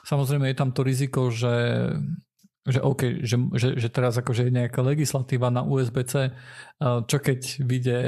Samozrejme 0.05 0.53
je 0.53 0.57
tam 0.61 0.71
to 0.77 0.85
riziko, 0.85 1.33
že 1.33 1.89
že 2.69 2.85
OK, 2.85 3.25
že, 3.25 3.37
že, 3.57 3.69
že 3.81 3.89
teraz 3.89 4.21
akože 4.21 4.45
je 4.45 4.53
nejaká 4.53 4.85
legislatíva 4.85 5.49
na 5.49 5.65
USB-C, 5.65 6.37
čo 7.09 7.17
keď 7.17 7.65
vyjde, 7.65 7.99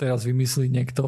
teraz 0.00 0.24
vymyslí 0.24 0.72
niekto 0.72 1.04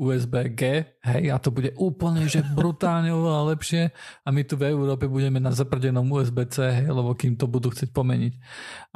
USB-G, 0.00 0.62
hej, 1.04 1.24
a 1.28 1.36
to 1.36 1.52
bude 1.52 1.76
úplne, 1.76 2.24
že 2.24 2.40
brutálne 2.40 3.12
oveľa 3.12 3.52
lepšie 3.52 3.92
a 4.24 4.28
my 4.32 4.48
tu 4.48 4.56
v 4.56 4.72
Európe 4.72 5.04
budeme 5.04 5.36
na 5.36 5.52
zaprdenom 5.52 6.08
USB-C, 6.08 6.56
hej, 6.80 6.88
lebo 6.88 7.12
kým 7.12 7.36
to 7.36 7.44
budú 7.44 7.68
chcieť 7.68 7.92
pomeniť. 7.92 8.32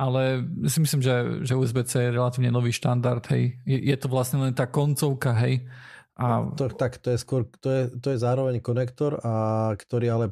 Ale 0.01 0.41
si 0.65 0.81
myslím, 0.81 1.05
že, 1.05 1.45
že 1.45 1.61
USB-C 1.61 2.09
je 2.09 2.17
relatívne 2.17 2.49
nový 2.49 2.73
štandard, 2.73 3.21
hej. 3.37 3.61
Je, 3.69 3.93
je 3.93 3.97
to 4.01 4.09
vlastne 4.09 4.41
len 4.41 4.57
tá 4.57 4.65
koncovka, 4.65 5.37
hej. 5.45 5.69
A... 6.17 6.49
To, 6.57 6.73
tak, 6.73 6.97
to 7.05 7.13
je 7.13 7.19
skôr, 7.21 7.45
to 7.61 7.69
je, 7.69 7.83
to 8.01 8.17
je 8.17 8.19
zároveň 8.25 8.65
konektor, 8.65 9.21
a 9.21 9.77
ktorý 9.77 10.09
ale 10.09 10.27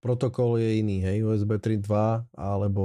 protokol 0.00 0.56
je 0.56 0.80
iný, 0.80 1.04
hej, 1.04 1.20
USB 1.20 1.60
3.2 1.60 2.32
alebo 2.32 2.84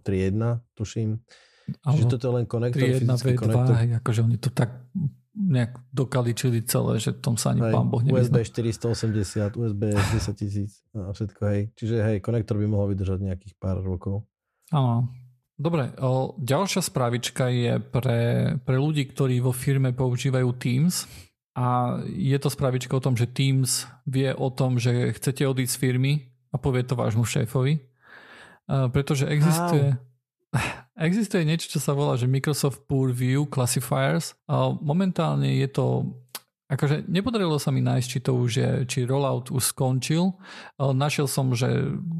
3.1, 0.00 0.64
tuším. 0.72 1.20
Čiže 1.62 2.08
toto 2.08 2.24
je 2.24 2.32
len 2.40 2.46
konektor, 2.48 2.88
3, 2.88 3.04
1, 3.04 3.20
fyzický 3.20 3.36
2, 3.36 3.42
konektor. 3.44 3.74
Hej, 3.76 3.90
akože 4.00 4.20
oni 4.24 4.36
to 4.40 4.48
tak 4.48 4.88
nejak 5.32 5.80
dokaličili 5.92 6.60
celé, 6.68 7.00
že 7.00 7.16
tom 7.16 7.40
sa 7.40 7.56
ani 7.56 7.64
hej, 7.64 7.72
pán 7.72 7.88
Boh 7.88 8.04
nevyzna. 8.04 8.44
USB 8.44 8.68
480, 8.68 9.56
USB 9.56 9.82
10 9.96 10.36
tisíc 10.36 10.84
a 10.92 11.10
všetko, 11.12 11.40
hej. 11.48 11.60
Čiže 11.72 11.96
hej, 12.04 12.16
konektor 12.20 12.60
by 12.60 12.66
mohol 12.68 12.92
vydržať 12.92 13.18
nejakých 13.24 13.54
pár 13.56 13.80
rokov. 13.80 14.28
Áno. 14.68 15.08
Dobre, 15.56 15.94
o, 16.00 16.36
ďalšia 16.36 16.84
správička 16.84 17.48
je 17.48 17.80
pre, 17.80 18.20
pre 18.60 18.76
ľudí, 18.76 19.08
ktorí 19.08 19.40
vo 19.40 19.54
firme 19.54 19.96
používajú 19.96 20.48
Teams 20.58 21.08
a 21.56 22.00
je 22.08 22.36
to 22.40 22.48
správička 22.52 22.96
o 22.96 23.04
tom, 23.04 23.16
že 23.16 23.28
Teams 23.28 23.88
vie 24.04 24.32
o 24.32 24.48
tom, 24.52 24.76
že 24.76 25.12
chcete 25.16 25.48
odísť 25.48 25.72
z 25.72 25.80
firmy 25.80 26.12
a 26.52 26.60
povie 26.60 26.84
to 26.84 26.96
vášmu 26.98 27.24
šéfovi. 27.24 27.80
A 28.68 28.88
pretože 28.92 29.28
existuje... 29.28 29.96
Wow 29.96 30.11
Existuje 31.02 31.42
niečo, 31.48 31.72
čo 31.72 31.80
sa 31.80 31.96
volá, 31.96 32.14
že 32.14 32.30
Microsoft 32.30 32.84
Purview 32.86 33.48
Classifiers. 33.48 34.36
A 34.46 34.70
momentálne 34.70 35.56
je 35.58 35.68
to 35.72 36.14
akože 36.72 37.04
nepodarilo 37.04 37.60
sa 37.60 37.68
mi 37.68 37.84
nájsť, 37.84 38.08
či 38.08 38.18
to 38.24 38.32
už 38.32 38.50
je, 38.56 38.70
či 38.88 38.98
rollout 39.04 39.52
už 39.52 39.60
skončil. 39.76 40.40
Našiel 40.80 41.28
som, 41.28 41.52
že 41.52 41.68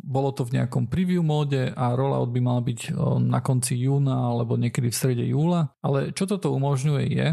bolo 0.04 0.28
to 0.36 0.44
v 0.44 0.60
nejakom 0.60 0.92
preview 0.92 1.24
móde 1.24 1.72
a 1.72 1.96
rollout 1.96 2.28
by 2.28 2.40
mal 2.44 2.60
byť 2.60 2.92
na 3.24 3.40
konci 3.40 3.80
júna 3.80 4.28
alebo 4.32 4.60
niekedy 4.60 4.92
v 4.92 4.98
strede 4.98 5.24
júla. 5.24 5.72
Ale 5.80 6.12
čo 6.12 6.28
toto 6.28 6.52
umožňuje 6.52 7.04
je, 7.08 7.28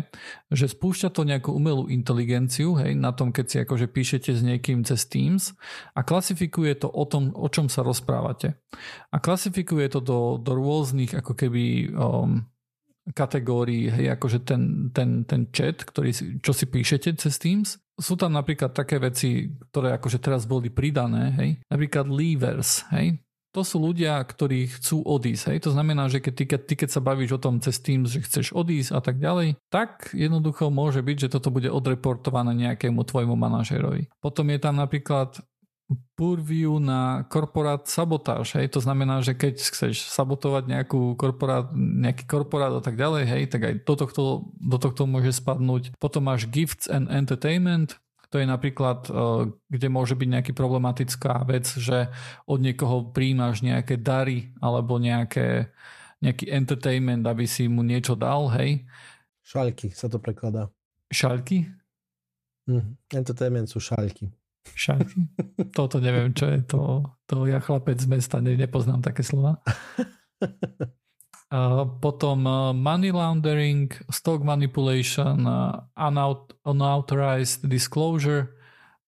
že 0.55 0.72
spúšťa 0.72 1.11
to 1.11 1.28
nejakú 1.28 1.51
umelú 1.51 1.91
inteligenciu, 1.91 2.80
hej, 2.80 2.95
na 2.95 3.11
tom, 3.11 3.36
keď 3.36 3.45
si 3.45 3.57
akože 3.67 3.91
píšete 3.91 4.32
s 4.34 4.41
niekým 4.41 4.88
cez 4.88 5.03
Teams 5.11 5.51
a 5.93 6.07
klasifikuje 6.07 6.80
to 6.80 6.88
o 6.88 7.03
tom, 7.03 7.36
o 7.36 7.51
čom 7.51 7.67
sa 7.67 7.84
rozprávate. 7.84 8.55
A 9.11 9.17
klasifikuje 9.20 9.91
to 9.91 9.99
do, 9.99 10.39
do 10.39 10.55
rôznych 10.55 11.11
ako 11.11 11.34
keby 11.36 11.91
um, 11.91 12.47
kategórií, 13.12 13.89
hej, 13.89 14.16
akože 14.16 14.45
ten, 14.45 14.93
ten, 14.93 15.26
ten 15.26 15.49
chat, 15.49 15.82
ktorý 15.84 16.14
čo 16.39 16.51
si 16.53 16.66
píšete 16.70 17.16
cez 17.18 17.36
Teams. 17.38 17.80
Sú 17.99 18.16
tam 18.16 18.32
napríklad 18.36 18.72
také 18.72 18.95
veci, 19.01 19.51
ktoré 19.72 19.95
akože 19.99 20.24
teraz 20.24 20.47
boli 20.47 20.72
pridané, 20.72 21.36
hej, 21.36 21.49
napríklad 21.68 22.07
leavers, 22.07 22.88
hej, 22.95 23.20
to 23.49 23.66
sú 23.66 23.82
ľudia, 23.82 24.22
ktorí 24.22 24.70
chcú 24.78 25.01
odísť. 25.01 25.43
Hej? 25.53 25.60
To 25.66 25.72
znamená, 25.74 26.05
že 26.05 26.22
keď 26.22 26.34
ty, 26.38 26.43
keď 26.45 26.62
ty 26.70 26.74
keď 26.86 26.89
sa 26.93 27.01
bavíš 27.01 27.34
o 27.34 27.41
tom 27.41 27.57
cez 27.57 27.82
Teams, 27.82 28.14
že 28.14 28.22
chceš 28.22 28.53
odísť 28.53 28.93
a 28.93 29.01
tak 29.01 29.18
ďalej, 29.18 29.57
tak 29.74 30.14
jednoducho 30.14 30.70
môže 30.70 31.01
byť, 31.01 31.18
že 31.28 31.32
toto 31.34 31.49
bude 31.49 31.66
odreportované 31.66 32.53
nejakému 32.53 33.01
tvojmu 33.01 33.34
manažerovi. 33.34 34.14
Potom 34.22 34.53
je 34.53 34.60
tam 34.62 34.78
napríklad 34.78 35.41
purview 36.14 36.78
na 36.78 37.26
korporát 37.32 37.82
sabotáž, 37.90 38.54
hej, 38.60 38.70
to 38.70 38.78
znamená, 38.84 39.26
že 39.26 39.34
keď 39.34 39.58
chceš 39.58 40.06
sabotovať 40.06 40.70
nejakú 40.70 41.18
korporát, 41.18 41.74
nejaký 41.74 42.30
korporát 42.30 42.76
a 42.78 42.84
tak 42.84 42.94
ďalej, 42.94 43.24
hej, 43.26 43.44
tak 43.50 43.62
aj 43.66 43.74
do 43.88 43.94
tohto, 43.98 44.24
do 44.62 44.78
tohto 44.78 45.10
môže 45.10 45.34
spadnúť. 45.42 45.98
Potom 45.98 46.30
máš 46.30 46.46
gifts 46.46 46.86
and 46.86 47.10
entertainment, 47.10 47.98
to 48.30 48.38
je 48.38 48.46
napríklad, 48.46 49.10
eh, 49.10 49.50
kde 49.74 49.88
môže 49.90 50.14
byť 50.14 50.30
nejaký 50.30 50.52
problematická 50.54 51.42
vec, 51.50 51.66
že 51.66 52.14
od 52.46 52.62
niekoho 52.62 53.10
príjmaš 53.10 53.66
nejaké 53.66 53.98
dary 53.98 54.54
alebo 54.62 55.02
nejaké, 55.02 55.74
nejaký 56.22 56.54
entertainment, 56.54 57.26
aby 57.26 57.50
si 57.50 57.66
mu 57.66 57.82
niečo 57.82 58.14
dal, 58.14 58.54
hej. 58.54 58.86
Šaľky 59.42 59.90
sa 59.90 60.06
to 60.06 60.22
prekladá. 60.22 60.70
Šaľky? 61.10 61.66
Mm, 62.70 63.02
entertainment 63.10 63.66
sú 63.66 63.82
šaľky. 63.82 64.30
Šajky? 64.68 65.20
Toto 65.76 65.99
neviem, 65.99 66.32
čo 66.36 66.47
je 66.49 66.62
to. 66.64 66.82
To 67.30 67.36
ja 67.45 67.60
chlapec 67.60 67.99
z 67.99 68.07
mesta, 68.07 68.39
ne, 68.39 68.55
nepoznám 68.55 69.03
také 69.03 69.24
slova. 69.24 69.60
A 71.49 71.82
potom 71.97 72.45
uh, 72.45 72.78
money 72.78 73.10
laundering, 73.10 73.89
stock 74.14 74.45
manipulation, 74.45 75.49
uh, 75.49 75.82
unauthorized 76.62 77.66
disclosure 77.66 78.53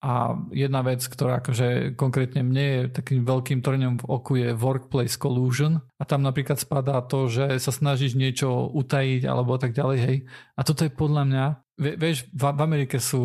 a 0.01 0.33
jedna 0.49 0.81
vec, 0.81 1.05
ktorá 1.05 1.37
akože 1.37 1.93
konkrétne 1.93 2.41
mne 2.41 2.65
je 2.65 2.81
takým 2.89 3.21
veľkým 3.21 3.61
trňom 3.61 4.01
v 4.01 4.05
oku 4.09 4.41
je 4.41 4.57
workplace 4.57 5.13
collusion 5.21 5.85
a 6.01 6.03
tam 6.09 6.25
napríklad 6.25 6.57
spadá 6.57 7.05
to, 7.05 7.29
že 7.29 7.61
sa 7.61 7.69
snažíš 7.69 8.17
niečo 8.17 8.73
utajiť 8.73 9.29
alebo 9.29 9.61
tak 9.61 9.77
ďalej, 9.77 9.97
hej. 10.01 10.17
A 10.57 10.65
toto 10.65 10.81
je 10.81 10.89
podľa 10.89 11.23
mňa, 11.29 11.45
vieš, 11.77 12.25
v, 12.33 12.41
v 12.41 12.61
Amerike 12.65 12.97
sú 12.97 13.21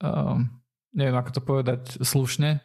um, 0.00 0.38
neviem 0.94 1.16
ako 1.18 1.30
to 1.30 1.40
povedať 1.42 1.80
slušne, 2.02 2.62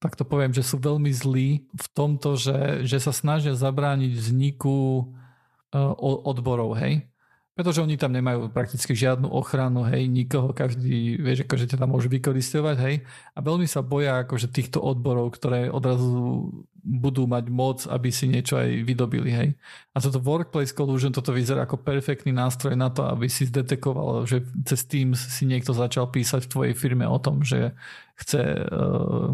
tak 0.00 0.12
to 0.14 0.28
poviem, 0.28 0.52
že 0.52 0.60
sú 0.60 0.76
veľmi 0.76 1.08
zlí 1.08 1.64
v 1.72 1.86
tomto, 1.96 2.36
že, 2.36 2.84
že 2.84 3.00
sa 3.00 3.16
snažia 3.16 3.56
zabrániť 3.56 4.12
vzniku 4.12 5.08
uh, 5.08 5.94
odborov, 6.28 6.76
hej 6.76 7.08
pretože 7.56 7.80
oni 7.80 7.96
tam 7.96 8.12
nemajú 8.12 8.52
prakticky 8.52 8.92
žiadnu 8.92 9.32
ochranu, 9.32 9.80
hej, 9.88 10.04
nikoho, 10.12 10.52
každý, 10.52 11.16
vieš, 11.16 11.48
akože 11.48 11.72
ťa 11.72 11.80
tam 11.80 11.96
môže 11.96 12.12
vykoristovať, 12.12 12.76
hej, 12.84 13.00
a 13.32 13.38
veľmi 13.40 13.64
sa 13.64 13.80
boja 13.80 14.20
akože 14.28 14.52
týchto 14.52 14.84
odborov, 14.84 15.32
ktoré 15.32 15.72
odrazu 15.72 16.52
budú 16.84 17.24
mať 17.24 17.44
moc, 17.48 17.78
aby 17.88 18.12
si 18.12 18.28
niečo 18.28 18.60
aj 18.60 18.84
vydobili, 18.84 19.32
hej. 19.32 19.48
A 19.96 20.04
toto 20.04 20.20
Workplace 20.20 20.76
Collusion, 20.76 21.16
toto 21.16 21.32
vyzerá 21.32 21.64
ako 21.64 21.80
perfektný 21.80 22.28
nástroj 22.36 22.76
na 22.76 22.92
to, 22.92 23.08
aby 23.08 23.24
si 23.24 23.48
zdetekoval, 23.48 24.28
že 24.28 24.44
cez 24.68 24.84
Teams 24.84 25.16
si 25.16 25.48
niekto 25.48 25.72
začal 25.72 26.12
písať 26.12 26.44
v 26.44 26.52
tvojej 26.52 26.74
firme 26.76 27.08
o 27.08 27.16
tom, 27.16 27.40
že 27.40 27.72
chce 28.20 28.68
uh, 28.68 29.32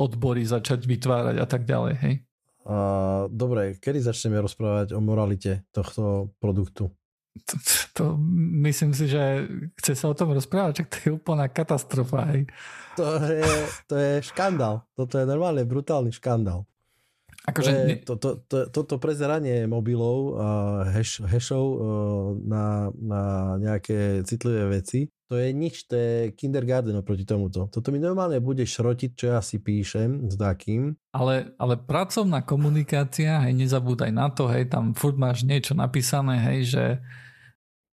odbory 0.00 0.40
začať 0.48 0.88
vytvárať 0.88 1.36
a 1.36 1.44
tak 1.44 1.68
ďalej, 1.68 1.94
hej. 2.00 2.14
Uh, 2.64 3.28
dobre, 3.28 3.76
kedy 3.76 4.00
začneme 4.00 4.40
rozprávať 4.40 4.96
o 4.96 5.00
moralite 5.04 5.68
tohto 5.68 6.32
produktu? 6.40 6.88
To, 7.46 7.54
to, 7.94 8.04
myslím 8.66 8.90
si, 8.94 9.06
že 9.06 9.46
chce 9.78 9.94
sa 9.94 10.10
o 10.10 10.18
tom 10.18 10.34
rozprávať, 10.34 10.82
čak 10.82 10.86
to 10.90 10.96
je 11.02 11.10
úplná 11.14 11.46
katastrofa. 11.46 12.26
Hej. 12.34 12.50
To 12.98 13.06
je, 13.22 13.52
to 13.86 13.94
je 13.94 14.12
škandál. 14.26 14.82
Toto 14.98 15.14
je 15.18 15.24
normálne 15.24 15.62
brutálny 15.62 16.10
škandál. 16.10 16.66
Akože... 17.48 17.70
To 17.70 17.78
je, 17.78 17.96
to, 18.04 18.14
to, 18.18 18.30
to, 18.44 18.58
toto 18.68 18.94
prezeranie 19.00 19.64
mobilov 19.64 20.36
a 20.36 20.48
hash, 20.92 21.24
hashov 21.24 21.64
e, 21.64 21.78
na, 22.44 22.92
na 22.98 23.22
nejaké 23.56 24.26
citlivé 24.28 24.82
veci, 24.82 25.08
to 25.30 25.38
je 25.38 25.54
nič, 25.54 25.86
to 25.86 25.94
je 25.94 26.34
kindergarten 26.34 26.98
oproti 26.98 27.22
tomuto. 27.22 27.70
Toto 27.70 27.94
mi 27.94 28.02
normálne 28.02 28.42
bude 28.42 28.66
šrotiť, 28.66 29.10
čo 29.14 29.30
ja 29.30 29.38
si 29.38 29.62
píšem 29.62 30.26
s 30.26 30.34
takým. 30.34 30.98
Ale, 31.14 31.54
ale 31.54 31.78
pracovná 31.78 32.42
komunikácia, 32.42 33.38
hej, 33.46 33.54
nezabúdaj 33.54 34.10
na 34.10 34.26
to, 34.34 34.50
hej, 34.50 34.66
tam 34.66 34.90
furt 34.90 35.14
máš 35.14 35.46
niečo 35.46 35.78
napísané, 35.78 36.42
hej, 36.50 36.74
že... 36.74 36.84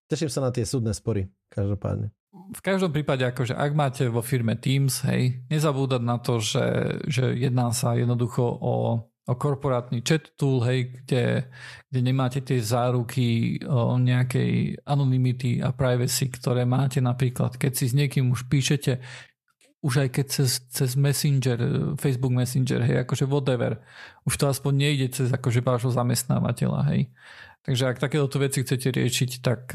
Teším 0.07 0.31
sa 0.31 0.47
na 0.47 0.55
tie 0.55 0.63
súdne 0.63 0.95
spory, 0.95 1.27
každopádne 1.51 2.15
v 2.35 2.61
každom 2.61 2.91
prípade, 2.91 3.23
akože 3.23 3.55
ak 3.55 3.71
máte 3.73 4.03
vo 4.11 4.19
firme 4.19 4.59
Teams, 4.59 5.01
hej, 5.07 5.41
nezabúdať 5.47 6.01
na 6.03 6.19
to, 6.19 6.43
že, 6.43 6.99
že 7.07 7.31
jedná 7.33 7.71
sa 7.71 7.95
jednoducho 7.95 8.43
o 8.43 9.01
o 9.25 9.33
korporátny 9.33 10.05
chat 10.05 10.37
tool, 10.37 10.61
hej, 10.61 10.93
kde, 11.01 11.49
kde 11.89 11.99
nemáte 12.05 12.45
tie 12.45 12.61
záruky 12.61 13.57
o 13.65 13.97
nejakej 13.97 14.77
anonymity 14.85 15.65
a 15.65 15.73
privacy, 15.73 16.29
ktoré 16.29 16.61
máte 16.65 17.01
napríklad, 17.01 17.57
keď 17.57 17.71
si 17.73 17.85
s 17.89 17.97
niekým 17.97 18.29
už 18.29 18.45
píšete, 18.45 19.01
už 19.81 20.05
aj 20.05 20.09
keď 20.13 20.25
cez, 20.29 20.61
cez 20.69 20.93
Messenger, 20.93 21.57
Facebook 21.97 22.33
Messenger, 22.33 22.81
hej, 22.85 23.01
akože 23.05 23.25
whatever, 23.25 23.81
už 24.29 24.33
to 24.37 24.45
aspoň 24.45 24.73
nejde 24.73 25.07
cez 25.13 25.33
akože 25.33 25.61
vášho 25.65 25.89
zamestnávateľa, 25.93 26.81
hej. 26.93 27.09
Takže 27.65 27.83
ak 27.89 27.97
takéto 27.97 28.37
veci 28.37 28.61
chcete 28.61 28.93
riešiť, 28.93 29.31
tak 29.41 29.73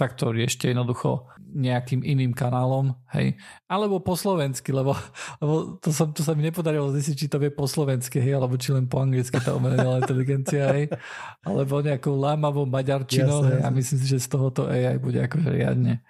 tak 0.00 0.16
to 0.16 0.32
riešte 0.32 0.72
jednoducho 0.72 1.28
nejakým 1.52 2.00
iným 2.00 2.32
kanálom, 2.32 2.96
hej. 3.12 3.36
Alebo 3.68 4.00
po 4.00 4.16
slovensky, 4.16 4.72
lebo, 4.72 4.96
lebo 5.44 5.76
to, 5.76 5.92
sa, 5.92 6.08
to 6.08 6.24
sa 6.24 6.32
mi 6.32 6.40
nepodarilo 6.46 6.88
zistiť, 6.88 7.16
či 7.20 7.26
to 7.28 7.36
vie 7.36 7.52
po 7.52 7.68
slovensky, 7.68 8.16
hej, 8.16 8.40
alebo 8.40 8.56
či 8.56 8.72
len 8.72 8.88
po 8.88 9.04
anglicky 9.04 9.36
tá 9.36 9.52
umelá 9.52 10.00
inteligencia, 10.00 10.72
hej. 10.72 10.88
Alebo 11.44 11.84
nejakou 11.84 12.16
lámavou 12.16 12.64
maďarčinou, 12.64 13.44
jasne, 13.44 13.60
hej. 13.60 13.60
A 13.60 13.68
myslím 13.68 13.98
si, 14.00 14.06
že 14.08 14.24
z 14.24 14.28
tohoto 14.32 14.72
AI 14.72 14.96
bude 14.96 15.20
akože 15.20 15.50
riadne, 15.52 16.00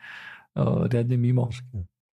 o, 0.55 0.87
riadne 0.87 1.19
mimo. 1.19 1.51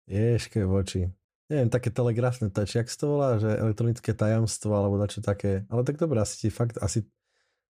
Ješke 0.09 0.65
voči. 0.65 1.05
Neviem, 1.47 1.69
také 1.71 1.93
telegrafné 1.93 2.51
tač, 2.51 2.75
jak 2.75 2.89
to 2.91 3.05
volá, 3.07 3.39
že 3.39 3.47
elektronické 3.47 4.17
tajomstvo, 4.17 4.73
alebo 4.73 4.99
dačo 4.99 5.21
také. 5.21 5.63
Ale 5.69 5.85
tak 5.85 6.01
dobré, 6.01 6.19
asi 6.19 6.47
ti 6.47 6.49
fakt, 6.49 6.81
asi 6.81 7.07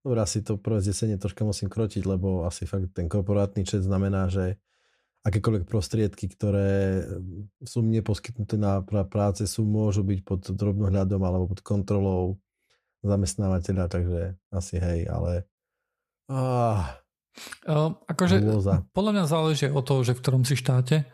Dobre, 0.08 0.24
asi 0.24 0.40
to 0.40 0.56
prvé 0.56 0.80
zdesenie 0.80 1.20
troška 1.20 1.44
musím 1.44 1.68
krotiť, 1.68 2.08
lebo 2.08 2.48
asi 2.48 2.64
fakt 2.64 2.96
ten 2.96 3.12
korporátny 3.12 3.68
čet 3.68 3.84
znamená, 3.84 4.32
že 4.32 4.56
akékoľvek 5.28 5.68
prostriedky, 5.68 6.32
ktoré 6.32 7.04
sú 7.60 7.84
mne 7.84 8.00
poskytnuté 8.08 8.56
na 8.56 8.80
práce, 8.88 9.44
sú, 9.44 9.68
môžu 9.68 10.08
byť 10.08 10.20
pod 10.24 10.48
drobnohľadom 10.48 11.20
alebo 11.20 11.52
pod 11.52 11.60
kontrolou 11.60 12.40
zamestnávateľa, 13.04 13.92
takže 13.92 14.22
asi 14.48 14.80
hej, 14.80 15.12
ale 15.12 15.44
ah, 16.32 17.04
Uh, 17.68 17.94
akože, 18.10 18.42
podľa 18.96 19.12
mňa 19.14 19.26
záleží 19.30 19.68
od 19.70 19.86
toho, 19.86 20.02
že 20.02 20.18
v 20.18 20.22
ktorom 20.24 20.44
si 20.48 20.58
štáte. 20.58 21.06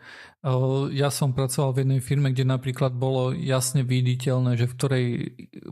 Uh, 0.44 0.92
ja 0.92 1.08
som 1.08 1.32
pracoval 1.32 1.72
v 1.72 1.80
jednej 1.84 2.00
firme, 2.04 2.28
kde 2.28 2.44
napríklad 2.44 2.92
bolo 2.92 3.32
jasne 3.32 3.80
viditeľné, 3.80 4.60
že 4.60 4.68
v 4.68 4.76
ktorej 4.76 5.06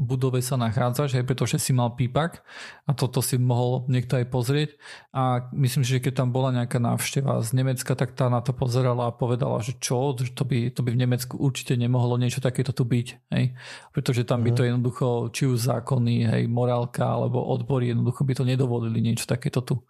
budove 0.01 0.41
sa 0.41 0.57
nachádzaš, 0.57 1.21
aj 1.21 1.25
pretože 1.29 1.61
si 1.61 1.77
mal 1.77 1.93
pípak 1.93 2.41
a 2.89 2.97
toto 2.97 3.21
si 3.21 3.37
mohol 3.37 3.85
niekto 3.89 4.17
aj 4.17 4.33
pozrieť. 4.33 4.71
A 5.13 5.45
myslím 5.53 5.85
že 5.85 6.01
keď 6.01 6.25
tam 6.25 6.33
bola 6.33 6.57
nejaká 6.57 6.81
návšteva 6.81 7.45
z 7.45 7.53
Nemecka, 7.53 7.93
tak 7.93 8.17
tá 8.17 8.33
na 8.33 8.41
to 8.41 8.57
pozerala 8.57 9.13
a 9.13 9.17
povedala, 9.17 9.61
že 9.61 9.77
čo, 9.77 10.17
že 10.17 10.33
to 10.33 10.49
by, 10.49 10.73
to 10.73 10.81
by 10.81 10.97
v 10.97 11.01
Nemecku 11.05 11.37
určite 11.37 11.77
nemohlo 11.77 12.17
niečo 12.17 12.41
takéto 12.41 12.73
tu 12.73 12.89
byť. 12.89 13.29
Hej? 13.29 13.53
Pretože 13.93 14.25
tam 14.25 14.41
by 14.41 14.53
mhm. 14.53 14.57
to 14.57 14.63
jednoducho, 14.65 15.07
či 15.37 15.43
už 15.53 15.69
zákony, 15.69 16.33
hej, 16.33 16.43
morálka 16.49 17.05
alebo 17.05 17.45
odbory 17.45 17.93
jednoducho 17.93 18.25
by 18.25 18.33
to 18.37 18.45
nedovolili 18.49 19.05
niečo 19.05 19.29
takéto 19.29 19.61
tu. 19.61 19.85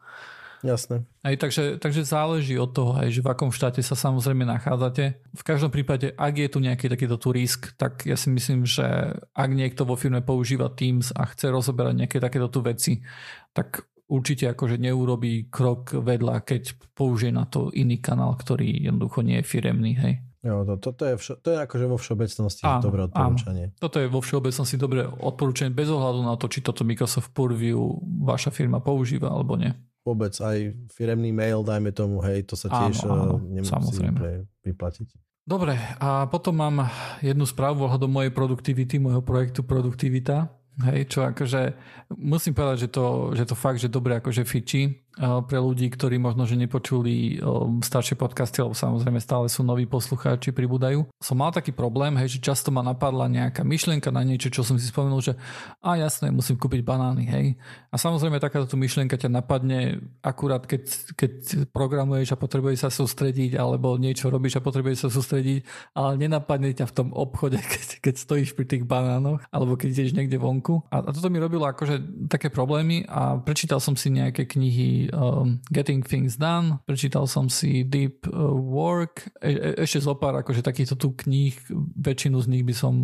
Jasné. 0.62 1.02
Aj, 1.26 1.34
takže, 1.34 1.82
takže 1.82 2.06
záleží 2.06 2.54
od 2.54 2.70
toho, 2.70 2.94
aj, 2.94 3.10
že 3.10 3.20
v 3.20 3.30
akom 3.34 3.50
štáte 3.50 3.82
sa 3.82 3.98
samozrejme 3.98 4.46
nachádzate. 4.46 5.18
V 5.34 5.42
každom 5.42 5.74
prípade, 5.74 6.14
ak 6.14 6.34
je 6.38 6.48
tu 6.48 6.58
nejaký 6.62 6.86
takýto 6.86 7.18
tu 7.18 7.34
risk, 7.34 7.74
tak 7.74 8.06
ja 8.06 8.14
si 8.14 8.30
myslím, 8.30 8.62
že 8.62 9.18
ak 9.34 9.50
niekto 9.50 9.82
vo 9.82 9.98
firme 9.98 10.22
používa 10.22 10.70
Teams 10.70 11.10
a 11.10 11.26
chce 11.26 11.50
rozoberať 11.50 12.06
nejaké 12.06 12.22
takéto 12.22 12.46
tu 12.46 12.62
veci, 12.62 13.02
tak 13.50 13.90
určite 14.06 14.54
akože 14.54 14.78
neurobí 14.78 15.50
krok 15.50 15.98
vedľa, 15.98 16.46
keď 16.46 16.78
použije 16.94 17.34
na 17.34 17.42
to 17.50 17.74
iný 17.74 17.98
kanál, 17.98 18.38
ktorý 18.38 18.86
jednoducho 18.86 19.26
nie 19.26 19.42
je 19.42 19.48
firemný, 19.48 19.92
hej. 19.98 20.14
Jo, 20.42 20.66
to, 20.66 20.74
toto 20.74 21.06
je, 21.06 21.14
vš- 21.14 21.38
to 21.38 21.54
je 21.54 21.58
akože 21.62 21.86
vo 21.86 21.96
všeobecnosti 22.02 22.66
áno, 22.66 22.82
dobré 22.82 23.06
odporúčanie. 23.06 23.64
Áno. 23.70 23.78
Toto 23.78 24.02
je 24.02 24.10
vo 24.10 24.18
všeobecnosti 24.18 24.74
dobré 24.74 25.06
odporúčanie 25.06 25.70
bez 25.70 25.86
ohľadu 25.86 26.26
na 26.26 26.34
to, 26.34 26.50
či 26.50 26.66
toto 26.66 26.82
Microsoft 26.82 27.30
Purview 27.30 27.78
vaša 28.26 28.50
firma 28.50 28.82
používa 28.82 29.30
alebo 29.30 29.54
nie. 29.54 29.70
Vôbec 30.02 30.34
aj 30.34 30.74
firemný 30.90 31.30
mail, 31.30 31.62
dajme 31.62 31.94
tomu, 31.94 32.18
hej, 32.26 32.42
to 32.42 32.58
sa 32.58 32.66
tiež 32.66 33.06
áno, 33.06 33.14
áno, 33.14 33.36
nemusí 33.46 33.70
samozrejme. 33.70 34.46
vyplatiť. 34.66 35.08
Dobre, 35.42 35.74
a 35.98 36.26
potom 36.30 36.54
mám 36.54 36.86
jednu 37.18 37.42
správu 37.46 37.86
ohľadom 37.86 38.10
mojej 38.10 38.30
produktivity, 38.30 39.02
môjho 39.02 39.22
projektu 39.22 39.66
Produktivita. 39.66 40.50
Hej, 40.72 41.12
čo 41.12 41.20
akože 41.28 41.76
musím 42.16 42.56
povedať, 42.56 42.88
že 42.88 42.88
to, 42.88 43.36
že 43.36 43.44
to 43.44 43.52
fakt, 43.52 43.76
že 43.76 43.92
dobre 43.92 44.16
akože 44.16 44.48
fičí 44.48 45.04
pre 45.20 45.58
ľudí, 45.60 45.92
ktorí 45.92 46.16
možno, 46.16 46.48
že 46.48 46.56
nepočuli 46.56 47.36
staršie 47.84 48.16
podcasty, 48.16 48.64
lebo 48.64 48.72
samozrejme 48.72 49.20
stále 49.20 49.46
sú 49.52 49.60
noví 49.60 49.84
poslucháči, 49.84 50.56
pribúdajú. 50.56 51.04
Som 51.20 51.44
mal 51.44 51.52
taký 51.52 51.76
problém, 51.76 52.16
hej, 52.16 52.38
že 52.38 52.40
často 52.40 52.72
ma 52.72 52.80
napadla 52.80 53.28
nejaká 53.28 53.60
myšlienka 53.60 54.08
na 54.08 54.24
niečo, 54.24 54.48
čo 54.48 54.64
som 54.64 54.80
si 54.80 54.88
spomenul, 54.88 55.20
že 55.20 55.36
a 55.84 56.00
jasné, 56.00 56.32
musím 56.32 56.56
kúpiť 56.56 56.80
banány, 56.80 57.24
hej. 57.28 57.46
A 57.92 58.00
samozrejme 58.00 58.40
takáto 58.40 58.72
myšlienka 58.80 59.20
ťa 59.20 59.28
napadne 59.28 60.00
akurát, 60.24 60.64
keď, 60.64 60.88
keď 61.12 61.32
programuješ 61.76 62.32
a 62.32 62.40
potrebuješ 62.40 62.88
sa 62.88 62.90
sústrediť, 62.90 63.60
alebo 63.60 64.00
niečo 64.00 64.32
robíš 64.32 64.56
a 64.56 64.64
potrebuješ 64.64 65.08
sa 65.08 65.10
sústrediť, 65.12 65.92
ale 65.92 66.16
nenapadne 66.16 66.72
ťa 66.72 66.88
v 66.88 66.96
tom 66.96 67.08
obchode, 67.12 67.60
keď, 67.72 68.00
keď 68.00 68.14
stojíš 68.16 68.56
pri 68.56 68.64
tých 68.64 68.88
banánoch, 68.88 69.44
alebo 69.52 69.76
keď 69.76 69.92
ideš 69.92 70.16
niekde 70.16 70.40
vonku. 70.40 70.88
A, 70.88 71.04
a 71.04 71.10
toto 71.12 71.28
mi 71.28 71.36
robilo 71.36 71.68
akože 71.68 72.28
také 72.32 72.48
problémy 72.48 73.04
a 73.04 73.36
prečítal 73.36 73.76
som 73.76 73.92
si 73.92 74.08
nejaké 74.08 74.48
knihy 74.48 75.01
um, 75.10 75.58
Getting 75.72 76.04
Things 76.04 76.38
Done, 76.38 76.78
prečítal 76.86 77.26
som 77.26 77.48
si 77.48 77.82
Deep 77.82 78.28
uh, 78.28 78.52
Work, 78.52 79.34
e- 79.42 79.56
e- 79.56 79.76
ešte 79.82 80.04
zo 80.04 80.14
pár 80.14 80.38
akože 80.44 80.62
takýchto 80.62 80.94
tu 80.94 81.16
kníh, 81.16 81.56
väčšinu 81.98 82.38
z 82.44 82.46
nich 82.52 82.64
by 82.66 82.74
som, 82.76 82.94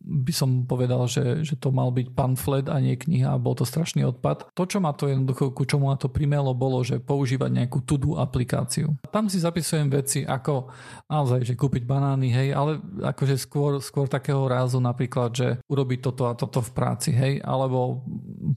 by 0.00 0.32
som 0.32 0.64
povedal, 0.64 1.04
že, 1.10 1.42
že 1.42 1.58
to 1.58 1.74
mal 1.74 1.90
byť 1.90 2.14
pamflet 2.14 2.66
a 2.70 2.78
nie 2.78 2.94
kniha 2.94 3.34
a 3.34 3.42
bol 3.42 3.58
to 3.58 3.66
strašný 3.66 4.06
odpad. 4.06 4.54
To, 4.54 4.62
čo 4.64 4.78
ma 4.78 4.94
to 4.94 5.10
jednoducho, 5.10 5.50
ku 5.50 5.66
čomu 5.66 5.90
ma 5.90 5.98
to 5.98 6.08
primelo, 6.08 6.54
bolo, 6.54 6.80
že 6.86 7.02
používať 7.02 7.50
nejakú 7.50 7.82
to-do 7.82 8.16
aplikáciu. 8.16 8.94
Tam 9.10 9.26
si 9.26 9.42
zapisujem 9.42 9.90
veci 9.90 10.22
ako 10.22 10.70
naozaj, 11.10 11.42
že 11.42 11.58
kúpiť 11.58 11.82
banány, 11.82 12.28
hej, 12.30 12.48
ale 12.54 12.78
akože 13.02 13.34
skôr, 13.34 13.82
skôr 13.82 14.06
takého 14.06 14.46
rázu 14.46 14.78
napríklad, 14.78 15.30
že 15.34 15.48
urobiť 15.66 15.98
toto 16.00 16.30
a 16.30 16.38
toto 16.38 16.62
v 16.62 16.70
práci, 16.70 17.10
hej, 17.10 17.42
alebo 17.42 18.06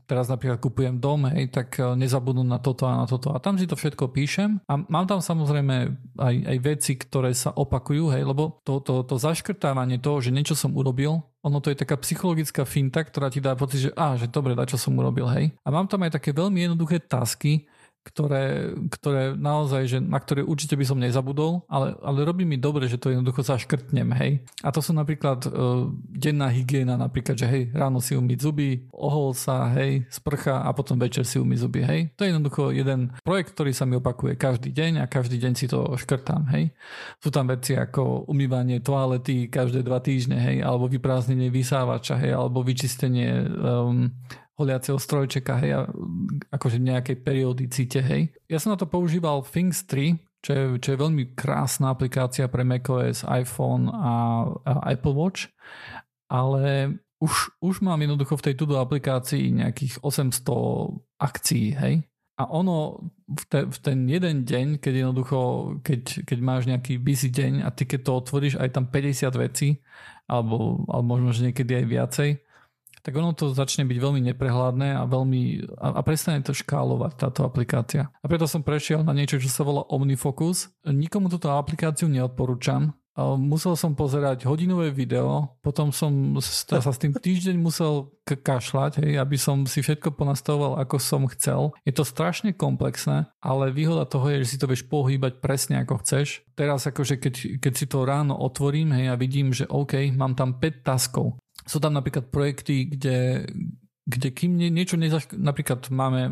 teraz 0.06 0.30
napríklad 0.30 0.62
kupujem 0.62 1.02
dom, 1.02 1.26
hej, 1.34 1.50
tak 1.50 1.82
eh, 1.82 1.98
nezabudnú 1.98 2.46
na 2.46 2.62
to 2.62 2.77
toto 2.78 2.86
a 2.86 3.02
na 3.02 3.10
toto. 3.10 3.34
A 3.34 3.42
tam 3.42 3.58
si 3.58 3.66
to 3.66 3.74
všetko 3.74 4.14
píšem 4.14 4.62
a 4.70 4.78
mám 4.78 5.10
tam 5.10 5.18
samozrejme 5.18 5.98
aj, 6.22 6.36
aj 6.46 6.58
veci, 6.62 6.94
ktoré 6.94 7.34
sa 7.34 7.50
opakujú, 7.58 8.14
hej, 8.14 8.22
lebo 8.22 8.62
to, 8.62 8.78
to, 8.86 9.02
to 9.02 9.18
zaškrtávanie 9.18 9.98
toho, 9.98 10.22
že 10.22 10.30
niečo 10.30 10.54
som 10.54 10.78
urobil, 10.78 11.26
ono 11.42 11.58
to 11.58 11.74
je 11.74 11.82
taká 11.82 11.98
psychologická 11.98 12.62
finta, 12.70 13.02
ktorá 13.02 13.34
ti 13.34 13.42
dá 13.42 13.58
pocit, 13.58 13.90
že 13.90 13.92
á, 13.98 14.14
že 14.14 14.30
dobre, 14.30 14.54
na 14.54 14.70
čo 14.70 14.78
som 14.78 14.94
urobil, 14.94 15.26
hej. 15.34 15.58
A 15.66 15.74
mám 15.74 15.90
tam 15.90 16.06
aj 16.06 16.22
také 16.22 16.30
veľmi 16.38 16.70
jednoduché 16.70 17.02
tasky, 17.02 17.66
ktoré, 18.08 18.72
ktoré 18.88 19.36
naozaj, 19.36 19.84
že, 19.92 19.98
na 20.00 20.18
ktoré 20.18 20.48
určite 20.48 20.80
by 20.80 20.86
som 20.88 20.98
nezabudol, 20.98 21.68
ale, 21.68 22.00
ale 22.00 22.24
robí 22.24 22.48
mi 22.48 22.56
dobre, 22.56 22.88
že 22.88 22.96
to 22.96 23.12
jednoducho 23.12 23.44
zaškrtnem, 23.44 24.10
hej. 24.16 24.32
A 24.64 24.72
to 24.72 24.80
sú 24.80 24.96
napríklad 24.96 25.44
uh, 25.48 25.92
denná 26.08 26.48
hygiena, 26.48 26.96
napríklad, 26.96 27.36
že 27.36 27.48
hej, 27.48 27.64
ráno 27.76 28.00
si 28.00 28.16
umyť 28.16 28.40
zuby, 28.40 28.88
ohol 28.96 29.36
sa, 29.36 29.68
hej, 29.76 30.08
sprcha 30.08 30.64
a 30.64 30.72
potom 30.72 30.96
večer 30.96 31.28
si 31.28 31.36
umyť 31.38 31.60
zuby, 31.60 31.82
hej. 31.84 32.02
To 32.16 32.24
je 32.24 32.32
jednoducho 32.32 32.72
jeden 32.72 33.12
projekt, 33.22 33.52
ktorý 33.54 33.76
sa 33.76 33.84
mi 33.84 34.00
opakuje 34.00 34.40
každý 34.40 34.72
deň 34.72 35.04
a 35.04 35.06
každý 35.12 35.38
deň 35.38 35.54
si 35.60 35.68
to 35.68 36.00
škrtám, 36.00 36.48
hej. 36.56 36.72
Sú 37.20 37.30
tam 37.30 37.52
veci 37.52 37.76
ako 37.76 38.32
umývanie 38.32 38.80
toalety 38.80 39.52
každé 39.52 39.84
dva 39.84 40.00
týždne, 40.00 40.40
hej, 40.40 40.64
alebo 40.64 40.88
vyprázdnenie 40.88 41.52
vysávača, 41.52 42.16
hej, 42.22 42.32
alebo 42.32 42.64
vyčistenie 42.64 43.44
um, 43.44 44.08
holiaceho 44.58 44.98
strojčeka, 44.98 45.62
hej, 45.62 45.86
akože 46.50 46.82
v 46.82 46.88
nejakej 46.90 47.18
periodicite, 47.22 48.02
hej. 48.02 48.34
Ja 48.50 48.58
som 48.58 48.74
na 48.74 48.78
to 48.82 48.90
používal 48.90 49.46
Things 49.46 49.86
3, 49.86 50.18
čo 50.42 50.52
je, 50.54 50.64
čo 50.82 50.90
je 50.94 51.02
veľmi 51.02 51.38
krásna 51.38 51.94
aplikácia 51.94 52.50
pre 52.50 52.66
macOS, 52.66 53.22
iPhone 53.30 53.90
a, 53.94 54.46
a 54.66 54.74
Apple 54.98 55.14
Watch, 55.14 55.54
ale 56.28 56.98
už, 57.22 57.58
už 57.62 57.76
mám 57.86 58.02
jednoducho 58.02 58.38
v 58.38 58.46
tej 58.50 58.56
tudo 58.58 58.82
aplikácii 58.82 59.54
nejakých 59.62 60.02
800 60.02 60.42
akcií, 61.22 61.74
hej. 61.78 61.96
A 62.38 62.46
ono 62.46 63.02
v, 63.26 63.44
te, 63.50 63.66
v 63.66 63.78
ten 63.82 64.06
jeden 64.06 64.46
deň, 64.46 64.78
keď 64.78 64.94
jednoducho, 65.06 65.40
keď, 65.82 66.22
keď 66.22 66.38
máš 66.38 66.70
nejaký 66.70 67.02
busy 67.02 67.34
deň 67.34 67.66
a 67.66 67.74
ty 67.74 67.90
keď 67.90 68.06
to 68.06 68.12
otvoríš, 68.14 68.56
aj 68.62 68.78
tam 68.78 68.86
50 68.86 69.34
vecí, 69.42 69.82
alebo, 70.30 70.86
alebo 70.86 71.18
možno, 71.18 71.34
že 71.34 71.50
niekedy 71.50 71.82
aj 71.82 71.86
viacej, 71.90 72.30
tak 73.08 73.16
ono 73.16 73.32
to 73.32 73.56
začne 73.56 73.88
byť 73.88 73.98
veľmi 74.04 74.20
neprehľadné 74.36 75.00
a 75.00 75.08
veľmi 75.08 75.72
a, 75.80 75.96
a 75.96 76.02
prestane 76.04 76.44
to 76.44 76.52
škálovať 76.52 77.16
táto 77.16 77.48
aplikácia. 77.48 78.12
A 78.20 78.28
preto 78.28 78.44
som 78.52 78.68
prešiel 78.68 79.00
na 79.08 79.16
niečo, 79.16 79.40
čo 79.40 79.48
sa 79.48 79.64
volá 79.64 79.88
Omnifocus. 79.88 80.76
Nikomu 80.84 81.32
túto 81.32 81.48
aplikáciu 81.48 82.12
neodporúčam. 82.12 82.92
Musel 83.18 83.74
som 83.74 83.98
pozerať 83.98 84.46
hodinové 84.46 84.94
video, 84.94 85.58
potom 85.66 85.90
som 85.90 86.38
sa 86.38 86.92
s 86.94 87.02
tým 87.02 87.18
týždeň 87.18 87.58
musel 87.58 88.14
kašľať, 88.30 89.02
hej, 89.02 89.18
aby 89.18 89.34
som 89.42 89.66
si 89.66 89.82
všetko 89.82 90.14
ponastavoval, 90.14 90.78
ako 90.78 91.02
som 91.02 91.26
chcel. 91.34 91.74
Je 91.82 91.98
to 91.98 92.06
strašne 92.06 92.54
komplexné, 92.54 93.26
ale 93.42 93.74
výhoda 93.74 94.06
toho 94.06 94.30
je, 94.30 94.46
že 94.46 94.50
si 94.54 94.58
to 94.62 94.70
vieš 94.70 94.86
pohýbať 94.86 95.42
presne 95.42 95.82
ako 95.82 95.98
chceš. 96.06 96.46
Teraz 96.54 96.86
akože 96.86 97.18
keď, 97.18 97.58
keď 97.58 97.74
si 97.74 97.90
to 97.90 98.06
ráno 98.06 98.38
otvorím 98.38 98.94
hej, 98.94 99.10
a 99.10 99.18
vidím, 99.18 99.50
že 99.50 99.66
OK, 99.66 100.14
mám 100.14 100.38
tam 100.38 100.62
5 100.62 100.86
taskov 100.86 101.42
sú 101.68 101.78
tam 101.84 101.94
napríklad 101.94 102.32
projekty, 102.32 102.88
kde, 102.88 103.46
kde 104.08 104.28
kým 104.32 104.56
nie, 104.56 104.72
niečo 104.72 104.96
nezaš... 104.96 105.28
Napríklad 105.36 105.92
máme 105.92 106.32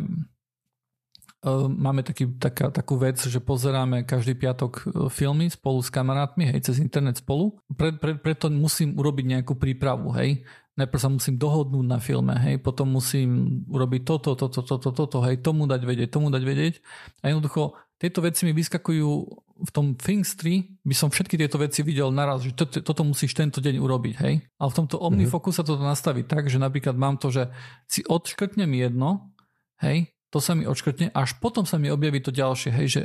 uh, 1.43 1.67
máme 1.67 2.01
taký, 2.01 2.31
taká, 2.39 2.71
takú 2.71 2.95
vec, 2.95 3.19
že 3.19 3.43
pozeráme 3.43 4.07
každý 4.07 4.33
piatok 4.33 4.71
e, 4.79 4.83
filmy 5.13 5.51
spolu 5.51 5.83
s 5.83 5.93
kamarátmi, 5.93 6.49
hej, 6.49 6.71
cez 6.71 6.81
internet 6.81 7.21
spolu. 7.21 7.59
Pre, 7.75 7.93
pre, 7.99 8.17
preto 8.17 8.47
musím 8.49 8.95
urobiť 8.95 9.25
nejakú 9.37 9.53
prípravu, 9.59 10.15
hej. 10.15 10.47
Najprv 10.75 10.99
sa 10.99 11.07
musím 11.07 11.35
dohodnúť 11.39 11.85
na 11.87 11.99
filme, 12.03 12.35
hej, 12.35 12.59
potom 12.59 12.91
musím 12.91 13.63
urobiť 13.71 14.01
toto, 14.03 14.35
toto, 14.35 14.59
toto, 14.63 14.89
toto, 14.91 15.17
hej, 15.23 15.39
tomu 15.39 15.67
dať 15.67 15.81
vedieť, 15.83 16.09
tomu 16.11 16.27
dať 16.31 16.43
vedieť. 16.43 16.73
A 17.23 17.31
jednoducho 17.31 17.75
tieto 17.95 18.19
veci 18.19 18.43
mi 18.43 18.51
vyskakujú 18.51 19.07
v 19.55 19.71
tom 19.71 19.95
Things 19.95 20.35
3 20.35 20.83
by 20.83 20.95
som 20.95 21.07
všetky 21.07 21.39
tieto 21.39 21.55
veci 21.55 21.79
videl 21.79 22.11
naraz, 22.11 22.43
že 22.43 22.51
to, 22.51 22.67
toto 22.67 23.07
musíš 23.07 23.31
tento 23.31 23.63
deň 23.63 23.79
urobiť, 23.79 24.15
hej. 24.19 24.43
Ale 24.59 24.69
v 24.69 24.77
tomto 24.83 24.99
OmniFocus 24.99 25.59
sa 25.59 25.63
toto 25.63 25.79
nastaví 25.79 26.27
tak, 26.27 26.51
že 26.51 26.59
napríklad 26.59 26.99
mám 26.99 27.15
to, 27.15 27.31
že 27.31 27.47
si 27.87 28.03
odškrtnem 28.03 28.67
jedno, 28.75 29.31
hej, 29.79 30.11
to 30.27 30.43
sa 30.43 30.59
mi 30.59 30.67
odškrtne, 30.67 31.15
až 31.15 31.39
potom 31.39 31.63
sa 31.63 31.79
mi 31.79 31.87
objaví 31.87 32.19
to 32.19 32.35
ďalšie, 32.35 32.71
hej, 32.75 32.87
že 32.91 33.01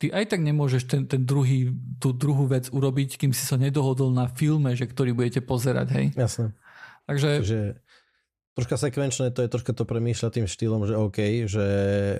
ty 0.00 0.08
aj 0.08 0.32
tak 0.32 0.40
nemôžeš 0.40 0.88
ten, 0.88 1.04
ten 1.04 1.28
druhý, 1.28 1.68
tú 2.00 2.16
druhú 2.16 2.48
vec 2.48 2.72
urobiť, 2.72 3.20
kým 3.20 3.36
si 3.36 3.44
sa 3.44 3.60
nedohodol 3.60 4.08
na 4.08 4.32
filme, 4.32 4.72
že 4.72 4.88
ktorý 4.88 5.12
budete 5.12 5.44
pozerať, 5.44 5.86
hej. 5.92 6.06
Jasne. 6.16 6.56
Takže... 7.04 7.30
Že 7.44 7.60
troška 8.56 8.80
sekvenčné, 8.80 9.36
to 9.36 9.44
je 9.44 9.52
troška 9.52 9.76
to 9.76 9.84
premýšľa 9.84 10.28
tým 10.32 10.46
štýlom, 10.48 10.88
že 10.88 10.96
OK, 10.96 11.44
že 11.44 11.66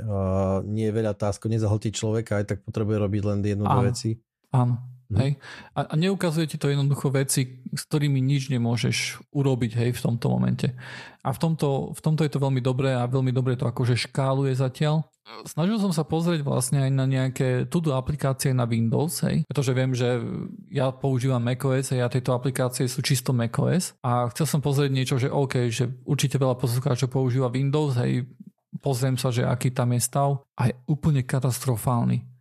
uh, 0.04 0.60
nie 0.68 0.92
je 0.92 0.94
veľa 0.94 1.16
tásko, 1.16 1.48
nezahltí 1.48 1.90
človeka, 1.96 2.44
aj 2.44 2.44
tak 2.52 2.58
potrebuje 2.60 2.96
robiť 3.00 3.22
len 3.24 3.38
jednu, 3.40 3.64
dve 3.64 3.82
veci. 3.88 4.20
Áno. 4.52 4.95
Hm. 5.06 5.16
Hej. 5.22 5.30
A, 5.78 5.80
a 5.86 5.94
neukazuje 5.94 6.50
ti 6.50 6.56
to 6.58 6.66
jednoducho 6.66 7.14
veci, 7.14 7.62
s 7.70 7.82
ktorými 7.86 8.18
nič 8.18 8.50
nemôžeš 8.50 9.30
urobiť 9.30 9.72
hej, 9.78 9.90
v 9.94 10.00
tomto 10.02 10.26
momente. 10.26 10.74
A 11.22 11.30
v 11.30 11.38
tomto, 11.38 11.94
v 11.94 12.00
tomto 12.02 12.22
je 12.26 12.32
to 12.34 12.42
veľmi 12.42 12.58
dobré 12.58 12.94
a 12.94 13.06
veľmi 13.06 13.30
dobre 13.30 13.54
to 13.54 13.66
akože 13.66 13.94
škáluje 13.94 14.54
zatiaľ. 14.54 15.06
Snažil 15.42 15.82
som 15.82 15.90
sa 15.90 16.06
pozrieť 16.06 16.46
vlastne 16.46 16.86
aj 16.86 16.90
na 16.94 17.02
nejaké 17.02 17.66
tudo 17.66 17.98
aplikácie 17.98 18.54
na 18.54 18.62
Windows, 18.62 19.26
hej, 19.26 19.42
pretože 19.50 19.74
viem, 19.74 19.90
že 19.90 20.22
ja 20.70 20.94
používam 20.94 21.42
macOS 21.42 21.90
a 21.90 22.06
ja 22.06 22.06
tieto 22.06 22.30
aplikácie 22.30 22.86
sú 22.86 23.02
čisto 23.02 23.34
macOS 23.34 23.98
a 24.06 24.30
chcel 24.30 24.46
som 24.46 24.62
pozrieť 24.62 24.90
niečo, 24.94 25.18
že 25.18 25.26
OK, 25.26 25.66
že 25.66 25.90
určite 26.06 26.38
veľa 26.38 26.54
poslucháčov 26.54 27.10
používa 27.10 27.50
Windows, 27.50 27.98
hej, 27.98 28.22
pozriem 28.78 29.18
sa, 29.18 29.34
že 29.34 29.42
aký 29.42 29.74
tam 29.74 29.98
je 29.98 30.00
stav 30.06 30.46
a 30.54 30.70
je 30.70 30.78
úplne 30.86 31.26
katastrofálny. 31.26 32.35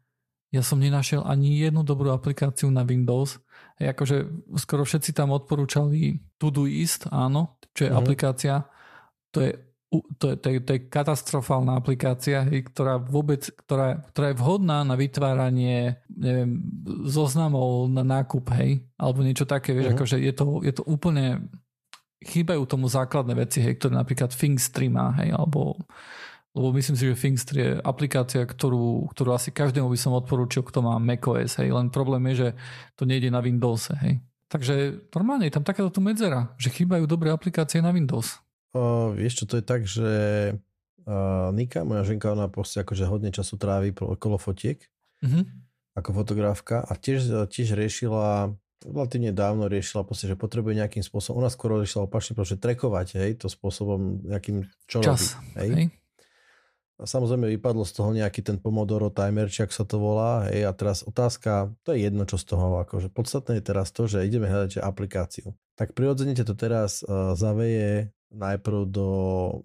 Ja 0.55 0.63
som 0.63 0.79
nenašiel 0.79 1.19
ani 1.27 1.59
jednu 1.59 1.83
dobrú 1.83 2.15
aplikáciu 2.15 2.71
na 2.71 2.87
Windows. 2.87 3.43
Akože 3.75 4.31
skoro 4.55 4.87
všetci 4.87 5.11
tam 5.11 5.35
odporúčali 5.35 6.23
Todoist, 6.39 7.11
áno, 7.11 7.59
čo 7.75 7.87
je 7.87 7.91
uh-huh. 7.91 7.99
aplikácia. 7.99 8.63
To 9.35 9.43
je 9.43 9.51
to 10.19 10.33
je, 10.33 10.35
to, 10.35 10.47
je, 10.51 10.59
to 10.59 10.71
je 10.75 10.81
katastrofálna 10.91 11.79
aplikácia, 11.79 12.43
ktorá 12.43 12.99
vôbec, 12.99 13.47
ktorá, 13.63 14.03
ktorá 14.11 14.33
je 14.33 14.39
vhodná 14.43 14.83
na 14.83 14.99
vytváranie 14.99 16.03
neviem, 16.11 16.59
zoznamov 17.07 17.87
na 17.87 18.03
nákup, 18.03 18.43
hej, 18.59 18.83
alebo 18.99 19.23
niečo 19.23 19.47
také, 19.47 19.71
vieš, 19.71 19.93
uh-huh. 19.93 19.97
akože 20.03 20.17
je 20.19 20.33
to, 20.35 20.45
je 20.67 20.73
to 20.75 20.83
úplne 20.83 21.47
chýbajú 22.25 22.65
tomu 22.65 22.89
základné 22.89 23.37
veci, 23.37 23.61
hej, 23.61 23.77
ktoré 23.77 23.95
napríklad 23.95 24.33
Things 24.33 24.73
3 24.73 24.89
má, 24.89 25.13
hej, 25.21 25.31
alebo 25.31 25.77
lebo 26.55 26.71
myslím 26.71 26.95
si, 26.95 27.03
že 27.11 27.19
Thinkster 27.19 27.55
je 27.59 27.69
aplikácia, 27.83 28.47
ktorú, 28.47 29.11
ktorú 29.11 29.35
asi 29.35 29.51
každému 29.51 29.91
by 29.91 29.99
som 29.99 30.15
odporúčil, 30.15 30.63
kto 30.63 30.79
má 30.79 30.95
macOS, 31.03 31.59
hej, 31.59 31.75
len 31.75 31.91
problém 31.91 32.23
je, 32.31 32.35
že 32.35 32.49
to 32.95 33.03
nejde 33.03 33.27
na 33.27 33.43
Windows, 33.43 33.91
hej. 33.99 34.23
Takže 34.47 35.03
normálne 35.11 35.51
je 35.51 35.55
tam 35.59 35.67
takáto 35.67 35.91
tu 35.91 35.99
medzera, 35.99 36.55
že 36.55 36.71
chýbajú 36.71 37.03
dobré 37.03 37.33
aplikácie 37.35 37.83
na 37.83 37.91
Windows. 37.91 38.39
O, 38.71 39.11
vieš 39.11 39.43
čo, 39.43 39.51
to 39.51 39.59
je 39.59 39.65
tak, 39.65 39.83
že 39.83 40.09
uh, 41.03 41.51
Nika, 41.51 41.83
moja 41.83 42.07
ženka, 42.07 42.31
ona 42.31 42.47
proste 42.47 42.79
akože 42.79 43.03
hodne 43.03 43.35
času 43.35 43.59
trávi 43.59 43.91
okolo 43.91 44.39
fotiek, 44.39 44.79
mm-hmm. 45.27 45.43
ako 45.99 46.09
fotografka 46.23 46.87
a 46.87 46.95
tiež, 46.95 47.51
tiež 47.51 47.75
riešila 47.75 48.55
relatívne 48.85 49.33
dávno 49.33 49.65
riešila 49.65 50.05
proste, 50.05 50.29
že 50.29 50.37
potrebuje 50.37 50.77
nejakým 50.77 51.01
spôsobom, 51.01 51.41
ona 51.41 51.49
skoro 51.49 51.81
riešila 51.81 52.05
opačne, 52.05 52.37
proste 52.37 52.61
trekovať, 52.61 53.17
hej, 53.17 53.31
to 53.41 53.49
spôsobom 53.49 54.21
nejakým, 54.29 54.69
čo 54.85 55.01
Čas, 55.01 55.33
robí, 55.33 55.57
hej. 55.57 55.69
hej. 55.73 55.85
Samozrejme 56.95 57.51
vypadlo 57.59 57.83
z 57.83 57.91
toho 57.91 58.15
nejaký 58.15 58.39
ten 58.39 58.55
Pomodoro 58.55 59.11
timer, 59.11 59.51
či 59.51 59.67
ak 59.67 59.75
sa 59.75 59.83
to 59.83 59.99
volá. 59.99 60.47
Hej, 60.47 60.63
a 60.63 60.71
teraz 60.71 61.03
otázka, 61.03 61.75
to 61.83 61.91
je 61.91 62.07
jedno, 62.07 62.23
čo 62.23 62.39
z 62.39 62.55
toho, 62.55 62.79
akože 62.87 63.11
podstatné 63.11 63.59
je 63.59 63.67
teraz 63.67 63.91
to, 63.91 64.07
že 64.07 64.23
ideme 64.23 64.47
hľadať 64.47 64.79
aplikáciu. 64.79 65.51
Tak 65.75 65.91
prirodzene 65.91 66.31
to 66.39 66.55
teraz 66.55 67.03
uh, 67.03 67.35
zaveje 67.35 68.15
najprv 68.31 68.87
do 68.87 69.07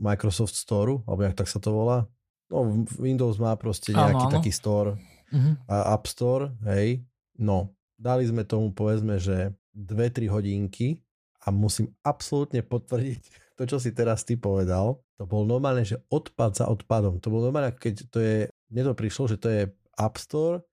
Microsoft 0.03 0.59
Store, 0.59 1.07
alebo 1.07 1.23
jak 1.23 1.39
tak 1.39 1.47
sa 1.47 1.63
to 1.63 1.71
volá. 1.71 2.11
No, 2.51 2.67
Windows 2.99 3.39
má 3.39 3.55
proste 3.55 3.95
nejaký 3.95 4.27
áno, 4.27 4.31
áno. 4.31 4.35
taký 4.43 4.51
store 4.51 4.99
uh-huh. 5.31 5.55
a 5.71 5.95
App 5.95 6.11
Store, 6.11 6.51
hej. 6.67 7.07
No, 7.39 7.71
dali 7.95 8.27
sme 8.27 8.43
tomu 8.43 8.75
povedzme, 8.75 9.23
že 9.23 9.55
2-3 9.79 10.27
hodinky 10.27 10.99
a 11.47 11.55
musím 11.55 11.95
absolútne 12.03 12.61
potvrdiť 12.67 13.23
to, 13.61 13.77
čo 13.77 13.77
si 13.77 13.93
teraz 13.93 14.25
ty 14.25 14.41
povedal, 14.41 15.05
to 15.21 15.29
bol 15.29 15.45
normálne, 15.45 15.85
že 15.85 16.01
odpad 16.09 16.57
za 16.57 16.65
odpadom. 16.73 17.21
To 17.21 17.29
bol 17.29 17.45
normálne, 17.45 17.77
keď 17.77 18.09
to 18.09 18.17
je, 18.17 18.37
mne 18.73 18.89
to 18.89 18.95
prišlo, 18.97 19.29
že 19.29 19.37
to 19.37 19.49
je 19.53 19.63
App 20.01 20.17
Store, 20.17 20.65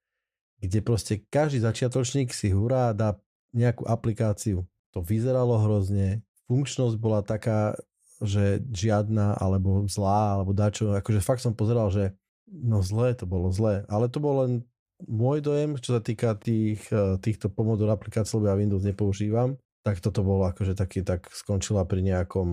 kde 0.63 0.79
proste 0.79 1.19
každý 1.27 1.59
začiatočník 1.59 2.31
si 2.31 2.47
hurá 2.55 2.95
dá 2.95 3.19
nejakú 3.51 3.83
aplikáciu. 3.83 4.63
To 4.95 5.03
vyzeralo 5.03 5.59
hrozne, 5.67 6.23
funkčnosť 6.47 6.95
bola 6.95 7.27
taká, 7.27 7.75
že 8.23 8.63
žiadna, 8.71 9.35
alebo 9.35 9.83
zlá, 9.91 10.39
alebo 10.39 10.55
dačo. 10.55 10.95
Akože 10.95 11.19
fakt 11.19 11.43
som 11.43 11.51
pozeral, 11.51 11.91
že 11.91 12.15
no 12.47 12.79
zlé 12.79 13.19
to 13.19 13.27
bolo 13.27 13.51
zlé. 13.51 13.83
Ale 13.91 14.07
to 14.07 14.23
bol 14.23 14.47
len 14.47 14.63
môj 15.03 15.43
dojem, 15.43 15.75
čo 15.75 15.99
sa 15.99 16.01
týka 16.01 16.39
tých, 16.39 16.87
eh, 16.95 17.19
týchto 17.19 17.51
pomodor 17.51 17.91
aplikácií, 17.91 18.39
lebo 18.39 18.47
ja 18.47 18.55
Windows 18.55 18.87
nepoužívam 18.87 19.59
tak 19.87 20.03
toto 20.03 20.19
bolo 20.19 20.43
akože 20.51 20.75
taký, 20.75 20.99
tak 20.99 21.31
skončila 21.31 21.87
pri 21.87 22.03
nejakom, 22.03 22.49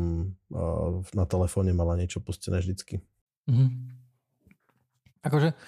na 1.11 1.25
telefóne 1.27 1.75
mala 1.75 1.99
niečo 1.99 2.23
pustené 2.23 2.63
vždycky. 2.63 3.03
Mm-hmm. 3.51 3.69
Akože, 5.27 5.59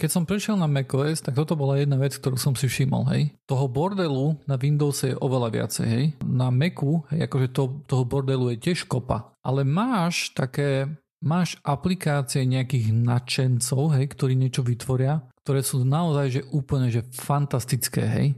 keď 0.00 0.08
som 0.08 0.24
prišiel 0.24 0.56
na 0.56 0.64
macOS, 0.64 1.20
tak 1.20 1.36
toto 1.36 1.60
bola 1.60 1.76
jedna 1.76 2.00
vec, 2.00 2.16
ktorú 2.16 2.40
som 2.40 2.56
si 2.56 2.72
všimol, 2.72 3.04
hej. 3.12 3.36
Toho 3.44 3.68
bordelu 3.68 4.40
na 4.48 4.56
Windows 4.56 5.04
je 5.04 5.12
oveľa 5.12 5.52
viacej, 5.52 5.86
hej. 5.92 6.04
Na 6.24 6.48
Macu, 6.48 7.04
hej, 7.12 7.28
akože 7.28 7.52
to, 7.52 7.84
toho 7.84 8.08
bordelu 8.08 8.56
je 8.56 8.64
tiež 8.64 8.88
kopa. 8.88 9.36
Ale 9.44 9.60
máš 9.60 10.32
také, 10.32 10.88
máš 11.20 11.60
aplikácie 11.68 12.48
nejakých 12.48 12.96
nadšencov, 12.96 13.92
hej, 14.00 14.08
ktorí 14.08 14.32
niečo 14.40 14.64
vytvoria, 14.64 15.20
ktoré 15.44 15.60
sú 15.60 15.84
naozaj, 15.84 16.26
že 16.32 16.48
úplne, 16.48 16.88
že 16.88 17.04
fantastické, 17.12 18.08
hej. 18.08 18.28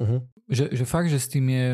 Uh-huh 0.00 0.24
že, 0.48 0.72
že 0.72 0.84
fakt, 0.88 1.12
že 1.12 1.20
s 1.20 1.28
tým 1.28 1.46
je, 1.52 1.66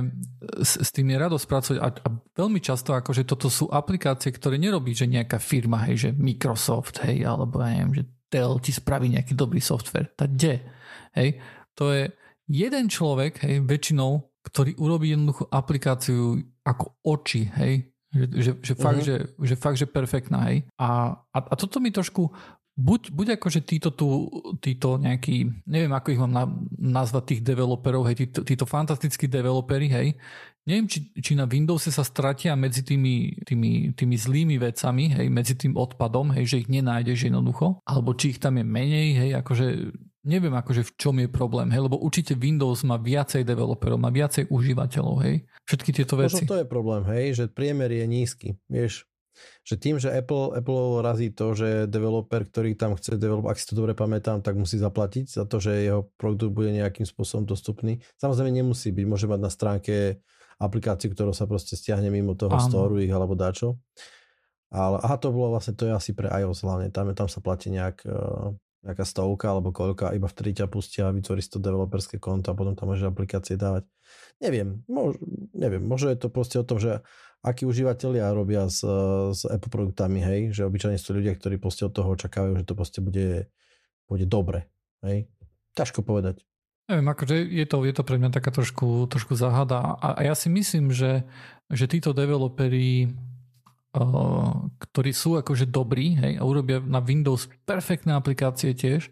s, 0.58 0.82
s 0.82 0.90
tým 0.90 1.14
je 1.14 1.16
radosť 1.16 1.46
pracovať 1.46 1.78
a, 1.78 1.88
a 1.94 2.08
veľmi 2.34 2.58
často 2.58 2.90
akože 2.90 3.22
toto 3.22 3.46
sú 3.46 3.70
aplikácie, 3.70 4.34
ktoré 4.34 4.58
nerobí, 4.58 4.90
že 4.90 5.06
nejaká 5.06 5.38
firma, 5.38 5.86
hej, 5.86 5.96
že 5.96 6.10
Microsoft, 6.10 6.98
hej, 7.06 7.22
alebo 7.22 7.62
ja 7.62 7.70
neviem, 7.70 8.02
že 8.02 8.04
Dell 8.26 8.58
ti 8.58 8.74
spraví 8.74 9.06
nejaký 9.14 9.38
dobrý 9.38 9.62
software. 9.62 10.10
Tá 10.18 10.26
kde? 10.26 10.66
Hej, 11.14 11.38
to 11.78 11.94
je 11.94 12.10
jeden 12.50 12.90
človek, 12.90 13.46
hej, 13.46 13.62
väčšinou, 13.62 14.26
ktorý 14.42 14.74
urobí 14.82 15.14
jednoduchú 15.14 15.46
aplikáciu 15.54 16.42
ako 16.66 16.98
oči, 17.06 17.46
hej, 17.54 17.94
že, 18.14 18.26
že, 18.30 18.52
že, 18.62 18.74
fakt, 18.78 19.02
uh-huh. 19.02 19.08
že, 19.10 19.16
že 19.42 19.54
fakt, 19.58 19.78
že 19.78 19.86
perfektná, 19.90 20.50
hej. 20.50 20.62
A, 20.78 21.18
a, 21.18 21.38
a 21.50 21.54
toto 21.58 21.82
mi 21.82 21.90
trošku 21.90 22.30
buď, 22.74 23.14
buď 23.14 23.26
ako, 23.38 23.46
že 23.50 23.60
títo 23.62 23.94
tu, 23.94 24.26
títo 24.58 24.98
nejakí, 24.98 25.66
neviem 25.66 25.92
ako 25.94 26.08
ich 26.10 26.20
mám 26.20 26.34
na, 26.34 26.44
nazvať 26.78 27.34
tých 27.34 27.40
developerov, 27.46 28.10
hej, 28.10 28.26
títo, 28.26 28.40
títo 28.42 28.66
fantastickí 28.66 29.30
developeri, 29.30 29.86
hej, 29.86 30.08
neviem, 30.66 30.90
či, 30.90 31.14
či 31.14 31.38
na 31.38 31.46
Windowse 31.46 31.94
sa 31.94 32.02
stratia 32.02 32.58
medzi 32.58 32.82
tými, 32.82 33.46
tými, 33.46 33.94
tými 33.94 34.16
zlými 34.18 34.56
vecami, 34.58 35.14
hej, 35.14 35.26
medzi 35.30 35.54
tým 35.54 35.78
odpadom, 35.78 36.34
hej, 36.34 36.44
že 36.50 36.60
ich 36.66 36.68
nenájdeš 36.68 37.30
jednoducho, 37.30 37.78
alebo 37.86 38.12
či 38.18 38.34
ich 38.34 38.42
tam 38.42 38.58
je 38.58 38.66
menej, 38.66 39.08
hej, 39.22 39.30
akože 39.38 39.66
neviem 40.24 40.56
akože 40.56 40.88
v 40.88 40.92
čom 40.96 41.14
je 41.20 41.28
problém, 41.28 41.68
hej, 41.70 41.84
lebo 41.84 42.00
určite 42.00 42.34
Windows 42.34 42.82
má 42.82 42.98
viacej 42.98 43.44
developerov, 43.44 44.00
má 44.00 44.10
viacej 44.10 44.50
užívateľov, 44.50 45.16
hej, 45.22 45.46
všetky 45.68 45.90
tieto 45.94 46.18
veci. 46.18 46.42
Možno 46.42 46.50
to 46.50 46.60
je 46.64 46.66
problém, 46.66 47.02
hej, 47.12 47.24
že 47.38 47.44
priemer 47.52 47.92
je 47.92 48.04
nízky, 48.08 48.48
vieš, 48.66 49.06
že 49.66 49.74
tým, 49.76 49.96
že 49.98 50.12
Apple, 50.12 50.58
Apple 50.58 51.02
razí 51.02 51.30
to, 51.30 51.54
že 51.56 51.90
developer, 51.90 52.44
ktorý 52.46 52.78
tam 52.78 52.94
chce 52.94 53.18
develop, 53.18 53.50
ak 53.50 53.58
si 53.58 53.66
to 53.68 53.74
dobre 53.78 53.92
pamätám, 53.92 54.40
tak 54.40 54.54
musí 54.54 54.78
zaplatiť 54.78 55.30
za 55.30 55.44
to, 55.44 55.58
že 55.58 55.86
jeho 55.86 56.10
produkt 56.18 56.54
bude 56.54 56.70
nejakým 56.70 57.06
spôsobom 57.06 57.44
dostupný. 57.48 58.02
Samozrejme 58.18 58.50
nemusí 58.50 58.94
byť, 58.94 59.06
môže 59.06 59.26
mať 59.26 59.40
na 59.40 59.50
stránke 59.50 59.94
aplikáciu, 60.58 61.10
ktorú 61.10 61.34
sa 61.34 61.50
proste 61.50 61.74
stiahne 61.74 62.10
mimo 62.10 62.38
toho 62.38 62.54
Áno. 62.54 62.62
storu 62.62 63.02
ich 63.02 63.10
alebo 63.10 63.34
dačo. 63.34 63.78
Ale 64.74 64.98
aha, 64.98 65.16
to 65.22 65.30
bolo 65.30 65.54
vlastne, 65.54 65.78
to 65.78 65.86
je 65.86 65.94
asi 65.94 66.10
pre 66.18 66.26
iOS 66.26 66.66
hlavne, 66.66 66.90
tam, 66.90 67.06
tam 67.14 67.30
sa 67.30 67.38
platí 67.38 67.70
nejak, 67.70 68.02
uh, 68.10 68.50
nejaká 68.82 69.06
stovka 69.06 69.54
alebo 69.54 69.70
koľka, 69.70 70.10
iba 70.18 70.26
vtedy 70.26 70.62
ťa 70.62 70.66
pustia 70.66 71.06
a 71.06 71.14
vytvorí 71.14 71.38
si 71.38 71.50
to 71.54 71.62
developerské 71.62 72.18
konto 72.18 72.50
a 72.50 72.58
potom 72.58 72.74
tam 72.74 72.90
môže 72.90 73.06
aplikácie 73.06 73.54
dávať. 73.54 73.86
Neviem, 74.42 74.82
mož, 74.90 75.14
neviem, 75.54 75.78
možno 75.78 76.10
je 76.10 76.18
to 76.18 76.28
proste 76.28 76.58
o 76.58 76.66
tom, 76.66 76.82
že 76.82 77.06
akí 77.44 77.68
užívateľia 77.68 78.32
robia 78.32 78.64
s, 78.72 78.80
s 79.36 79.44
Apple 79.44 79.68
produktami, 79.68 80.24
hej, 80.24 80.40
že 80.56 80.64
obyčajne 80.64 80.96
sú 80.96 81.12
ľudia, 81.12 81.36
ktorí 81.36 81.60
proste 81.60 81.84
od 81.84 81.92
toho 81.92 82.16
očakávajú, 82.16 82.56
že 82.56 82.64
to 82.64 82.74
proste 82.74 83.00
bude, 83.04 83.52
bude 84.08 84.24
dobre, 84.24 84.64
hej. 85.04 85.28
Ťažko 85.76 86.00
povedať. 86.00 86.40
Neviem, 86.88 87.08
akože 87.12 87.36
je 87.48 87.66
to, 87.68 87.76
je 87.84 87.94
to 87.96 88.04
pre 88.04 88.16
mňa 88.16 88.30
taká 88.32 88.52
trošku, 88.52 89.08
trošku 89.08 89.36
záhada 89.36 89.96
a, 90.00 90.16
a 90.16 90.20
ja 90.24 90.34
si 90.36 90.48
myslím, 90.52 90.92
že, 90.92 91.24
že 91.72 91.88
títo 91.88 92.12
developeri, 92.12 93.08
uh, 93.08 94.68
ktorí 94.80 95.12
sú 95.16 95.40
akože 95.40 95.68
dobrí 95.68 96.16
hej, 96.16 96.40
a 96.40 96.42
urobia 96.44 96.80
na 96.84 97.00
Windows 97.00 97.48
perfektné 97.64 98.12
aplikácie 98.12 98.76
tiež, 98.76 99.08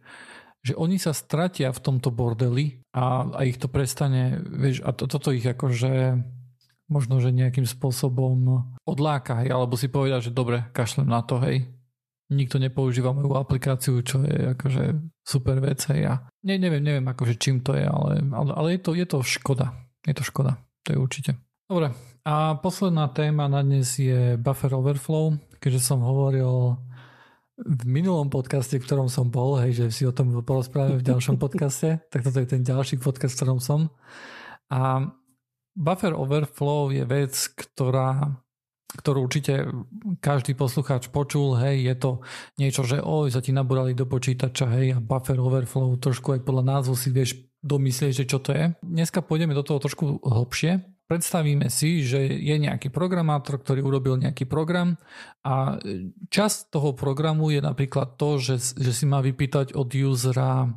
že 0.63 0.73
oni 0.79 1.01
sa 1.01 1.17
stratia 1.17 1.73
v 1.75 1.81
tomto 1.81 2.13
bordeli 2.15 2.85
a, 2.95 3.25
a 3.29 3.41
ich 3.49 3.59
to 3.59 3.67
prestane, 3.67 4.39
vieš, 4.47 4.85
a 4.85 4.95
to, 4.95 5.09
toto 5.09 5.33
ich 5.33 5.43
akože 5.43 6.23
možno, 6.93 7.17
že 7.19 7.33
nejakým 7.33 7.65
spôsobom 7.65 8.69
odláka, 8.85 9.41
hej, 9.41 9.49
alebo 9.49 9.81
si 9.81 9.89
povedal, 9.89 10.21
že 10.21 10.29
dobre, 10.29 10.69
kašlem 10.77 11.09
na 11.09 11.25
to, 11.25 11.41
hej. 11.41 11.65
Nikto 12.29 12.61
nepoužíva 12.61 13.17
moju 13.17 13.33
aplikáciu, 13.37 14.01
čo 14.05 14.21
je 14.25 14.53
akože 14.53 15.01
super 15.25 15.57
vec, 15.65 15.81
hej. 15.89 16.13
Ja 16.13 16.15
ne, 16.45 16.61
neviem, 16.61 16.85
neviem 16.85 17.09
akože 17.09 17.41
čím 17.41 17.65
to 17.65 17.73
je, 17.73 17.89
ale, 17.89 18.21
ale, 18.29 18.51
ale 18.53 18.69
je, 18.77 18.81
to, 18.85 18.91
je 18.93 19.07
to 19.09 19.19
škoda. 19.25 19.73
Je 20.05 20.13
to 20.13 20.21
škoda, 20.21 20.61
to 20.85 20.93
je 20.93 20.99
určite. 21.01 21.31
Dobre, 21.65 21.97
a 22.29 22.55
posledná 22.61 23.09
téma 23.09 23.49
na 23.49 23.65
dnes 23.65 23.97
je 23.97 24.37
buffer 24.37 24.77
overflow, 24.77 25.35
keďže 25.57 25.81
som 25.81 26.05
hovoril 26.05 26.77
v 27.63 27.83
minulom 27.87 28.27
podcaste, 28.33 28.79
v 28.79 28.85
ktorom 28.85 29.07
som 29.07 29.31
bol, 29.31 29.61
hej, 29.63 29.77
že 29.77 29.85
si 29.95 30.03
o 30.03 30.13
tom 30.15 30.35
porozprávame 30.43 30.99
v 30.99 31.07
ďalšom 31.07 31.39
podcaste, 31.39 32.03
tak 32.11 32.27
toto 32.27 32.43
je 32.43 32.49
ten 32.49 32.63
ďalší 32.67 32.99
podcast, 32.99 33.35
v 33.35 33.39
ktorom 33.39 33.59
som. 33.63 33.81
A 34.73 35.13
Buffer 35.73 36.13
overflow 36.13 36.93
je 36.93 37.05
vec, 37.09 37.33
ktorá 37.57 38.43
ktorú 38.93 39.25
určite 39.25 39.73
každý 40.21 40.53
poslucháč 40.53 41.09
počul, 41.09 41.57
hej, 41.57 41.89
je 41.89 41.95
to 41.97 42.11
niečo, 42.61 42.85
že 42.85 43.01
oj, 43.01 43.33
sa 43.33 43.41
ti 43.41 43.49
nabúrali 43.49 43.97
do 43.97 44.05
počítača, 44.05 44.69
hej, 44.77 44.87
a 44.93 44.99
buffer 45.01 45.41
overflow, 45.41 45.97
trošku 45.97 46.37
aj 46.37 46.45
podľa 46.45 46.65
názvu 46.77 46.93
si 46.93 47.09
vieš 47.09 47.41
domyslieť, 47.65 48.13
že 48.13 48.29
čo 48.29 48.39
to 48.43 48.53
je. 48.53 48.77
Dneska 48.85 49.25
pôjdeme 49.25 49.57
do 49.57 49.65
toho 49.65 49.81
trošku 49.81 50.21
hlbšie. 50.21 50.83
Predstavíme 51.09 51.69
si, 51.69 52.05
že 52.05 52.25
je 52.25 52.57
nejaký 52.57 52.89
programátor, 52.89 53.61
ktorý 53.61 53.85
urobil 53.85 54.17
nejaký 54.17 54.49
program 54.49 54.97
a 55.45 55.77
časť 56.33 56.73
toho 56.73 56.97
programu 56.97 57.53
je 57.53 57.61
napríklad 57.61 58.17
to, 58.17 58.41
že, 58.41 58.77
že 58.77 58.93
si 58.97 59.05
má 59.05 59.21
vypýtať 59.21 59.77
od 59.77 59.93
usera 59.93 60.73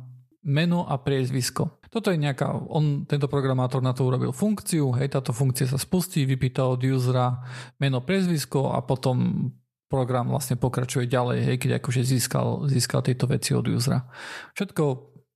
meno 0.46 0.84
a 0.86 1.00
priezvisko. 1.00 1.75
Toto 1.96 2.12
je 2.12 2.20
nejaká, 2.20 2.52
on, 2.52 3.08
tento 3.08 3.24
programátor 3.24 3.80
na 3.80 3.96
to 3.96 4.04
urobil 4.04 4.28
funkciu, 4.28 4.92
hej, 5.00 5.16
táto 5.16 5.32
funkcia 5.32 5.64
sa 5.64 5.80
spustí, 5.80 6.28
vypýta 6.28 6.68
od 6.68 6.84
usera 6.84 7.40
meno, 7.80 8.04
prezvisko 8.04 8.76
a 8.76 8.84
potom 8.84 9.48
program 9.88 10.28
vlastne 10.28 10.60
pokračuje 10.60 11.08
ďalej, 11.08 11.48
hej, 11.48 11.56
keď 11.56 11.80
akože 11.80 12.04
získal, 12.04 12.68
získal 12.68 13.00
tieto 13.00 13.24
veci 13.24 13.56
od 13.56 13.64
usera. 13.72 14.04
Všetko 14.52 14.84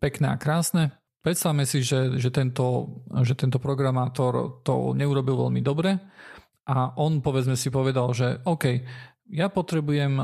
pekné 0.04 0.36
a 0.36 0.36
krásne. 0.36 1.00
Predstavme 1.24 1.64
si, 1.64 1.80
že, 1.80 2.20
že, 2.20 2.28
tento, 2.28 3.00
že 3.24 3.32
tento 3.40 3.56
programátor 3.56 4.60
to 4.60 4.92
neurobil 4.92 5.48
veľmi 5.48 5.64
dobre 5.64 5.96
a 6.68 6.92
on 7.00 7.24
povedzme 7.24 7.56
si 7.56 7.72
povedal, 7.72 8.12
že 8.12 8.36
OK, 8.44 8.84
ja 9.32 9.48
potrebujem 9.48 10.20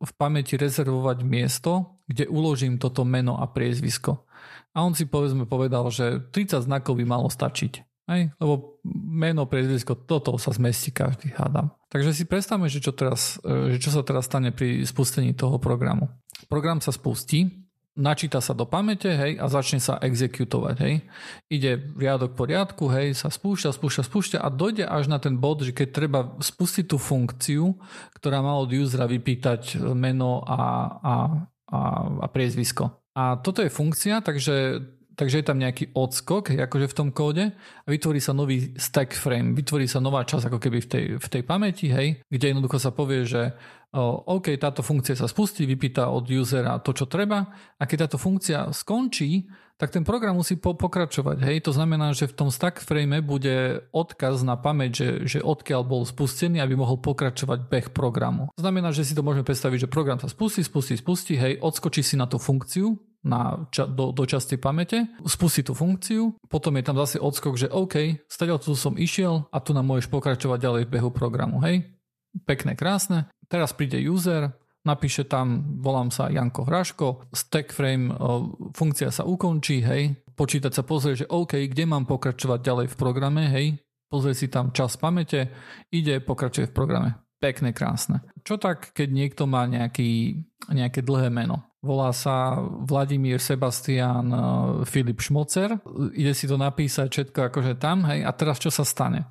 v 0.00 0.12
pamäti 0.16 0.56
rezervovať 0.56 1.28
miesto, 1.28 2.00
kde 2.08 2.24
uložím 2.24 2.80
toto 2.80 3.04
meno 3.04 3.36
a 3.36 3.44
priezvisko. 3.52 4.24
A 4.72 4.84
on 4.84 4.96
si 4.96 5.04
povedzme 5.04 5.44
povedal, 5.44 5.84
že 5.92 6.20
30 6.32 6.64
znakov 6.64 6.96
by 6.96 7.04
malo 7.04 7.28
stačiť. 7.28 7.84
Hej? 8.08 8.32
Lebo 8.40 8.80
meno, 8.92 9.46
priezvisko, 9.46 9.94
toto 9.94 10.34
sa 10.40 10.50
zmestí 10.50 10.90
každý, 10.90 11.30
hádam. 11.36 11.70
Takže 11.92 12.16
si 12.16 12.24
predstavme, 12.24 12.66
že 12.72 12.80
čo, 12.80 12.90
teraz, 12.96 13.36
e, 13.44 13.76
že 13.76 13.78
čo 13.78 13.90
sa 13.92 14.02
teraz 14.02 14.26
stane 14.26 14.50
pri 14.50 14.82
spustení 14.88 15.36
toho 15.36 15.60
programu. 15.60 16.08
Program 16.48 16.80
sa 16.80 16.90
spustí, 16.90 17.62
načíta 17.92 18.40
sa 18.40 18.56
do 18.56 18.64
pamäte, 18.64 19.12
hej, 19.12 19.36
a 19.36 19.46
začne 19.52 19.76
sa 19.76 20.00
exekutovať, 20.00 20.76
hej. 20.80 20.94
Ide 21.52 21.92
riadok 21.92 22.32
po 22.32 22.48
riadku, 22.48 22.88
hej, 22.88 23.12
sa 23.12 23.28
spúšťa, 23.28 23.76
spúšťa, 23.76 24.02
spúšťa 24.08 24.38
a 24.40 24.48
dojde 24.48 24.88
až 24.88 25.12
na 25.12 25.20
ten 25.20 25.36
bod, 25.36 25.60
že 25.60 25.76
keď 25.76 25.88
treba 25.92 26.20
spustiť 26.40 26.88
tú 26.88 26.96
funkciu, 26.96 27.76
ktorá 28.16 28.40
má 28.40 28.56
od 28.56 28.72
usera 28.72 29.04
vypýtať 29.04 29.84
meno 29.92 30.40
a, 30.48 30.56
a, 30.56 31.14
a, 31.68 31.80
a 32.24 32.26
priezvisko. 32.32 33.01
A 33.12 33.36
toto 33.40 33.60
je 33.60 33.68
funkcia, 33.68 34.24
takže 34.24 34.80
takže 35.12 35.44
je 35.44 35.46
tam 35.46 35.60
nejaký 35.60 35.92
odskok 35.92 36.56
akože 36.56 36.88
v 36.88 36.96
tom 36.96 37.08
kóde 37.12 37.52
a 37.54 37.86
vytvorí 37.88 38.18
sa 38.18 38.32
nový 38.32 38.72
stack 38.80 39.12
frame, 39.12 39.52
vytvorí 39.52 39.84
sa 39.84 40.00
nová 40.00 40.24
časť 40.24 40.48
ako 40.48 40.58
keby 40.58 40.78
v 40.82 40.88
tej, 40.88 41.04
v 41.20 41.28
tej 41.28 41.42
pamäti, 41.44 41.92
hej, 41.92 42.24
kde 42.32 42.46
jednoducho 42.56 42.80
sa 42.80 42.96
povie, 42.96 43.28
že 43.28 43.52
OK, 43.92 44.56
táto 44.56 44.80
funkcia 44.80 45.12
sa 45.12 45.28
spustí, 45.28 45.68
vypýta 45.68 46.08
od 46.08 46.24
usera 46.24 46.80
to, 46.80 46.96
čo 46.96 47.04
treba. 47.04 47.44
A 47.76 47.84
keď 47.84 48.08
táto 48.08 48.16
funkcia 48.16 48.72
skončí, 48.72 49.44
tak 49.82 49.90
ten 49.90 50.06
program 50.06 50.38
musí 50.38 50.54
po- 50.54 50.78
pokračovať. 50.78 51.42
Hej? 51.42 51.66
To 51.66 51.74
znamená, 51.74 52.14
že 52.14 52.30
v 52.30 52.38
tom 52.38 52.54
stack 52.54 52.78
frame 52.78 53.18
bude 53.18 53.82
odkaz 53.90 54.46
na 54.46 54.54
pamäť, 54.54 54.90
že, 54.94 55.08
že 55.26 55.38
odkiaľ 55.42 55.82
bol 55.82 56.06
spustený, 56.06 56.62
aby 56.62 56.78
mohol 56.78 57.02
pokračovať 57.02 57.66
beh 57.66 57.90
programu. 57.90 58.46
To 58.54 58.62
znamená, 58.62 58.94
že 58.94 59.02
si 59.02 59.18
to 59.18 59.26
môžeme 59.26 59.42
predstaviť, 59.42 59.82
že 59.82 59.90
program 59.90 60.22
sa 60.22 60.30
spustí, 60.30 60.62
spustí, 60.62 60.94
spustí, 60.94 61.34
hej, 61.34 61.58
odskočí 61.58 62.06
si 62.06 62.14
na 62.14 62.30
tú 62.30 62.38
funkciu, 62.38 62.94
na, 63.26 63.66
ča, 63.74 63.90
do, 63.90 64.14
do 64.14 64.22
časti 64.22 64.54
pamäte, 64.54 65.10
spustí 65.26 65.66
tú 65.66 65.74
funkciu, 65.74 66.38
potom 66.46 66.78
je 66.78 66.86
tam 66.86 66.94
zase 67.02 67.18
odskok, 67.18 67.58
že 67.58 67.66
OK, 67.66 68.22
stadiaľ 68.30 68.62
tu 68.62 68.78
som 68.78 68.94
išiel 68.94 69.50
a 69.50 69.58
tu 69.58 69.74
nám 69.74 69.90
môžeš 69.90 70.06
pokračovať 70.14 70.62
ďalej 70.62 70.82
v 70.86 70.92
behu 70.94 71.10
programu, 71.10 71.58
hej? 71.66 71.90
Pekné, 72.46 72.78
krásne. 72.78 73.26
Teraz 73.50 73.74
príde 73.74 73.98
user, 73.98 74.54
napíše 74.82 75.26
tam, 75.26 75.78
volám 75.78 76.10
sa 76.10 76.30
Janko 76.30 76.66
Hraško, 76.66 77.30
stack 77.30 77.70
frame, 77.70 78.10
funkcia 78.74 79.14
sa 79.14 79.22
ukončí, 79.22 79.82
hej, 79.82 80.16
počítať 80.34 80.72
sa 80.74 80.82
pozrie, 80.82 81.14
že 81.14 81.30
OK, 81.30 81.58
kde 81.70 81.84
mám 81.86 82.04
pokračovať 82.06 82.60
ďalej 82.60 82.86
v 82.90 82.98
programe, 82.98 83.42
hej, 83.50 83.66
pozrie 84.10 84.34
si 84.34 84.50
tam 84.50 84.74
čas 84.74 84.98
pamäte, 84.98 85.48
ide, 85.94 86.18
pokračuje 86.18 86.68
v 86.70 86.76
programe. 86.76 87.10
Pekné, 87.42 87.74
krásne. 87.74 88.22
Čo 88.46 88.54
tak, 88.54 88.94
keď 88.94 89.08
niekto 89.10 89.50
má 89.50 89.66
nejaký, 89.66 90.38
nejaké 90.70 91.02
dlhé 91.02 91.26
meno? 91.26 91.66
Volá 91.82 92.14
sa 92.14 92.54
Vladimír 92.62 93.42
Sebastian 93.42 94.30
Filip 94.86 95.18
Šmocer. 95.18 95.74
Ide 96.14 96.38
si 96.38 96.46
to 96.46 96.54
napísať 96.54 97.10
všetko 97.10 97.50
akože 97.50 97.74
tam, 97.82 98.06
hej, 98.06 98.22
a 98.22 98.30
teraz 98.30 98.62
čo 98.62 98.70
sa 98.70 98.86
stane? 98.86 99.26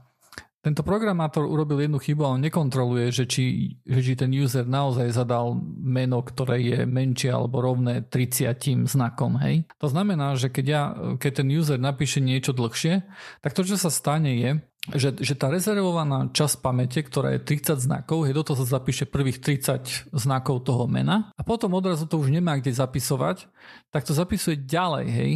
Tento 0.61 0.85
programátor 0.85 1.49
urobil 1.49 1.81
jednu 1.81 1.97
chybu 1.97 2.21
a 2.21 2.37
on 2.37 2.45
nekontroluje, 2.45 3.09
že 3.09 3.25
či, 3.25 3.75
že 3.81 3.99
či 4.05 4.13
ten 4.13 4.29
user 4.29 4.69
naozaj 4.69 5.09
zadal 5.09 5.57
meno, 5.81 6.21
ktoré 6.21 6.61
je 6.61 6.79
menšie 6.85 7.33
alebo 7.33 7.65
rovné 7.65 8.05
30 8.05 8.85
znakom. 8.85 9.41
Hej? 9.41 9.65
To 9.81 9.89
znamená, 9.89 10.37
že 10.37 10.53
keď, 10.53 10.65
ja, 10.69 10.83
keď 11.17 11.31
ten 11.41 11.49
user 11.49 11.81
napíše 11.81 12.21
niečo 12.21 12.53
dlhšie, 12.53 13.01
tak 13.41 13.57
to, 13.57 13.65
čo 13.65 13.73
sa 13.73 13.89
stane 13.89 14.37
je, 14.37 14.51
že, 14.89 15.13
že 15.17 15.37
tá 15.37 15.49
rezervovaná 15.49 16.33
časť 16.33 16.61
pamäte, 16.61 17.05
ktorá 17.05 17.37
je 17.37 17.45
30 17.45 17.81
znakov, 17.81 18.25
je 18.25 18.33
do 18.33 18.41
toho 18.41 18.57
sa 18.65 18.81
zapíše 18.81 19.05
prvých 19.05 19.37
30 19.37 20.13
znakov 20.13 20.65
toho 20.65 20.89
mena 20.89 21.29
a 21.37 21.45
potom 21.45 21.77
odrazu 21.77 22.09
to 22.09 22.17
už 22.17 22.33
nemá 22.33 22.57
kde 22.57 22.73
zapisovať, 22.73 23.45
tak 23.93 24.05
to 24.09 24.17
zapisuje 24.17 24.57
ďalej, 24.57 25.05
hej, 25.09 25.31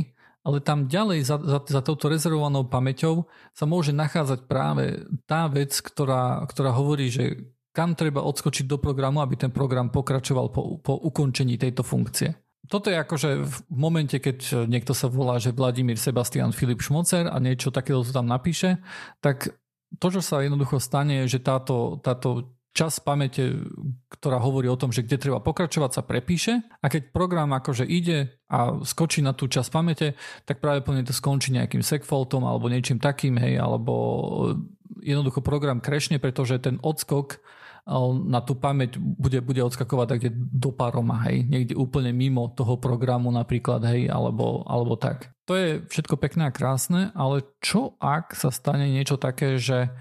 ale 0.45 0.61
tam 0.61 0.85
ďalej 0.85 1.25
za, 1.25 1.41
za, 1.41 1.59
za 1.65 1.81
touto 1.81 2.05
rezervovanou 2.05 2.69
pamäťou 2.69 3.25
sa 3.51 3.65
môže 3.65 3.89
nachádzať 3.89 4.45
práve 4.45 5.09
tá 5.25 5.49
vec, 5.49 5.73
ktorá, 5.73 6.45
ktorá 6.45 6.69
hovorí, 6.69 7.09
že 7.09 7.49
kam 7.73 7.97
treba 7.97 8.21
odskočiť 8.23 8.69
do 8.69 8.77
programu, 8.77 9.19
aby 9.25 9.35
ten 9.35 9.51
program 9.51 9.89
pokračoval 9.89 10.53
po, 10.53 10.79
po 10.79 10.93
ukončení 11.01 11.57
tejto 11.57 11.81
funkcie. 11.81 12.31
Toto 12.65 12.89
je 12.89 12.97
akože 12.97 13.29
v 13.45 13.57
momente, 13.73 14.17
keď 14.17 14.65
niekto 14.65 14.93
sa 14.93 15.05
volá, 15.09 15.37
že 15.37 15.53
Vladimír 15.53 16.01
Sebastian 16.01 16.53
Filip 16.53 16.81
Šmocer 16.81 17.29
a 17.29 17.37
niečo 17.37 17.69
takéto 17.69 18.01
tam 18.09 18.25
napíše, 18.25 18.81
tak 19.21 19.53
to, 20.01 20.07
čo 20.09 20.21
sa 20.21 20.41
jednoducho 20.41 20.81
stane, 20.81 21.25
je, 21.25 21.37
že 21.37 21.45
táto, 21.45 22.01
táto 22.01 22.57
čas 22.75 22.99
pamäte, 22.99 23.55
ktorá 24.11 24.43
hovorí 24.43 24.67
o 24.67 24.75
tom, 24.75 24.91
že 24.91 25.07
kde 25.07 25.15
treba 25.15 25.39
pokračovať, 25.39 25.91
sa 25.95 26.03
prepíše 26.03 26.59
a 26.83 26.91
keď 26.91 27.15
program 27.15 27.55
akože 27.55 27.87
ide 27.87 28.35
a 28.51 28.83
skočí 28.83 29.23
na 29.23 29.31
tú 29.31 29.47
časť 29.47 29.69
pamäte, 29.71 30.19
tak 30.43 30.59
práve 30.59 30.83
plne 30.83 31.07
to 31.07 31.15
skončí 31.15 31.55
nejakým 31.55 31.79
segfaultom 31.79 32.43
alebo 32.43 32.67
niečím 32.67 32.99
takým, 32.99 33.39
hej, 33.39 33.55
alebo 33.63 33.93
jednoducho 34.99 35.39
program 35.39 35.79
krešne, 35.79 36.19
pretože 36.19 36.59
ten 36.59 36.75
odskok 36.83 37.39
na 38.25 38.41
tú 38.41 38.57
pamäť 38.57 38.97
bude, 38.97 39.45
bude 39.45 39.61
odskakovať 39.61 40.07
tak 40.09 40.21
do 40.35 40.73
paroma, 40.73 41.21
hej, 41.29 41.45
niekde 41.45 41.77
úplne 41.77 42.11
mimo 42.11 42.49
toho 42.51 42.81
programu 42.81 43.29
napríklad, 43.29 43.85
hej, 43.87 44.09
alebo, 44.09 44.65
alebo 44.67 44.97
tak. 44.97 45.31
To 45.45 45.53
je 45.53 45.85
všetko 45.85 46.17
pekné 46.17 46.49
a 46.49 46.51
krásne, 46.51 47.13
ale 47.13 47.45
čo 47.61 47.93
ak 48.01 48.33
sa 48.33 48.49
stane 48.49 48.89
niečo 48.89 49.21
také, 49.21 49.61
že 49.61 49.93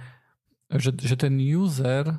že, 0.72 0.90
že 0.96 1.14
ten 1.14 1.38
user 1.38 2.18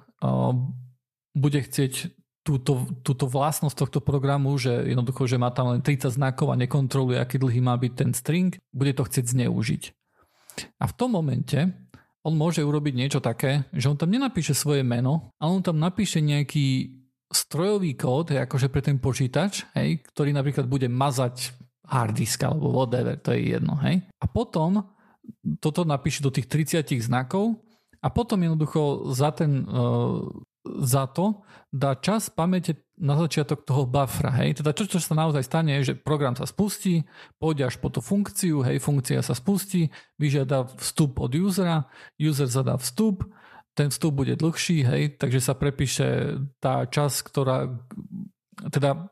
bude 1.36 1.60
chcieť 1.60 2.16
túto, 2.46 2.86
túto 3.02 3.26
vlastnosť 3.26 3.76
tohto 3.76 4.00
programu, 4.06 4.54
že 4.62 4.86
jednoducho, 4.86 5.26
že 5.26 5.42
má 5.42 5.50
tam 5.50 5.74
len 5.74 5.82
30 5.82 6.14
znakov 6.14 6.54
a 6.54 6.60
nekontroluje, 6.62 7.18
aký 7.18 7.42
dlhý 7.42 7.60
má 7.60 7.74
byť 7.74 7.94
ten 7.98 8.12
string, 8.14 8.54
bude 8.70 8.94
to 8.94 9.04
chcieť 9.04 9.26
zneužiť. 9.26 9.84
A 10.80 10.86
v 10.88 10.94
tom 10.94 11.18
momente 11.18 11.74
on 12.22 12.38
môže 12.38 12.62
urobiť 12.62 12.94
niečo 12.94 13.20
také, 13.20 13.66
že 13.74 13.90
on 13.90 13.98
tam 13.98 14.14
nenapíše 14.14 14.54
svoje 14.54 14.86
meno, 14.86 15.34
ale 15.42 15.52
on 15.58 15.64
tam 15.66 15.82
napíše 15.82 16.22
nejaký 16.22 17.02
strojový 17.34 17.98
kód, 17.98 18.32
akože 18.32 18.70
pre 18.70 18.82
ten 18.86 19.02
počítač, 19.02 19.66
hej, 19.74 20.06
ktorý 20.14 20.32
napríklad 20.32 20.70
bude 20.70 20.86
mazať 20.86 21.52
hard 21.86 22.14
disk 22.18 22.42
alebo 22.46 22.74
whatever, 22.74 23.18
to 23.18 23.34
je 23.34 23.58
jedno. 23.58 23.78
Hej. 23.82 24.06
A 24.22 24.26
potom 24.30 24.86
toto 25.58 25.82
napíše 25.86 26.22
do 26.22 26.30
tých 26.30 26.46
30 26.46 26.86
znakov 27.02 27.58
a 28.06 28.08
potom 28.14 28.38
jednoducho 28.38 29.10
za, 29.18 29.34
ten, 29.34 29.66
uh, 29.66 30.30
za 30.86 31.10
to 31.10 31.42
dá 31.74 31.98
čas 31.98 32.30
pamäte 32.30 32.86
na 33.02 33.18
začiatok 33.18 33.66
toho 33.66 33.90
buffera. 33.90 34.30
Hej? 34.46 34.62
Teda 34.62 34.72
čo, 34.72 34.86
čo 34.86 35.02
sa 35.02 35.18
naozaj 35.18 35.42
stane, 35.42 35.82
je, 35.82 35.92
že 35.92 36.00
program 36.00 36.38
sa 36.38 36.46
spustí, 36.46 37.04
pôjde 37.42 37.66
až 37.66 37.82
po 37.82 37.90
tú 37.90 38.00
funkciu, 38.00 38.62
hej, 38.62 38.80
funkcia 38.80 39.20
sa 39.26 39.34
spustí, 39.34 39.90
vyžiada 40.22 40.70
vstup 40.80 41.20
od 41.20 41.34
usera, 41.36 41.90
user 42.16 42.48
zadá 42.48 42.78
vstup, 42.78 43.26
ten 43.76 43.92
vstup 43.92 44.24
bude 44.24 44.40
dlhší, 44.40 44.88
hej, 44.88 45.20
takže 45.20 45.44
sa 45.44 45.58
prepíše 45.58 46.40
tá 46.64 46.88
čas, 46.88 47.20
ktorá 47.20 47.68
teda 48.72 49.12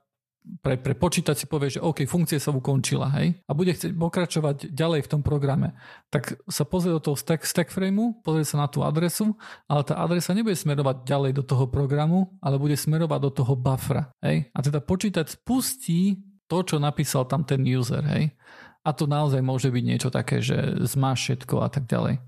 pre, 0.62 0.76
pre 0.76 0.94
počítač 0.96 1.44
si 1.44 1.48
povie, 1.48 1.72
že 1.72 1.80
OK, 1.80 2.04
funkcia 2.04 2.39
sa 2.39 2.52
ukončila, 2.52 3.08
hej, 3.20 3.39
a 3.48 3.52
bude 3.56 3.72
chcieť 3.72 3.96
pokračovať 3.96 4.76
ďalej 4.76 5.08
v 5.08 5.12
tom 5.12 5.22
programe, 5.24 5.76
tak 6.12 6.36
sa 6.52 6.68
pozrie 6.68 6.91
do 6.91 7.00
toho 7.00 7.16
stack, 7.16 7.48
stack 7.48 7.72
frameu, 7.72 8.20
pozrie 8.24 8.44
sa 8.44 8.60
na 8.60 8.68
tú 8.68 8.84
adresu, 8.84 9.36
ale 9.68 9.88
tá 9.88 10.00
adresa 10.00 10.36
nebude 10.36 10.56
smerovať 10.56 11.08
ďalej 11.08 11.32
do 11.39 11.44
toho 11.44 11.66
programu, 11.68 12.36
ale 12.44 12.60
bude 12.60 12.76
smerovať 12.76 13.20
do 13.24 13.32
toho 13.32 13.54
buffera, 13.56 14.12
hej. 14.24 14.52
A 14.52 14.60
teda 14.60 14.84
počítač 14.84 15.39
spustí 15.39 16.20
to, 16.52 16.62
čo 16.64 16.78
napísal 16.78 17.24
tam 17.26 17.48
ten 17.48 17.64
user, 17.64 18.04
hej. 18.04 18.36
A 18.84 18.91
to 18.91 19.08
naozaj 19.08 19.39
môže 19.39 19.72
byť 19.72 19.84
niečo 19.84 20.10
také, 20.12 20.44
že 20.44 20.76
zmáš 20.84 21.24
všetko 21.24 21.64
a 21.64 21.72
tak 21.72 21.88
ďalej. 21.88 22.20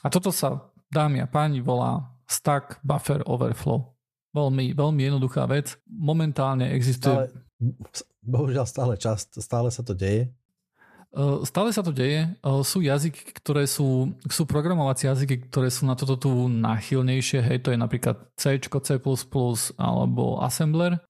A 0.00 0.06
toto 0.08 0.32
sa, 0.32 0.72
dámy 0.88 1.20
a 1.20 1.28
páni, 1.28 1.60
volá 1.60 2.16
stack 2.24 2.80
buffer 2.80 3.20
overflow. 3.28 3.92
Veľmi, 4.32 4.76
veľmi 4.76 5.00
jednoduchá 5.04 5.48
vec. 5.48 5.76
Momentálne 5.88 6.72
existuje... 6.72 7.12
Ale 7.12 7.47
bohužiaľ 8.22 8.66
stále 8.66 8.94
čas, 8.94 9.26
stále 9.36 9.68
sa 9.74 9.82
to 9.82 9.92
deje. 9.92 10.30
Stále 11.48 11.72
sa 11.72 11.80
to 11.80 11.88
deje. 11.88 12.28
Sú 12.68 12.84
jazyky, 12.84 13.32
ktoré 13.40 13.64
sú, 13.64 14.12
sú 14.28 14.44
programovacie 14.44 15.08
jazyky, 15.08 15.48
ktoré 15.48 15.72
sú 15.72 15.88
na 15.88 15.96
toto 15.96 16.20
tu 16.20 16.30
náchylnejšie. 16.52 17.40
Hej, 17.40 17.64
to 17.64 17.72
je 17.72 17.80
napríklad 17.80 18.28
C, 18.36 18.60
C++ 18.60 19.00
alebo 19.80 20.36
Assembler. 20.44 21.00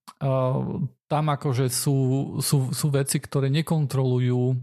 Tam 1.10 1.24
akože 1.34 1.66
sú, 1.66 1.96
sú, 2.38 2.70
sú 2.70 2.86
veci, 2.94 3.18
ktoré 3.18 3.50
nekontrolujú 3.50 4.54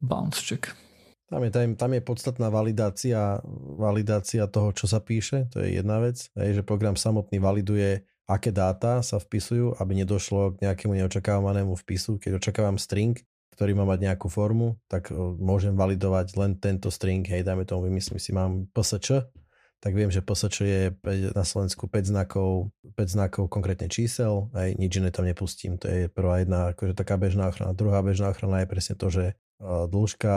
bounce 0.00 0.40
check. 0.40 0.72
Tam 1.28 1.44
je, 1.44 1.52
tam, 1.52 1.76
tam 1.76 1.92
je 1.92 2.00
podstatná 2.00 2.48
validácia, 2.48 3.44
validácia 3.76 4.48
toho, 4.48 4.72
čo 4.72 4.88
sa 4.88 5.04
píše. 5.04 5.52
To 5.52 5.60
je 5.60 5.76
jedna 5.76 6.00
vec. 6.00 6.32
Hej, 6.32 6.58
že 6.58 6.62
program 6.64 6.96
samotný 6.96 7.36
validuje 7.36 8.08
aké 8.28 8.52
dáta 8.52 9.00
sa 9.00 9.16
vpisujú, 9.16 9.80
aby 9.80 10.04
nedošlo 10.04 10.60
k 10.60 10.68
nejakému 10.68 10.92
neočakávanému 11.00 11.72
vpisu. 11.80 12.20
Keď 12.20 12.36
očakávam 12.36 12.76
string, 12.76 13.16
ktorý 13.56 13.74
má 13.74 13.88
mať 13.88 14.04
nejakú 14.04 14.28
formu, 14.28 14.76
tak 14.86 15.10
môžem 15.40 15.74
validovať 15.74 16.36
len 16.38 16.60
tento 16.60 16.92
string, 16.92 17.26
hej, 17.26 17.42
dajme 17.42 17.64
tomu, 17.64 17.88
vymyslím 17.90 18.20
si, 18.20 18.30
mám 18.30 18.68
PSČ, 18.70 19.26
tak 19.78 19.94
viem, 19.94 20.10
že 20.10 20.22
PSČ 20.22 20.56
je 20.62 20.82
na 21.34 21.42
Slovensku 21.46 21.86
5 21.86 22.10
znakov, 22.10 22.70
5 22.98 23.14
znakov 23.14 23.46
konkrétne 23.46 23.86
čísel, 23.86 24.50
aj 24.54 24.74
nič 24.74 24.98
iné 24.98 25.10
tam 25.14 25.26
nepustím. 25.26 25.78
To 25.78 25.86
je 25.86 26.10
prvá 26.10 26.42
jedna 26.42 26.74
akože 26.74 26.98
taká 26.98 27.14
bežná 27.14 27.50
ochrana. 27.50 27.74
Druhá 27.74 28.02
bežná 28.02 28.30
ochrana 28.30 28.62
je 28.62 28.70
presne 28.70 28.94
to, 28.98 29.06
že 29.10 29.24
dĺžka, 29.62 30.36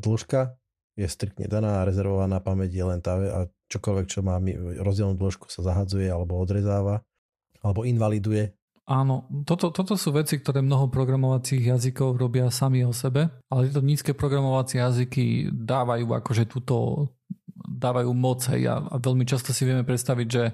dĺžka 0.00 0.40
je 0.96 1.06
striktne 1.08 1.48
daná 1.48 1.80
a 1.80 1.86
rezervovaná 1.88 2.40
pamäť 2.44 2.76
je 2.76 2.84
len 2.84 3.00
tá 3.00 3.16
a 3.16 3.40
čokoľvek, 3.70 4.06
čo 4.10 4.20
má 4.26 4.42
rozdielnú 4.82 5.14
dĺžku 5.14 5.46
sa 5.48 5.62
zahadzuje 5.62 6.10
alebo 6.10 6.36
odrezáva 6.36 7.06
alebo 7.62 7.86
invaliduje 7.86 8.50
Áno, 8.90 9.30
toto, 9.46 9.70
toto 9.70 9.94
sú 9.94 10.10
veci, 10.10 10.42
ktoré 10.42 10.66
mnoho 10.66 10.90
programovacích 10.90 11.62
jazykov 11.62 12.18
robia 12.18 12.50
sami 12.50 12.82
o 12.82 12.90
sebe, 12.90 13.30
ale 13.46 13.70
tieto 13.70 13.86
nízke 13.86 14.18
programovacie 14.18 14.82
jazyky 14.82 15.46
dávajú 15.54 16.10
akože 16.10 16.50
túto 16.50 17.06
dávajú 17.70 18.10
moc 18.10 18.42
hej, 18.50 18.66
a, 18.66 18.82
a 18.82 18.96
veľmi 18.98 19.22
často 19.22 19.54
si 19.54 19.62
vieme 19.62 19.86
predstaviť, 19.86 20.26
že, 20.26 20.44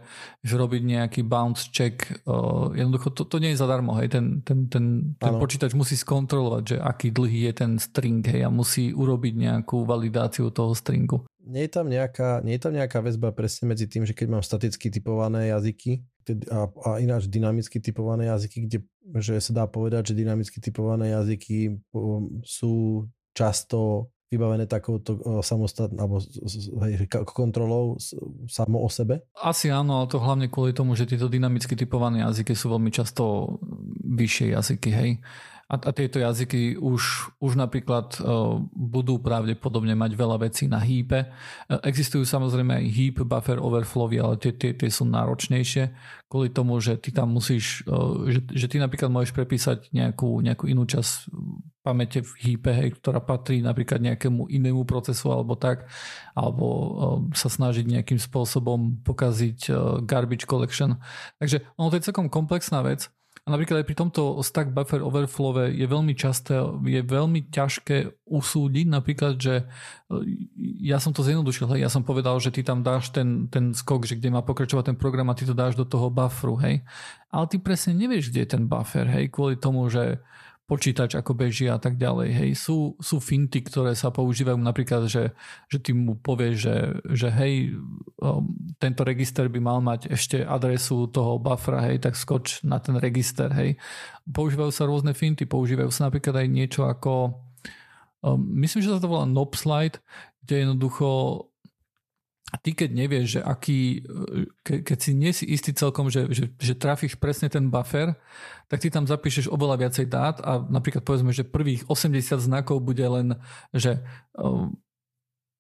že 0.45 0.55
robiť 0.55 0.83
nejaký 0.85 1.21
bounce 1.25 1.73
check 1.73 2.05
uh, 2.29 2.71
jednoducho 2.77 3.17
to, 3.17 3.25
to 3.25 3.41
nie 3.41 3.57
je 3.57 3.63
zadarmo, 3.63 3.97
hej, 3.97 4.13
ten, 4.13 4.45
ten, 4.45 4.69
ten, 4.69 5.17
ten 5.17 5.35
počítač 5.41 5.73
musí 5.73 5.97
skontrolovať, 5.97 6.63
že 6.67 6.77
aký 6.77 7.17
dlhý 7.17 7.49
je 7.51 7.53
ten 7.57 7.73
string 7.81 8.21
hej, 8.21 8.45
a 8.45 8.51
musí 8.53 8.93
urobiť 8.93 9.33
nejakú 9.33 9.89
validáciu 9.89 10.53
toho 10.53 10.77
stringu. 10.77 11.25
Nie 11.47 11.71
je 11.71 11.71
tam 11.71 11.87
nejaká, 11.87 12.43
nie 12.43 12.59
je 12.59 12.63
tam 12.67 12.75
nejaká 12.75 12.99
väzba 13.01 13.31
presne 13.31 13.71
medzi 13.71 13.87
tým, 13.87 14.03
že 14.03 14.19
keď 14.19 14.27
mám 14.35 14.43
staticky 14.43 14.91
typované 14.91 15.55
jazyky 15.55 16.03
a, 16.51 16.67
a 16.67 16.91
ináč 16.99 17.31
dynamicky 17.31 17.79
typované 17.79 18.27
jazyky, 18.27 18.67
kde 18.67 18.79
že 19.15 19.39
sa 19.39 19.63
dá 19.63 19.65
povedať, 19.71 20.11
že 20.11 20.19
dynamicky 20.19 20.59
typované 20.59 21.15
jazyky 21.15 21.79
sú 22.43 23.07
často 23.31 24.11
vybavené 24.27 24.67
takouto 24.67 25.23
samostatnou 25.39 26.03
alebo 26.03 26.17
kontrolou 27.31 27.95
samo 28.51 28.83
o 28.83 28.91
sebe? 28.91 29.23
Asi 29.39 29.71
áno, 29.71 30.03
ale 30.03 30.11
to 30.11 30.19
hlavne 30.19 30.51
kvôli 30.51 30.75
tomu, 30.75 30.99
že 30.99 31.07
tieto 31.07 31.31
dynamicky 31.31 31.79
typované 31.79 32.27
jazyky 32.27 32.59
sú 32.59 32.75
veľmi 32.75 32.91
často 32.91 33.55
vyššie 34.03 34.59
jazyky, 34.59 34.91
hej. 34.91 35.11
A, 35.67 35.75
a 35.75 35.91
tieto 35.91 36.23
jazyky 36.23 36.79
už, 36.79 37.35
už 37.43 37.59
napríklad 37.59 38.23
uh, 38.23 38.63
budú 38.71 39.19
pravdepodobne 39.19 39.99
mať 39.99 40.15
veľa 40.15 40.47
vecí 40.47 40.71
na 40.71 40.79
hýpe. 40.79 41.27
Uh, 41.67 41.83
existujú 41.83 42.23
samozrejme 42.23 42.71
aj 42.71 42.87
heap, 42.87 43.17
buffer 43.27 43.59
overflowy, 43.59 44.23
ale 44.23 44.39
tie, 44.39 44.55
tie, 44.55 44.79
tie 44.79 44.87
sú 44.87 45.03
náročnejšie 45.11 45.91
kvôli 46.31 46.55
tomu, 46.55 46.79
že 46.79 46.95
ty 46.99 47.11
tam 47.11 47.35
musíš, 47.35 47.83
uh, 47.91 48.31
že, 48.31 48.47
že 48.47 48.67
ty 48.71 48.79
napríklad 48.79 49.11
môžeš 49.11 49.35
prepísať 49.35 49.91
nejakú, 49.91 50.39
nejakú 50.39 50.71
inú 50.71 50.87
časť 50.87 51.35
pamäte 51.83 52.23
v 52.23 52.31
hýpe, 52.47 52.71
hej, 52.71 52.99
ktorá 52.99 53.23
patrí 53.23 53.59
napríklad 53.63 54.03
nejakému 54.03 54.51
inému 54.51 54.83
procesu 54.87 55.31
alebo 55.31 55.55
tak, 55.55 55.87
alebo 56.35 56.67
sa 57.31 57.47
snažiť 57.47 57.87
nejakým 57.87 58.19
spôsobom 58.19 59.07
pokaziť 59.07 59.71
garbage 60.03 60.51
collection. 60.51 60.99
Takže 61.39 61.63
ono 61.79 61.95
to 61.95 62.03
je 62.03 62.07
celkom 62.11 62.27
komplexná 62.27 62.83
vec 62.83 63.07
a 63.47 63.55
napríklad 63.55 63.79
aj 63.79 63.87
pri 63.87 63.95
tomto 63.95 64.43
stack 64.43 64.75
buffer 64.75 64.99
overflow 64.99 65.71
je 65.71 65.87
veľmi 65.87 66.19
časté, 66.19 66.59
je 66.83 66.99
veľmi 66.99 67.47
ťažké 67.47 68.27
usúdiť 68.27 68.87
napríklad, 68.91 69.39
že 69.39 69.63
e, 69.63 69.65
ja 70.83 70.99
som 70.99 71.15
to 71.15 71.23
zjednodušil, 71.23 71.71
hej, 71.71 71.87
ja 71.87 71.91
som 71.91 72.03
povedal, 72.03 72.43
že 72.43 72.51
ty 72.51 72.67
tam 72.67 72.83
dáš 72.83 73.15
ten, 73.15 73.47
ten 73.47 73.71
skok, 73.71 74.03
že 74.03 74.19
kde 74.19 74.35
má 74.35 74.43
pokračovať 74.43 74.91
ten 74.91 74.99
program 74.99 75.31
a 75.31 75.39
ty 75.39 75.47
to 75.47 75.55
dáš 75.55 75.79
do 75.79 75.87
toho 75.87 76.11
bufferu, 76.11 76.59
hej. 76.59 76.83
Ale 77.31 77.47
ty 77.47 77.63
presne 77.63 77.95
nevieš, 77.95 78.35
kde 78.35 78.43
je 78.43 78.51
ten 78.51 78.67
buffer, 78.67 79.07
hej, 79.07 79.31
kvôli 79.31 79.55
tomu, 79.55 79.87
že 79.87 80.19
počítač 80.67 81.15
ako 81.15 81.33
beží 81.39 81.71
a 81.71 81.79
tak 81.79 81.95
ďalej. 81.95 82.29
Hej. 82.35 82.51
Sú, 82.59 82.99
sú 82.99 83.23
finty, 83.23 83.63
ktoré 83.63 83.95
sa 83.95 84.11
používajú 84.11 84.59
napríklad, 84.59 85.07
že, 85.07 85.31
že 85.71 85.79
ty 85.79 85.95
mu 85.95 86.19
povieš, 86.19 86.55
že, 86.59 86.77
že 87.15 87.29
hej, 87.31 87.79
um, 88.19 88.51
tento 88.83 89.07
register 89.07 89.47
by 89.47 89.63
mal 89.63 89.79
mať 89.79 90.11
ešte 90.11 90.43
adresu 90.43 91.07
toho 91.07 91.39
buffera, 91.39 91.87
hej, 91.87 92.03
tak 92.03 92.19
skoč 92.19 92.67
na 92.67 92.83
ten 92.83 92.99
register. 92.99 93.47
Hej. 93.55 93.79
Používajú 94.27 94.75
sa 94.75 94.91
rôzne 94.91 95.15
finty, 95.15 95.47
používajú 95.47 95.89
sa 95.95 96.11
napríklad 96.11 96.43
aj 96.43 96.49
niečo 96.51 96.83
ako 96.91 97.47
um, 98.27 98.43
myslím, 98.59 98.83
že 98.83 98.91
sa 98.91 98.99
to 98.99 99.07
volá 99.07 99.23
Nopslide, 99.23 100.03
kde 100.43 100.67
jednoducho 100.67 101.09
a 102.57 102.65
ty 102.65 102.73
keď 102.73 102.91
nevieš, 102.97 103.27
že 103.37 103.41
aký, 103.45 104.01
ke, 104.65 104.81
keď 104.81 104.99
si 104.99 105.13
nie 105.13 105.29
si 105.37 105.45
istý 105.45 105.77
celkom, 105.77 106.09
že, 106.09 106.25
že, 106.33 106.49
že 106.57 106.73
trafíš 106.73 107.21
presne 107.21 107.53
ten 107.53 107.69
buffer, 107.69 108.17
tak 108.73 108.81
ty 108.81 108.89
tam 108.89 109.05
zapíšeš 109.05 109.53
oveľa 109.53 109.85
viacej 109.85 110.07
dát 110.09 110.41
a 110.41 110.65
napríklad 110.65 111.05
povedzme, 111.05 111.37
že 111.37 111.45
prvých 111.45 111.85
80 111.85 112.17
znakov 112.41 112.81
bude 112.81 113.05
len, 113.05 113.37
že, 113.77 114.01
um, 114.41 114.73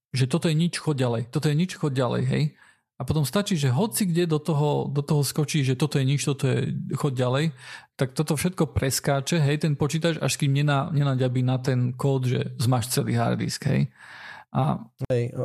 že 0.08 0.24
toto 0.24 0.48
je 0.48 0.56
nič, 0.56 0.80
chod 0.80 0.96
ďalej, 0.96 1.28
toto 1.28 1.52
je 1.52 1.56
nič, 1.60 1.76
chod 1.76 1.92
ďalej, 1.92 2.24
hej. 2.32 2.44
A 2.96 3.04
potom 3.04 3.28
stačí, 3.28 3.60
že 3.60 3.68
hoci 3.68 4.08
kde 4.08 4.24
do 4.24 4.40
toho, 4.40 4.88
do 4.88 5.04
toho 5.04 5.20
skočí, 5.20 5.60
že 5.60 5.76
toto 5.76 6.00
je 6.00 6.08
nič, 6.08 6.24
toto 6.24 6.48
je 6.48 6.72
chod 6.96 7.12
ďalej, 7.12 7.52
tak 7.92 8.16
toto 8.16 8.40
všetko 8.40 8.72
preskáče, 8.72 9.36
hej, 9.36 9.68
ten 9.68 9.76
počítač, 9.76 10.16
až 10.16 10.32
kým 10.40 10.56
nenaďabí 10.96 11.44
na 11.44 11.60
ten 11.60 11.92
kód, 11.92 12.24
že 12.24 12.56
zmáš 12.56 12.88
celý 12.88 13.20
hard 13.20 13.44
disk, 13.44 13.68
hej. 13.68 13.92
A... 14.48 14.80
Hej, 15.12 15.36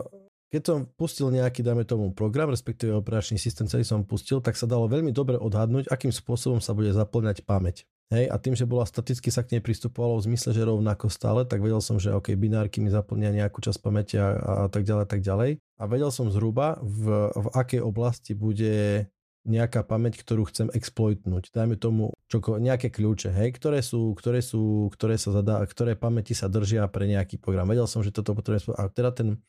keď 0.52 0.62
som 0.68 0.78
pustil 0.84 1.32
nejaký, 1.32 1.64
dáme 1.64 1.88
tomu, 1.88 2.12
program, 2.12 2.52
respektíve 2.52 2.92
operačný 3.00 3.40
systém, 3.40 3.72
celý 3.72 3.88
som 3.88 4.04
pustil, 4.04 4.44
tak 4.44 4.60
sa 4.60 4.68
dalo 4.68 4.92
veľmi 4.92 5.16
dobre 5.16 5.40
odhadnúť, 5.40 5.88
akým 5.88 6.12
spôsobom 6.12 6.60
sa 6.60 6.76
bude 6.76 6.92
zaplňať 6.92 7.48
pamäť. 7.48 7.88
Hej, 8.12 8.28
a 8.28 8.36
tým, 8.36 8.60
že 8.60 8.68
bola 8.68 8.84
staticky 8.84 9.32
sa 9.32 9.40
k 9.48 9.56
nej 9.56 9.64
pristupovalo 9.64 10.20
v 10.20 10.28
zmysle, 10.28 10.52
že 10.52 10.68
rovnako 10.68 11.08
stále, 11.08 11.48
tak 11.48 11.64
vedel 11.64 11.80
som, 11.80 11.96
že 11.96 12.12
OK, 12.12 12.36
binárky 12.36 12.84
mi 12.84 12.92
zaplnia 12.92 13.32
nejakú 13.32 13.64
časť 13.64 13.80
pamäte 13.80 14.20
a, 14.20 14.36
a, 14.36 14.52
a 14.58 14.68
tak 14.68 14.84
ďalej, 14.84 15.08
tak 15.08 15.24
ďalej. 15.24 15.64
A 15.80 15.84
vedel 15.88 16.12
som 16.12 16.28
zhruba, 16.28 16.76
v, 16.84 17.32
v 17.32 17.48
akej 17.56 17.80
oblasti 17.80 18.36
bude 18.36 19.08
nejaká 19.48 19.88
pamäť, 19.88 20.20
ktorú 20.20 20.52
chcem 20.52 20.68
exploitnúť. 20.76 21.56
Dajme 21.56 21.80
tomu 21.80 22.12
čoko, 22.28 22.60
nejaké 22.60 22.92
kľúče, 22.92 23.32
hej, 23.32 23.56
ktoré 23.56 23.80
sú, 23.80 24.12
ktoré 24.14 24.44
sú, 24.44 24.92
ktoré 24.92 25.16
sa 25.16 25.32
zadá, 25.32 25.64
ktoré 25.64 25.96
pamäti 25.96 26.36
sa 26.36 26.52
držia 26.52 26.86
pre 26.92 27.08
nejaký 27.08 27.40
program. 27.40 27.66
Vedel 27.72 27.88
som, 27.88 28.04
že 28.04 28.12
toto 28.12 28.36
potrebujem. 28.36 28.76
A 28.76 28.92
teda 28.92 29.16
ten, 29.16 29.40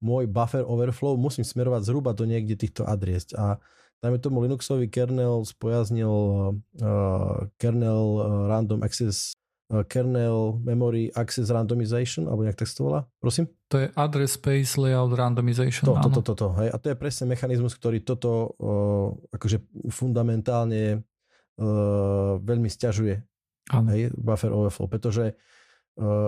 môj 0.00 0.28
buffer 0.28 0.62
overflow 0.64 1.16
musím 1.16 1.44
smerovať 1.44 1.88
zhruba 1.88 2.12
do 2.12 2.28
niekde 2.28 2.56
týchto 2.56 2.84
adries. 2.84 3.28
A 3.36 3.56
dajme 4.04 4.20
tomu 4.20 4.44
Linuxový 4.44 4.92
kernel 4.92 5.44
spojaznil 5.44 6.12
uh, 6.12 7.48
kernel 7.56 8.04
uh, 8.20 8.24
random 8.52 8.84
access 8.84 9.32
uh, 9.72 9.82
kernel 9.88 10.60
memory 10.60 11.08
access 11.16 11.48
randomization, 11.48 12.28
alebo 12.28 12.44
nejak 12.44 12.60
tak 12.60 12.68
to 12.68 12.84
volá, 12.84 13.08
prosím? 13.18 13.48
To 13.72 13.82
je 13.82 13.90
address 13.96 14.36
space 14.36 14.76
layout 14.78 15.16
randomization. 15.16 15.88
To, 15.88 15.96
toto, 15.98 16.20
toto, 16.22 16.46
hej. 16.60 16.70
A 16.70 16.76
to 16.76 16.92
je 16.92 16.96
presne 16.96 17.26
mechanizmus, 17.26 17.74
ktorý 17.74 18.04
toto 18.04 18.52
uh, 18.60 19.10
akože 19.32 19.64
fundamentálne 19.90 21.00
uh, 21.00 22.36
veľmi 22.38 22.68
stiažuje. 22.68 23.24
Hej, 23.66 24.14
buffer 24.14 24.54
overflow, 24.54 24.86
pretože 24.86 25.34
Eh, 25.34 25.55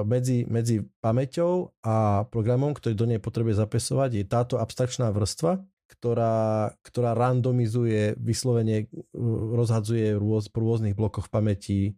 medzi, 0.08 0.48
medzi 0.48 0.80
pamäťou 1.04 1.76
a 1.84 2.24
programom, 2.32 2.72
ktorý 2.72 2.94
do 2.96 3.04
nej 3.04 3.20
potrebuje 3.20 3.60
zapesovať, 3.60 4.10
je 4.16 4.24
táto 4.24 4.54
abstrakčná 4.56 5.12
vrstva, 5.12 5.60
ktorá, 5.88 6.72
ktorá 6.84 7.16
randomizuje, 7.16 8.16
vyslovene 8.20 8.86
eh, 8.86 8.88
rozhadzuje 9.56 10.16
rôz, 10.16 10.48
po 10.52 10.64
rôznych 10.64 10.96
blokoch 10.96 11.32
pamäti 11.32 11.96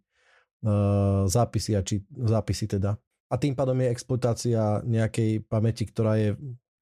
uh, 0.63 1.27
zápisy, 1.27 1.75
a 1.75 1.83
či, 1.83 2.03
zápisy 2.11 2.71
teda. 2.71 2.99
A 3.31 3.35
tým 3.39 3.55
pádom 3.55 3.79
je 3.79 3.95
exploitácia 3.95 4.83
nejakej 4.83 5.47
pamäti, 5.47 5.87
ktorá 5.87 6.19
je, 6.19 6.35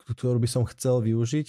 ktorú 0.08 0.40
by 0.40 0.48
som 0.48 0.64
chcel 0.64 1.04
využiť. 1.04 1.46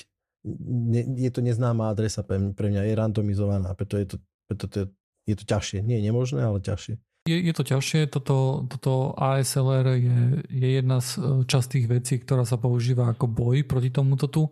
Ne, 0.68 1.04
je 1.20 1.32
to 1.32 1.40
neznáma 1.40 1.92
adresa 1.92 2.24
pre 2.28 2.68
mňa, 2.72 2.88
je 2.88 2.94
randomizovaná, 2.96 3.72
preto 3.76 3.96
je 3.96 4.16
to, 4.16 4.18
preto 4.48 4.66
to 4.68 4.76
je, 4.84 4.86
je 5.32 5.36
to 5.40 5.46
ťažšie. 5.48 5.80
Nie 5.84 6.04
je 6.04 6.08
nemožné, 6.12 6.44
ale 6.44 6.60
ťažšie. 6.60 7.00
Je, 7.30 7.38
je 7.46 7.54
to 7.54 7.62
ťažšie, 7.62 8.10
toto, 8.10 8.66
toto 8.66 9.14
ASLR 9.14 10.02
je, 10.02 10.20
je 10.50 10.70
jedna 10.82 10.98
z 10.98 11.22
e, 11.22 11.46
častých 11.46 11.86
vecí, 11.86 12.18
ktorá 12.18 12.42
sa 12.42 12.58
používa 12.58 13.14
ako 13.14 13.30
boj 13.30 13.62
proti 13.70 13.94
tomuto 13.94 14.26
tu. 14.26 14.50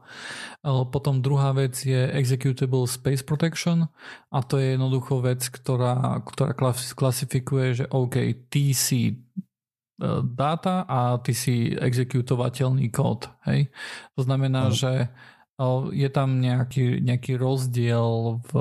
Potom 0.93 1.25
druhá 1.25 1.57
vec 1.57 1.73
je 1.81 1.97
Executable 2.13 2.85
Space 2.85 3.25
Protection 3.25 3.89
a 4.29 4.37
to 4.45 4.61
je 4.61 4.77
jednoducho 4.77 5.25
vec, 5.25 5.41
ktorá, 5.49 6.21
ktorá 6.21 6.53
klasifikuje, 6.93 7.81
že 7.81 7.85
OK, 7.89 8.45
ty 8.53 8.77
si 8.77 9.01
e, 9.09 9.15
dáta 10.21 10.85
a 10.85 11.17
ty 11.17 11.33
si 11.33 11.73
exekutovateľný 11.73 12.93
kód. 12.93 13.25
Hej? 13.49 13.73
To 14.13 14.21
znamená, 14.21 14.69
no. 14.69 14.75
že 14.77 15.09
je 15.89 16.09
tam 16.13 16.37
nejaký, 16.37 17.01
nejaký 17.01 17.33
rozdiel 17.33 18.37
v 18.45 18.51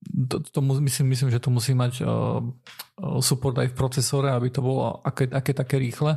to, 0.00 0.40
to 0.40 0.60
myslím, 0.60 1.12
myslím, 1.12 1.30
že 1.30 1.40
to 1.40 1.50
musí 1.52 1.76
mať 1.76 2.00
uh, 2.00 2.40
support 3.20 3.56
aj 3.60 3.72
v 3.72 3.78
procesore, 3.78 4.32
aby 4.32 4.48
to 4.48 4.64
bolo 4.64 5.00
aké, 5.04 5.28
aké 5.28 5.52
také 5.52 5.76
rýchle, 5.76 6.16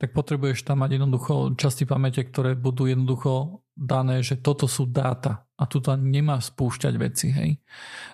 tak 0.00 0.16
potrebuješ 0.16 0.64
tam 0.64 0.80
mať 0.80 1.00
jednoducho 1.00 1.52
časti 1.60 1.84
pamäte, 1.84 2.24
ktoré 2.24 2.56
budú 2.56 2.88
jednoducho 2.88 3.60
dané, 3.78 4.26
že 4.26 4.40
toto 4.40 4.66
sú 4.66 4.90
dáta 4.90 5.46
a 5.58 5.66
tu 5.66 5.82
tam 5.82 6.06
nemá 6.06 6.38
spúšťať 6.38 6.94
veci, 6.98 7.34
hej. 7.34 7.58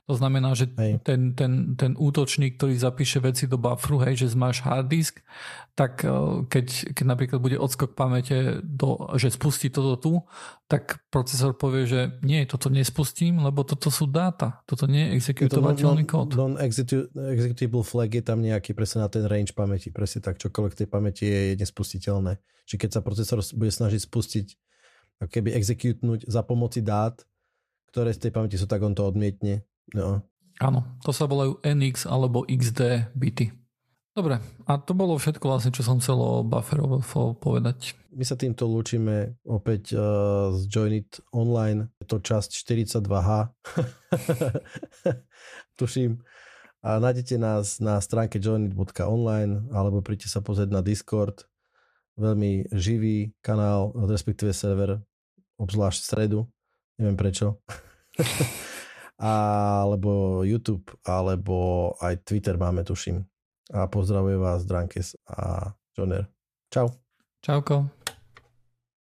To 0.09 0.17
znamená, 0.17 0.57
že 0.57 0.69
ten, 1.05 1.37
ten, 1.37 1.77
ten 1.77 1.93
útočník, 1.93 2.57
ktorý 2.57 2.73
zapíše 2.77 3.21
veci 3.21 3.45
do 3.45 3.61
bufferu, 3.61 4.01
hej, 4.01 4.25
že 4.25 4.33
máš 4.33 4.65
hard 4.65 4.89
disk, 4.89 5.21
tak 5.77 6.05
eh, 6.09 6.13
keď, 6.49 6.97
keď 6.97 7.05
napríklad 7.05 7.41
bude 7.45 7.61
odskok 7.61 7.93
pamäte, 7.93 8.65
do, 8.65 9.13
že 9.21 9.29
spustí 9.29 9.69
toto 9.69 10.01
tu, 10.01 10.13
tak 10.73 11.05
procesor 11.13 11.53
povie, 11.53 11.85
že 11.85 12.01
nie, 12.25 12.49
toto 12.49 12.73
nespustím, 12.73 13.45
lebo 13.45 13.61
toto 13.61 13.93
sú 13.93 14.09
dáta, 14.09 14.65
toto 14.65 14.89
nie 14.89 15.04
je 15.05 15.11
exekutovateľný 15.21 16.05
kód. 16.09 16.33
Non-executable 16.35 17.85
flag 17.85 18.11
je 18.17 18.25
tam 18.25 18.41
nejaký 18.41 18.73
presne 18.73 19.05
na 19.05 19.09
ten 19.13 19.29
range 19.29 19.53
pamäti, 19.53 19.93
presne 19.93 20.25
tak, 20.25 20.41
čokoľvek 20.41 20.75
tej 20.75 20.89
pamäti 20.89 21.25
je, 21.29 21.61
nespustiteľné. 21.61 22.41
Čiže 22.65 22.81
keď 22.81 22.91
sa 22.97 23.01
procesor 23.05 23.39
bude 23.55 23.71
snažiť 23.71 24.01
spustiť 24.01 24.47
keby 25.25 25.55
executnúť 25.55 26.27
za 26.27 26.43
pomoci 26.43 26.83
dát, 26.83 27.15
ktoré 27.95 28.11
z 28.11 28.27
tej 28.27 28.33
pamäti 28.35 28.57
sú, 28.59 28.67
tak 28.67 28.83
on 28.83 28.97
to 28.97 29.07
odmietne. 29.07 29.63
No. 29.95 30.25
Áno, 30.59 30.87
to 31.07 31.15
sa 31.15 31.31
volajú 31.31 31.63
NX 31.63 32.11
alebo 32.11 32.43
XD 32.47 33.13
byty. 33.15 33.55
Dobre, 34.15 34.39
a 34.71 34.79
to 34.79 34.95
bolo 34.95 35.19
všetko 35.19 35.43
vlastne, 35.43 35.75
čo 35.75 35.83
som 35.83 35.99
chcel 35.99 36.15
o 36.15 36.47
bufferov 36.47 37.03
povedať. 37.43 37.99
My 38.15 38.23
sa 38.23 38.39
týmto 38.39 38.63
lúčime 38.63 39.43
opäť 39.43 39.91
uh, 39.91 40.55
z 40.55 40.71
Joinit 40.71 41.19
Online. 41.35 41.91
Je 42.05 42.07
to 42.13 42.21
časť 42.21 42.53
42H. 42.53 43.49
Tuším. 45.81 46.21
A 46.85 47.01
nájdete 47.01 47.41
nás 47.41 47.81
na 47.81 47.97
stránke 48.05 48.37
joinit.online 48.37 49.73
alebo 49.73 50.05
príďte 50.05 50.29
sa 50.29 50.45
pozrieť 50.45 50.69
na 50.69 50.85
Discord. 50.85 51.49
Veľmi 52.21 52.69
živý 52.77 53.33
kanál, 53.41 53.97
respektíve 53.97 54.53
server, 54.53 55.01
obzvlášť 55.57 55.99
v 55.99 56.05
stredu 56.05 56.41
neviem 56.99 57.17
prečo. 57.17 57.63
alebo 59.19 60.43
YouTube, 60.43 60.87
alebo 61.07 61.91
aj 62.03 62.27
Twitter 62.27 62.59
máme, 62.59 62.83
tuším. 62.87 63.23
A 63.73 63.89
pozdravuje 63.89 64.37
vás 64.37 64.67
Drankes 64.69 65.17
a 65.25 65.73
Joner. 65.97 66.29
Čau. 66.69 66.93
Čauko. 67.41 68.05